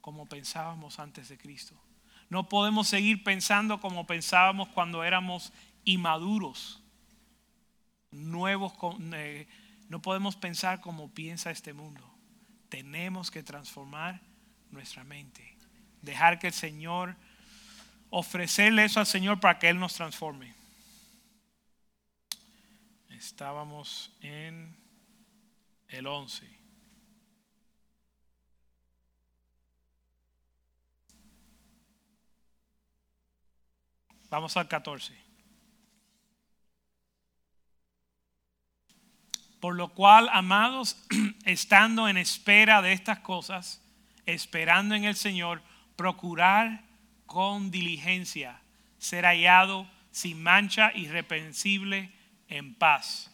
como 0.00 0.26
pensábamos 0.26 0.98
antes 0.98 1.28
de 1.28 1.38
Cristo. 1.38 1.80
No 2.28 2.48
podemos 2.48 2.88
seguir 2.88 3.22
pensando 3.22 3.80
como 3.80 4.06
pensábamos 4.06 4.68
cuando 4.70 5.04
éramos 5.04 5.52
inmaduros, 5.84 6.82
nuevos, 8.10 8.72
eh, 9.14 9.46
no 9.88 10.02
podemos 10.02 10.36
pensar 10.36 10.80
como 10.80 11.12
piensa 11.12 11.50
este 11.50 11.72
mundo. 11.72 12.02
Tenemos 12.68 13.30
que 13.30 13.42
transformar 13.42 14.20
nuestra 14.70 15.04
mente. 15.04 15.56
Dejar 16.02 16.38
que 16.38 16.48
el 16.48 16.52
Señor, 16.52 17.16
ofrecerle 18.10 18.84
eso 18.84 19.00
al 19.00 19.06
Señor 19.06 19.40
para 19.40 19.58
que 19.58 19.68
Él 19.68 19.78
nos 19.78 19.94
transforme. 19.94 20.54
Estábamos 23.10 24.12
en 24.20 24.76
el 25.88 26.06
11. 26.06 26.56
Vamos 34.28 34.56
al 34.56 34.68
14. 34.68 35.25
Por 39.60 39.74
lo 39.74 39.88
cual, 39.88 40.28
amados, 40.32 41.04
estando 41.44 42.08
en 42.08 42.16
espera 42.16 42.82
de 42.82 42.92
estas 42.92 43.20
cosas, 43.20 43.82
esperando 44.26 44.94
en 44.94 45.04
el 45.04 45.16
Señor, 45.16 45.62
procurar 45.96 46.82
con 47.26 47.70
diligencia 47.70 48.60
ser 48.98 49.24
hallado 49.24 49.88
sin 50.10 50.42
mancha, 50.42 50.92
irreprensible, 50.94 52.10
en 52.48 52.74
paz. 52.74 53.30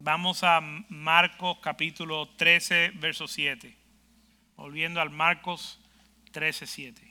Vamos 0.00 0.44
a 0.44 0.60
Marcos 0.60 1.58
capítulo 1.60 2.28
13, 2.28 2.92
verso 2.94 3.26
7. 3.26 3.76
Volviendo 4.56 5.00
al 5.00 5.10
Marcos 5.10 5.80
13, 6.32 6.66
7. 6.66 7.07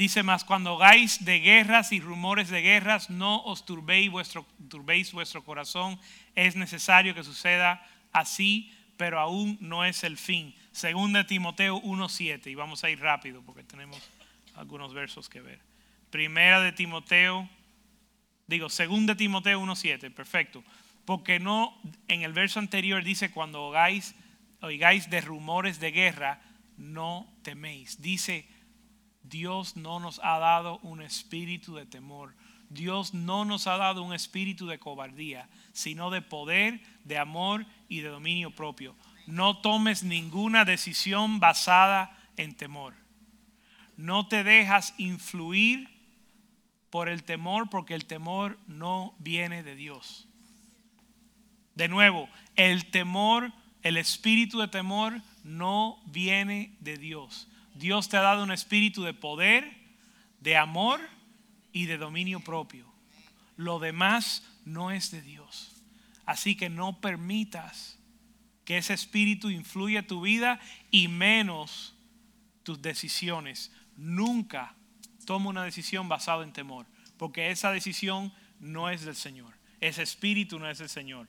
Dice 0.00 0.22
más, 0.22 0.44
cuando 0.44 0.76
hagáis 0.76 1.26
de 1.26 1.40
guerras 1.40 1.92
y 1.92 2.00
rumores 2.00 2.48
de 2.48 2.62
guerras, 2.62 3.10
no 3.10 3.42
os 3.42 3.66
turbéis 3.66 4.10
vuestro, 4.10 4.46
turbéis 4.70 5.12
vuestro 5.12 5.44
corazón. 5.44 6.00
Es 6.34 6.56
necesario 6.56 7.14
que 7.14 7.22
suceda 7.22 7.86
así, 8.10 8.72
pero 8.96 9.20
aún 9.20 9.58
no 9.60 9.84
es 9.84 10.02
el 10.02 10.16
fin. 10.16 10.54
Según 10.72 11.12
de 11.12 11.24
Timoteo 11.24 11.82
1.7, 11.82 12.50
y 12.50 12.54
vamos 12.54 12.82
a 12.82 12.88
ir 12.88 12.98
rápido 12.98 13.42
porque 13.42 13.62
tenemos 13.62 14.00
algunos 14.54 14.94
versos 14.94 15.28
que 15.28 15.42
ver. 15.42 15.60
Primera 16.08 16.62
de 16.62 16.72
Timoteo, 16.72 17.46
digo, 18.46 18.70
según 18.70 19.04
de 19.04 19.16
Timoteo 19.16 19.60
1.7, 19.60 20.10
perfecto. 20.14 20.64
Porque 21.04 21.40
no, 21.40 21.78
en 22.08 22.22
el 22.22 22.32
verso 22.32 22.58
anterior 22.58 23.04
dice, 23.04 23.32
cuando 23.32 23.64
oigáis, 23.64 24.14
oigáis 24.62 25.10
de 25.10 25.20
rumores 25.20 25.78
de 25.78 25.90
guerra, 25.90 26.40
no 26.78 27.30
teméis. 27.42 28.00
Dice, 28.00 28.48
Dios 29.22 29.76
no 29.76 30.00
nos 30.00 30.20
ha 30.22 30.38
dado 30.38 30.78
un 30.82 31.02
espíritu 31.02 31.74
de 31.74 31.86
temor. 31.86 32.34
Dios 32.68 33.14
no 33.14 33.44
nos 33.44 33.66
ha 33.66 33.76
dado 33.76 34.02
un 34.02 34.14
espíritu 34.14 34.66
de 34.66 34.78
cobardía, 34.78 35.48
sino 35.72 36.10
de 36.10 36.22
poder, 36.22 36.80
de 37.04 37.18
amor 37.18 37.66
y 37.88 38.00
de 38.00 38.08
dominio 38.08 38.50
propio. 38.52 38.94
No 39.26 39.58
tomes 39.58 40.02
ninguna 40.02 40.64
decisión 40.64 41.40
basada 41.40 42.16
en 42.36 42.54
temor. 42.54 42.94
No 43.96 44.28
te 44.28 44.44
dejas 44.44 44.94
influir 44.98 45.88
por 46.90 47.08
el 47.08 47.22
temor 47.22 47.68
porque 47.70 47.94
el 47.94 48.06
temor 48.06 48.58
no 48.66 49.14
viene 49.18 49.62
de 49.62 49.74
Dios. 49.74 50.28
De 51.74 51.88
nuevo, 51.88 52.28
el 52.56 52.90
temor, 52.90 53.52
el 53.82 53.96
espíritu 53.96 54.58
de 54.60 54.68
temor 54.68 55.20
no 55.44 56.00
viene 56.06 56.76
de 56.80 56.96
Dios. 56.98 57.48
Dios 57.80 58.10
te 58.10 58.18
ha 58.18 58.20
dado 58.20 58.44
un 58.44 58.52
espíritu 58.52 59.02
de 59.02 59.14
poder, 59.14 59.74
de 60.40 60.56
amor 60.58 61.00
y 61.72 61.86
de 61.86 61.96
dominio 61.96 62.40
propio. 62.40 62.86
Lo 63.56 63.78
demás 63.78 64.46
no 64.66 64.90
es 64.90 65.10
de 65.10 65.22
Dios. 65.22 65.82
Así 66.26 66.56
que 66.56 66.68
no 66.68 67.00
permitas 67.00 67.98
que 68.66 68.76
ese 68.76 68.92
espíritu 68.92 69.48
influya 69.48 70.06
tu 70.06 70.20
vida 70.20 70.60
y 70.90 71.08
menos 71.08 71.96
tus 72.64 72.82
decisiones. 72.82 73.72
Nunca 73.96 74.74
toma 75.24 75.48
una 75.48 75.64
decisión 75.64 76.06
basada 76.06 76.44
en 76.44 76.52
temor, 76.52 76.86
porque 77.16 77.50
esa 77.50 77.72
decisión 77.72 78.30
no 78.60 78.90
es 78.90 79.06
del 79.06 79.16
Señor. 79.16 79.54
Ese 79.80 80.02
espíritu 80.02 80.58
no 80.58 80.68
es 80.68 80.78
del 80.78 80.90
Señor. 80.90 81.28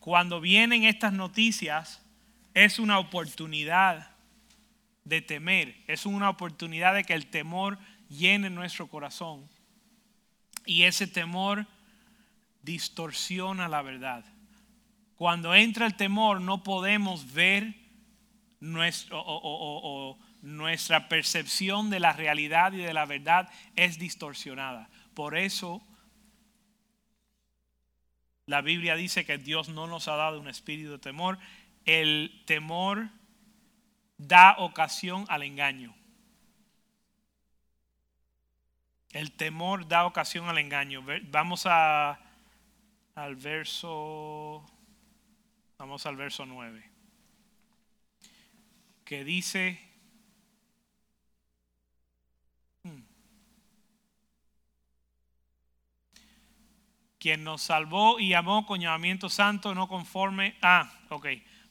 Cuando 0.00 0.40
vienen 0.40 0.84
estas 0.84 1.12
noticias, 1.12 2.00
es 2.54 2.78
una 2.78 2.98
oportunidad 2.98 4.13
de 5.04 5.20
temer, 5.20 5.76
es 5.86 6.06
una 6.06 6.30
oportunidad 6.30 6.94
de 6.94 7.04
que 7.04 7.14
el 7.14 7.26
temor 7.26 7.78
llene 8.08 8.50
nuestro 8.50 8.88
corazón. 8.88 9.48
Y 10.66 10.84
ese 10.84 11.06
temor 11.06 11.66
distorsiona 12.62 13.68
la 13.68 13.82
verdad. 13.82 14.24
Cuando 15.16 15.54
entra 15.54 15.86
el 15.86 15.96
temor 15.96 16.40
no 16.40 16.62
podemos 16.62 17.32
ver 17.32 17.74
o, 19.12 20.18
nuestra 20.40 21.08
percepción 21.08 21.88
de 21.88 22.00
la 22.00 22.12
realidad 22.12 22.72
y 22.72 22.78
de 22.78 22.92
la 22.92 23.06
verdad 23.06 23.50
es 23.76 23.98
distorsionada. 23.98 24.90
Por 25.14 25.36
eso 25.36 25.82
la 28.46 28.60
Biblia 28.60 28.94
dice 28.94 29.24
que 29.24 29.38
Dios 29.38 29.68
no 29.68 29.86
nos 29.86 30.08
ha 30.08 30.16
dado 30.16 30.40
un 30.40 30.48
espíritu 30.48 30.92
de 30.92 30.98
temor. 30.98 31.38
El 31.86 32.42
temor 32.46 33.08
da 34.26 34.56
ocasión 34.58 35.24
al 35.28 35.42
engaño. 35.42 35.94
El 39.10 39.32
temor 39.32 39.86
da 39.86 40.06
ocasión 40.06 40.48
al 40.48 40.58
engaño. 40.58 41.04
Vamos 41.30 41.66
a, 41.66 42.18
al 43.14 43.36
verso, 43.36 44.66
vamos 45.78 46.04
al 46.04 46.16
verso 46.16 46.44
9, 46.44 46.90
que 49.04 49.22
dice, 49.22 49.78
hmm, 52.82 53.02
quien 57.18 57.44
nos 57.44 57.62
salvó 57.62 58.18
y 58.18 58.34
amó 58.34 58.66
con 58.66 58.80
llamamiento 58.80 59.28
santo, 59.28 59.74
no 59.74 59.86
conforme. 59.86 60.56
Ah, 60.60 60.90
ok. 61.10 61.26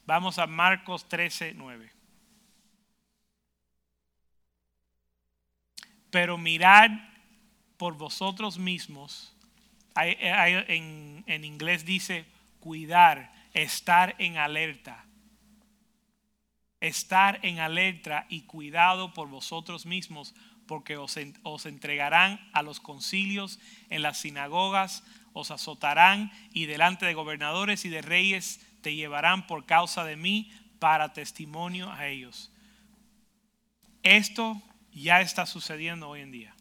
Vamos 0.06 0.38
a 0.38 0.46
Marcos 0.46 1.08
13, 1.08 1.54
9. 1.54 1.93
Pero 6.14 6.38
mirad 6.38 6.92
por 7.76 7.96
vosotros 7.96 8.56
mismos. 8.56 9.34
en, 9.96 11.44
inglés 11.44 11.84
dice 11.84 12.24
cuidar, 12.60 13.34
estar 13.52 14.14
en 14.18 14.36
alerta. 14.36 15.06
Estar 16.78 17.40
en 17.42 17.58
alerta 17.58 18.26
y 18.28 18.42
cuidado 18.42 19.12
por 19.12 19.28
vosotros 19.28 19.86
mismos, 19.86 20.36
porque 20.68 20.96
os, 20.96 21.18
os 21.42 21.66
entregarán 21.66 22.48
a 22.52 22.62
los 22.62 22.78
concilios 22.78 23.58
en 23.90 24.02
las 24.02 24.18
sinagogas, 24.18 25.02
os 25.32 25.50
azotarán 25.50 26.30
y 26.52 26.66
delante 26.66 27.06
de 27.06 27.14
gobernadores 27.14 27.84
y 27.84 27.88
de 27.88 28.02
reyes 28.02 28.64
te 28.82 28.94
llevarán 28.94 29.48
por 29.48 29.66
causa 29.66 30.04
de 30.04 30.14
mí 30.14 30.52
para 30.78 31.12
testimonio 31.12 31.90
a 31.90 32.06
ellos. 32.06 32.52
Esto 34.04 34.62
ya 34.94 35.20
está 35.20 35.46
sucediendo 35.46 36.08
hoy 36.08 36.20
en 36.20 36.30
día. 36.30 36.54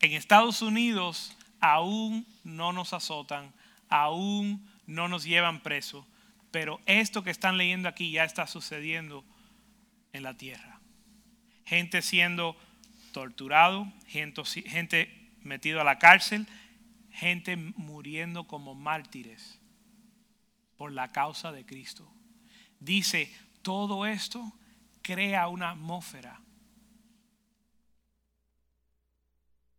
En 0.00 0.12
Estados 0.12 0.60
Unidos 0.60 1.32
aún 1.60 2.26
no 2.44 2.72
nos 2.72 2.92
azotan, 2.92 3.52
aún 3.88 4.68
no 4.86 5.08
nos 5.08 5.24
llevan 5.24 5.62
preso, 5.62 6.06
pero 6.50 6.80
esto 6.86 7.22
que 7.22 7.30
están 7.30 7.56
leyendo 7.56 7.88
aquí 7.88 8.10
ya 8.10 8.24
está 8.24 8.46
sucediendo 8.46 9.24
en 10.12 10.22
la 10.22 10.36
tierra. 10.36 10.80
Gente 11.64 12.02
siendo 12.02 12.56
torturado, 13.12 13.90
gente, 14.06 14.44
gente 14.44 15.30
metido 15.42 15.80
a 15.80 15.84
la 15.84 15.98
cárcel, 15.98 16.46
gente 17.10 17.56
muriendo 17.56 18.44
como 18.44 18.74
mártires 18.74 19.58
por 20.76 20.92
la 20.92 21.12
causa 21.12 21.52
de 21.52 21.64
Cristo. 21.64 22.06
Dice, 22.78 23.32
todo 23.62 24.06
esto 24.06 24.52
crea 25.06 25.46
una 25.46 25.70
atmósfera 25.70 26.40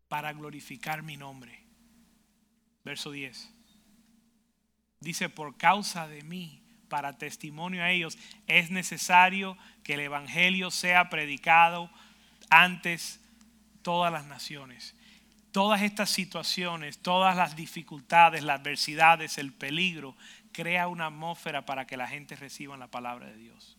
para 0.07 0.31
glorificar 0.31 1.03
mi 1.03 1.17
nombre. 1.17 1.65
Verso 2.85 3.11
10. 3.11 3.53
Dice, 5.01 5.27
por 5.27 5.57
causa 5.57 6.07
de 6.07 6.21
mí, 6.21 6.63
para 6.87 7.17
testimonio 7.17 7.83
a 7.83 7.91
ellos, 7.91 8.17
es 8.47 8.71
necesario 8.71 9.57
que 9.83 9.95
el 9.95 9.99
Evangelio 9.99 10.71
sea 10.71 11.09
predicado 11.09 11.91
antes 12.49 13.19
todas 13.81 14.13
las 14.13 14.25
naciones. 14.27 14.95
Todas 15.51 15.81
estas 15.81 16.09
situaciones, 16.09 16.99
todas 16.99 17.35
las 17.35 17.57
dificultades, 17.57 18.43
las 18.43 18.61
adversidades, 18.61 19.37
el 19.37 19.51
peligro, 19.51 20.15
crea 20.53 20.87
una 20.87 21.07
atmósfera 21.07 21.65
para 21.65 21.85
que 21.85 21.97
la 21.97 22.07
gente 22.07 22.37
reciba 22.37 22.77
la 22.77 22.87
palabra 22.87 23.27
de 23.27 23.35
Dios. 23.35 23.77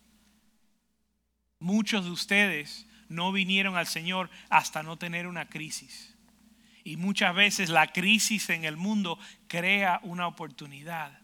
Muchos 1.61 2.04
de 2.04 2.11
ustedes 2.11 2.86
no 3.09 3.32
vinieron 3.32 3.76
al 3.76 3.86
Señor 3.86 4.30
hasta 4.48 4.82
no 4.82 4.96
tener 4.96 5.26
una 5.26 5.48
crisis. 5.48 6.14
Y 6.84 6.96
muchas 6.96 7.34
veces 7.34 7.68
la 7.68 7.92
crisis 7.92 8.48
en 8.50 8.64
el 8.64 8.76
mundo 8.76 9.18
crea 9.46 10.00
una 10.02 10.26
oportunidad 10.26 11.20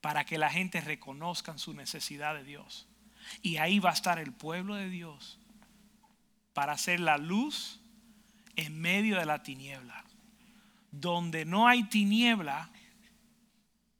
para 0.00 0.24
que 0.24 0.38
la 0.38 0.50
gente 0.50 0.80
reconozca 0.80 1.56
su 1.58 1.74
necesidad 1.74 2.34
de 2.34 2.44
Dios. 2.44 2.88
Y 3.42 3.58
ahí 3.58 3.78
va 3.78 3.90
a 3.90 3.94
estar 3.94 4.18
el 4.18 4.32
pueblo 4.32 4.74
de 4.74 4.90
Dios 4.90 5.38
para 6.52 6.72
hacer 6.72 7.00
la 7.00 7.18
luz 7.18 7.80
en 8.56 8.80
medio 8.80 9.18
de 9.18 9.26
la 9.26 9.42
tiniebla. 9.42 10.04
Donde 10.90 11.44
no 11.44 11.68
hay 11.68 11.84
tiniebla 11.84 12.70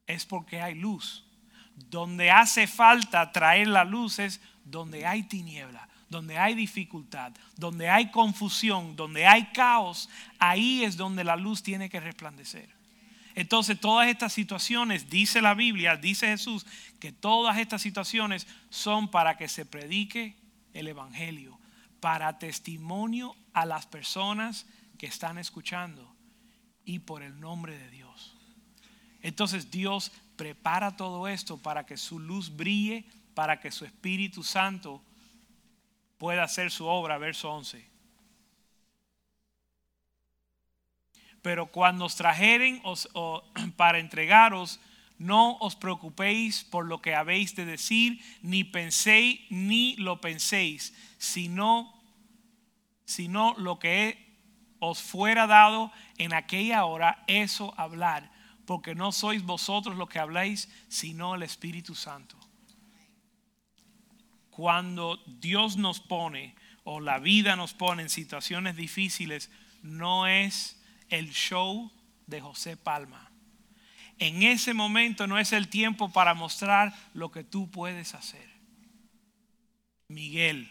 es 0.07 0.27
porque 0.27 0.61
hay 0.61 0.75
luz. 0.75 1.25
Donde 1.77 2.31
hace 2.31 2.67
falta 2.67 3.33
traer 3.33 3.69
la 3.69 3.85
luz 3.85 4.19
es 4.19 4.41
donde 4.65 5.07
hay 5.07 5.25
tiniebla, 5.25 5.89
donde 6.09 6.39
hay 6.39 6.55
dificultad, 6.55 7.33
donde 7.57 7.89
hay 7.89 8.11
confusión, 8.11 8.97
donde 8.97 9.27
hay 9.27 9.47
caos, 9.53 10.09
ahí 10.39 10.85
es 10.85 10.97
donde 10.97 11.25
la 11.25 11.37
luz 11.37 11.63
tiene 11.63 11.89
que 11.89 12.01
resplandecer. 12.01 12.69
Entonces 13.35 13.81
todas 13.81 14.09
estas 14.09 14.33
situaciones, 14.33 15.09
dice 15.09 15.41
la 15.41 15.55
Biblia, 15.55 15.97
dice 15.97 16.27
Jesús, 16.27 16.67
que 17.01 17.13
todas 17.13 17.59
estas 17.59 17.81
situaciones 17.81 18.47
son 18.69 19.11
para 19.11 19.37
que 19.37 19.49
se 19.49 19.65
predique 19.65 20.37
el 20.75 20.89
Evangelio, 20.89 21.59
para 22.01 22.39
testimonio 22.39 23.35
a 23.55 23.65
las 23.65 23.87
personas 23.87 24.67
que 24.99 25.07
están 25.07 25.39
escuchando 25.39 26.15
y 26.85 27.01
por 27.01 27.23
el 27.23 27.41
nombre 27.41 27.79
de 27.79 27.91
Dios. 27.91 28.37
Entonces 29.23 29.71
Dios 29.71 30.13
prepara 30.37 30.97
todo 30.97 31.29
esto 31.29 31.57
para 31.57 31.87
que 31.87 31.97
su 31.97 32.19
luz 32.19 32.55
brille 32.55 33.07
para 33.35 33.61
que 33.61 33.71
su 33.71 33.85
Espíritu 33.85 34.43
Santo 34.43 35.03
pueda 36.19 36.45
hacer 36.45 36.71
su 36.71 36.87
obra, 36.87 37.19
verso 37.19 37.51
11. 37.51 37.91
Pero 41.43 41.67
cuando 41.67 42.05
os 42.05 42.15
trajeren 42.15 42.81
os, 42.85 43.09
para 43.77 43.99
entregaros, 43.99 44.79
no 45.19 45.57
os 45.59 45.77
preocupéis 45.77 46.65
por 46.65 46.87
lo 46.87 47.01
que 47.01 47.15
habéis 47.15 47.55
de 47.55 47.65
decir, 47.65 48.21
ni 48.43 48.65
penséis, 48.65 49.41
ni 49.51 49.97
lo 49.97 50.21
penséis, 50.21 50.95
sino, 51.19 51.93
sino 53.05 53.55
lo 53.59 53.79
que 53.79 54.19
os 54.79 55.01
fuera 55.01 55.47
dado 55.47 55.93
en 56.19 56.33
aquella 56.35 56.85
hora, 56.85 57.23
eso 57.29 57.73
hablar, 57.77 58.31
porque 58.67 58.95
no 58.95 59.13
sois 59.13 59.43
vosotros 59.43 59.97
los 59.97 60.09
que 60.09 60.19
habláis, 60.19 60.69
sino 60.89 61.35
el 61.35 61.43
Espíritu 61.43 61.95
Santo 61.95 62.42
cuando 64.63 65.21
Dios 65.27 65.77
nos 65.77 65.99
pone 65.99 66.55
o 66.85 67.01
la 67.01 67.19
vida 67.19 67.57
nos 67.57 67.75
pone 67.75 68.03
en 68.05 68.09
situaciones 68.09 68.77
difíciles, 68.77 69.51
no 69.83 70.29
es 70.29 70.81
el 71.09 71.33
show 71.33 71.91
de 72.29 72.41
José 72.41 72.77
Palma. 72.77 73.33
En 74.21 74.45
ese 74.45 74.73
momento 74.73 75.27
no 75.27 75.37
es 75.41 75.53
el 75.53 75.67
tiempo 75.67 76.13
para 76.13 76.35
mostrar 76.35 76.95
lo 77.13 77.33
que 77.33 77.43
tú 77.43 77.73
puedes 77.73 78.15
hacer. 78.15 78.49
Miguel, 80.07 80.71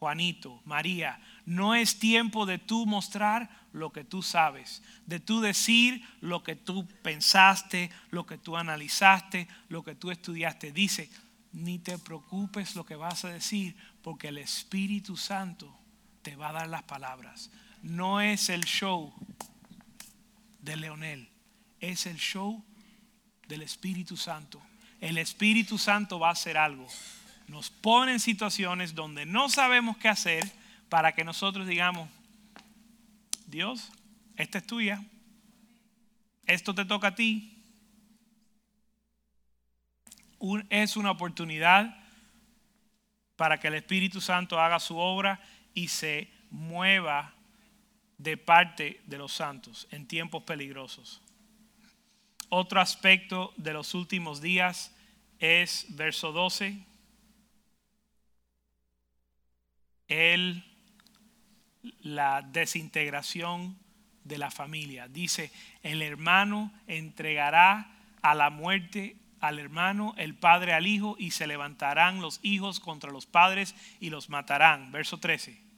Juanito, 0.00 0.60
María, 0.64 1.20
no 1.46 1.76
es 1.76 2.00
tiempo 2.00 2.46
de 2.46 2.58
tú 2.58 2.84
mostrar 2.84 3.48
lo 3.72 3.92
que 3.92 4.02
tú 4.02 4.24
sabes, 4.24 4.82
de 5.06 5.20
tú 5.20 5.40
decir 5.40 6.02
lo 6.20 6.42
que 6.42 6.56
tú 6.56 6.84
pensaste, 7.02 7.92
lo 8.10 8.26
que 8.26 8.38
tú 8.38 8.56
analizaste, 8.56 9.46
lo 9.68 9.84
que 9.84 9.94
tú 9.94 10.10
estudiaste. 10.10 10.72
Dice, 10.72 11.08
ni 11.52 11.78
te 11.78 11.98
preocupes 11.98 12.74
lo 12.74 12.84
que 12.84 12.96
vas 12.96 13.24
a 13.24 13.30
decir, 13.30 13.76
porque 14.02 14.28
el 14.28 14.38
Espíritu 14.38 15.16
Santo 15.16 15.74
te 16.22 16.36
va 16.36 16.50
a 16.50 16.52
dar 16.52 16.68
las 16.68 16.82
palabras. 16.82 17.50
No 17.82 18.20
es 18.20 18.48
el 18.48 18.64
show 18.64 19.12
de 20.60 20.76
Leonel, 20.76 21.28
es 21.80 22.06
el 22.06 22.16
show 22.16 22.62
del 23.46 23.62
Espíritu 23.62 24.16
Santo. 24.16 24.60
El 25.00 25.18
Espíritu 25.18 25.78
Santo 25.78 26.18
va 26.18 26.28
a 26.28 26.32
hacer 26.32 26.58
algo. 26.58 26.86
Nos 27.46 27.70
pone 27.70 28.12
en 28.12 28.20
situaciones 28.20 28.94
donde 28.94 29.24
no 29.24 29.48
sabemos 29.48 29.96
qué 29.96 30.08
hacer 30.08 30.50
para 30.88 31.12
que 31.12 31.24
nosotros 31.24 31.66
digamos, 31.66 32.08
Dios, 33.46 33.90
esta 34.36 34.58
es 34.58 34.66
tuya, 34.66 35.02
esto 36.46 36.74
te 36.74 36.84
toca 36.84 37.08
a 37.08 37.14
ti, 37.14 37.57
es 40.70 40.96
una 40.96 41.10
oportunidad 41.10 41.96
para 43.36 43.58
que 43.58 43.68
el 43.68 43.74
Espíritu 43.74 44.20
Santo 44.20 44.58
haga 44.58 44.80
su 44.80 44.96
obra 44.96 45.40
y 45.74 45.88
se 45.88 46.28
mueva 46.50 47.34
de 48.16 48.36
parte 48.36 49.00
de 49.06 49.18
los 49.18 49.32
santos 49.32 49.86
en 49.90 50.06
tiempos 50.06 50.42
peligrosos. 50.42 51.22
Otro 52.48 52.80
aspecto 52.80 53.52
de 53.56 53.72
los 53.72 53.94
últimos 53.94 54.40
días 54.40 54.94
es 55.38 55.86
verso 55.90 56.32
12. 56.32 56.84
El, 60.08 60.64
la 62.00 62.42
desintegración 62.42 63.78
de 64.24 64.38
la 64.38 64.50
familia. 64.50 65.08
Dice, 65.08 65.52
el 65.82 66.02
hermano 66.02 66.72
entregará 66.86 67.94
a 68.22 68.34
la 68.34 68.50
muerte 68.50 69.16
al 69.40 69.58
hermano, 69.58 70.14
el 70.16 70.34
padre 70.34 70.72
al 70.72 70.86
hijo, 70.86 71.16
y 71.18 71.30
se 71.32 71.46
levantarán 71.46 72.20
los 72.20 72.40
hijos 72.42 72.80
contra 72.80 73.10
los 73.10 73.26
padres 73.26 73.74
y 74.00 74.10
los 74.10 74.28
matarán. 74.28 74.92
Verso 74.92 75.18
13. 75.18 75.68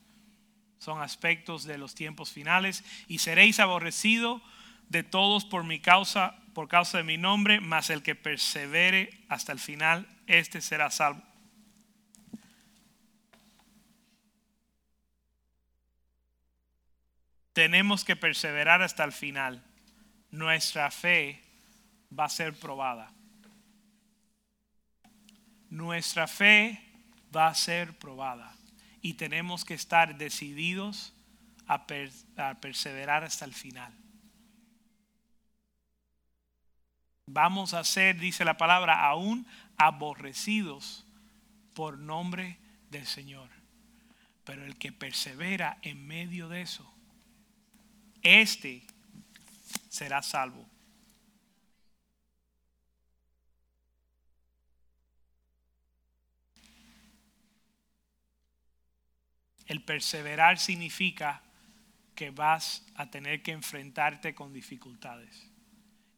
Son 0.79 1.03
aspectos 1.03 1.65
de 1.65 1.77
los 1.77 1.95
tiempos 1.95 2.33
finales. 2.33 2.85
Y 3.07 3.19
seréis 3.19 3.61
aborrecidos 3.61 4.41
de 4.89 5.03
todos 5.03 5.45
por 5.45 5.63
mi 5.63 5.79
causa, 5.79 6.37
por 6.55 6.69
causa 6.69 6.99
de 6.99 7.05
mi 7.05 7.17
nombre, 7.17 7.61
mas 7.61 7.91
el 7.91 8.03
que 8.03 8.15
persevere 8.15 9.25
hasta 9.29 9.53
el 9.53 9.61
final, 9.61 10.09
este 10.27 10.61
será 10.61 10.91
salvo. 10.91 11.23
Tenemos 17.53 18.05
que 18.05 18.17
perseverar 18.17 18.81
hasta 18.81 19.05
el 19.05 19.13
final. 19.13 19.63
Nuestra 20.31 20.91
fe 20.91 21.43
va 22.17 22.25
a 22.25 22.29
ser 22.29 22.55
probada. 22.55 23.13
Nuestra 25.71 26.27
fe 26.27 26.83
va 27.35 27.47
a 27.47 27.55
ser 27.55 27.97
probada 27.97 28.57
y 29.01 29.15
tenemos 29.15 29.65
que 29.65 29.75
estar 29.75 30.19
decididos 30.19 31.15
a, 31.67 31.87
perseverar 32.61 33.23
hasta 33.23 33.45
el 33.45 33.55
final. 33.55 33.93
Vamos 37.27 37.75
a 37.75 37.85
ser, 37.85 38.19
dice 38.19 38.45
la 38.45 38.57
palabra, 38.57 39.07
aún 39.07 39.47
aborrecidos 39.77 41.07
por 41.75 41.97
nombre 41.97 42.59
del 42.91 43.07
Señor. 43.07 43.49
Pero 44.43 44.65
el 44.65 44.77
que 44.77 44.91
persevera 44.91 45.79
en 45.83 46.05
medio 46.05 46.49
de 46.49 46.63
eso, 46.63 46.93
este 48.23 48.85
será 49.89 50.23
salvo. 50.23 50.69
El 59.71 59.83
perseverar 59.83 60.59
significa 60.59 61.43
que 62.17 62.31
vas 62.31 62.85
a 62.97 63.07
tener 63.07 63.41
que 63.41 63.53
enfrentarte 63.53 64.35
con 64.35 64.53
dificultades, 64.53 65.49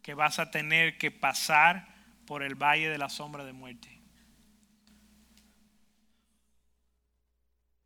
que 0.01 0.15
vas 0.15 0.39
a 0.39 0.51
tener 0.51 0.97
que 0.97 1.11
pasar 1.11 1.87
por 2.25 2.43
el 2.43 2.55
valle 2.55 2.89
de 2.89 2.97
la 2.97 3.11
sombra 3.11 3.45
de 3.45 3.53
muerte. 3.53 4.01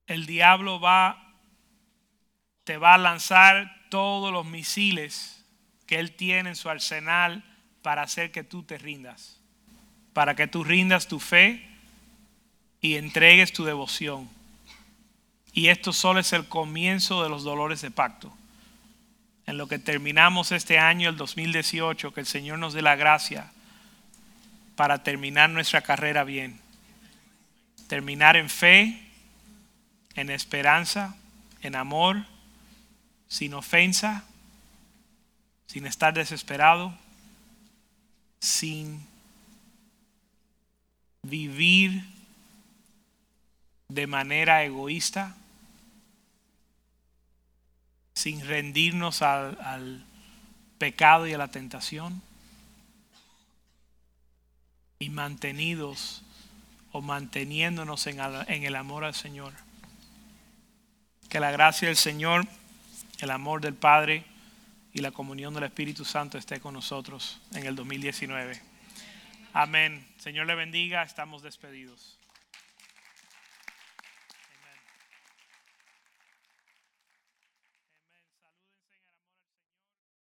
El 0.06 0.26
diablo 0.26 0.78
va 0.78 1.34
te 2.62 2.76
va 2.76 2.94
a 2.94 2.98
lanzar 2.98 3.88
todos 3.88 4.32
los 4.32 4.46
misiles 4.46 5.44
que 5.88 5.98
él 5.98 6.12
tiene 6.14 6.50
en 6.50 6.56
su 6.56 6.70
arsenal 6.70 7.42
para 7.82 8.02
hacer 8.02 8.30
que 8.30 8.44
tú 8.44 8.62
te 8.62 8.78
rindas, 8.78 9.40
para 10.12 10.36
que 10.36 10.46
tú 10.46 10.62
rindas 10.62 11.08
tu 11.08 11.18
fe 11.18 11.68
y 12.80 12.94
entregues 12.94 13.52
tu 13.52 13.64
devoción. 13.64 14.35
Y 15.56 15.70
esto 15.70 15.94
solo 15.94 16.20
es 16.20 16.34
el 16.34 16.46
comienzo 16.46 17.22
de 17.22 17.30
los 17.30 17.42
dolores 17.42 17.80
de 17.80 17.90
pacto. 17.90 18.30
En 19.46 19.56
lo 19.56 19.68
que 19.68 19.78
terminamos 19.78 20.52
este 20.52 20.78
año, 20.78 21.08
el 21.08 21.16
2018, 21.16 22.12
que 22.12 22.20
el 22.20 22.26
Señor 22.26 22.58
nos 22.58 22.74
dé 22.74 22.82
la 22.82 22.94
gracia 22.94 23.50
para 24.76 25.02
terminar 25.02 25.48
nuestra 25.48 25.80
carrera 25.80 26.24
bien. 26.24 26.60
Terminar 27.88 28.36
en 28.36 28.50
fe, 28.50 29.00
en 30.14 30.28
esperanza, 30.28 31.16
en 31.62 31.74
amor, 31.74 32.26
sin 33.26 33.54
ofensa, 33.54 34.24
sin 35.68 35.86
estar 35.86 36.12
desesperado, 36.12 36.94
sin 38.40 39.06
vivir 41.22 42.04
de 43.88 44.06
manera 44.06 44.62
egoísta 44.62 45.34
sin 48.16 48.46
rendirnos 48.46 49.20
al, 49.20 50.02
pecado 50.78 51.26
y 51.26 51.32
a 51.32 51.38
la 51.38 51.48
tentación 51.48 52.20
y 54.98 55.10
mantenidos 55.10 56.22
o 56.92 57.00
manteniéndonos 57.00 58.06
en, 58.06 58.20
en 58.48 58.64
el 58.64 58.74
amor 58.74 59.04
al 59.04 59.14
Señor. 59.14 59.52
Que 61.28 61.40
la 61.40 61.50
gracia 61.50 61.88
del 61.88 61.96
Señor, 61.96 62.46
el 63.20 63.30
amor 63.30 63.60
del 63.60 63.74
Padre 63.74 64.24
y 64.94 65.00
la 65.00 65.10
comunión 65.10 65.52
del 65.52 65.64
Espíritu 65.64 66.04
Santo 66.06 66.38
esté 66.38 66.58
con 66.58 66.72
nosotros 66.72 67.38
en 67.52 67.66
el 67.66 67.76
2019. 67.76 68.60
Amén. 69.52 70.06
Señor 70.18 70.46
le 70.46 70.54
bendiga. 70.54 71.02
Estamos 71.02 71.42
despedidos. 71.42 72.18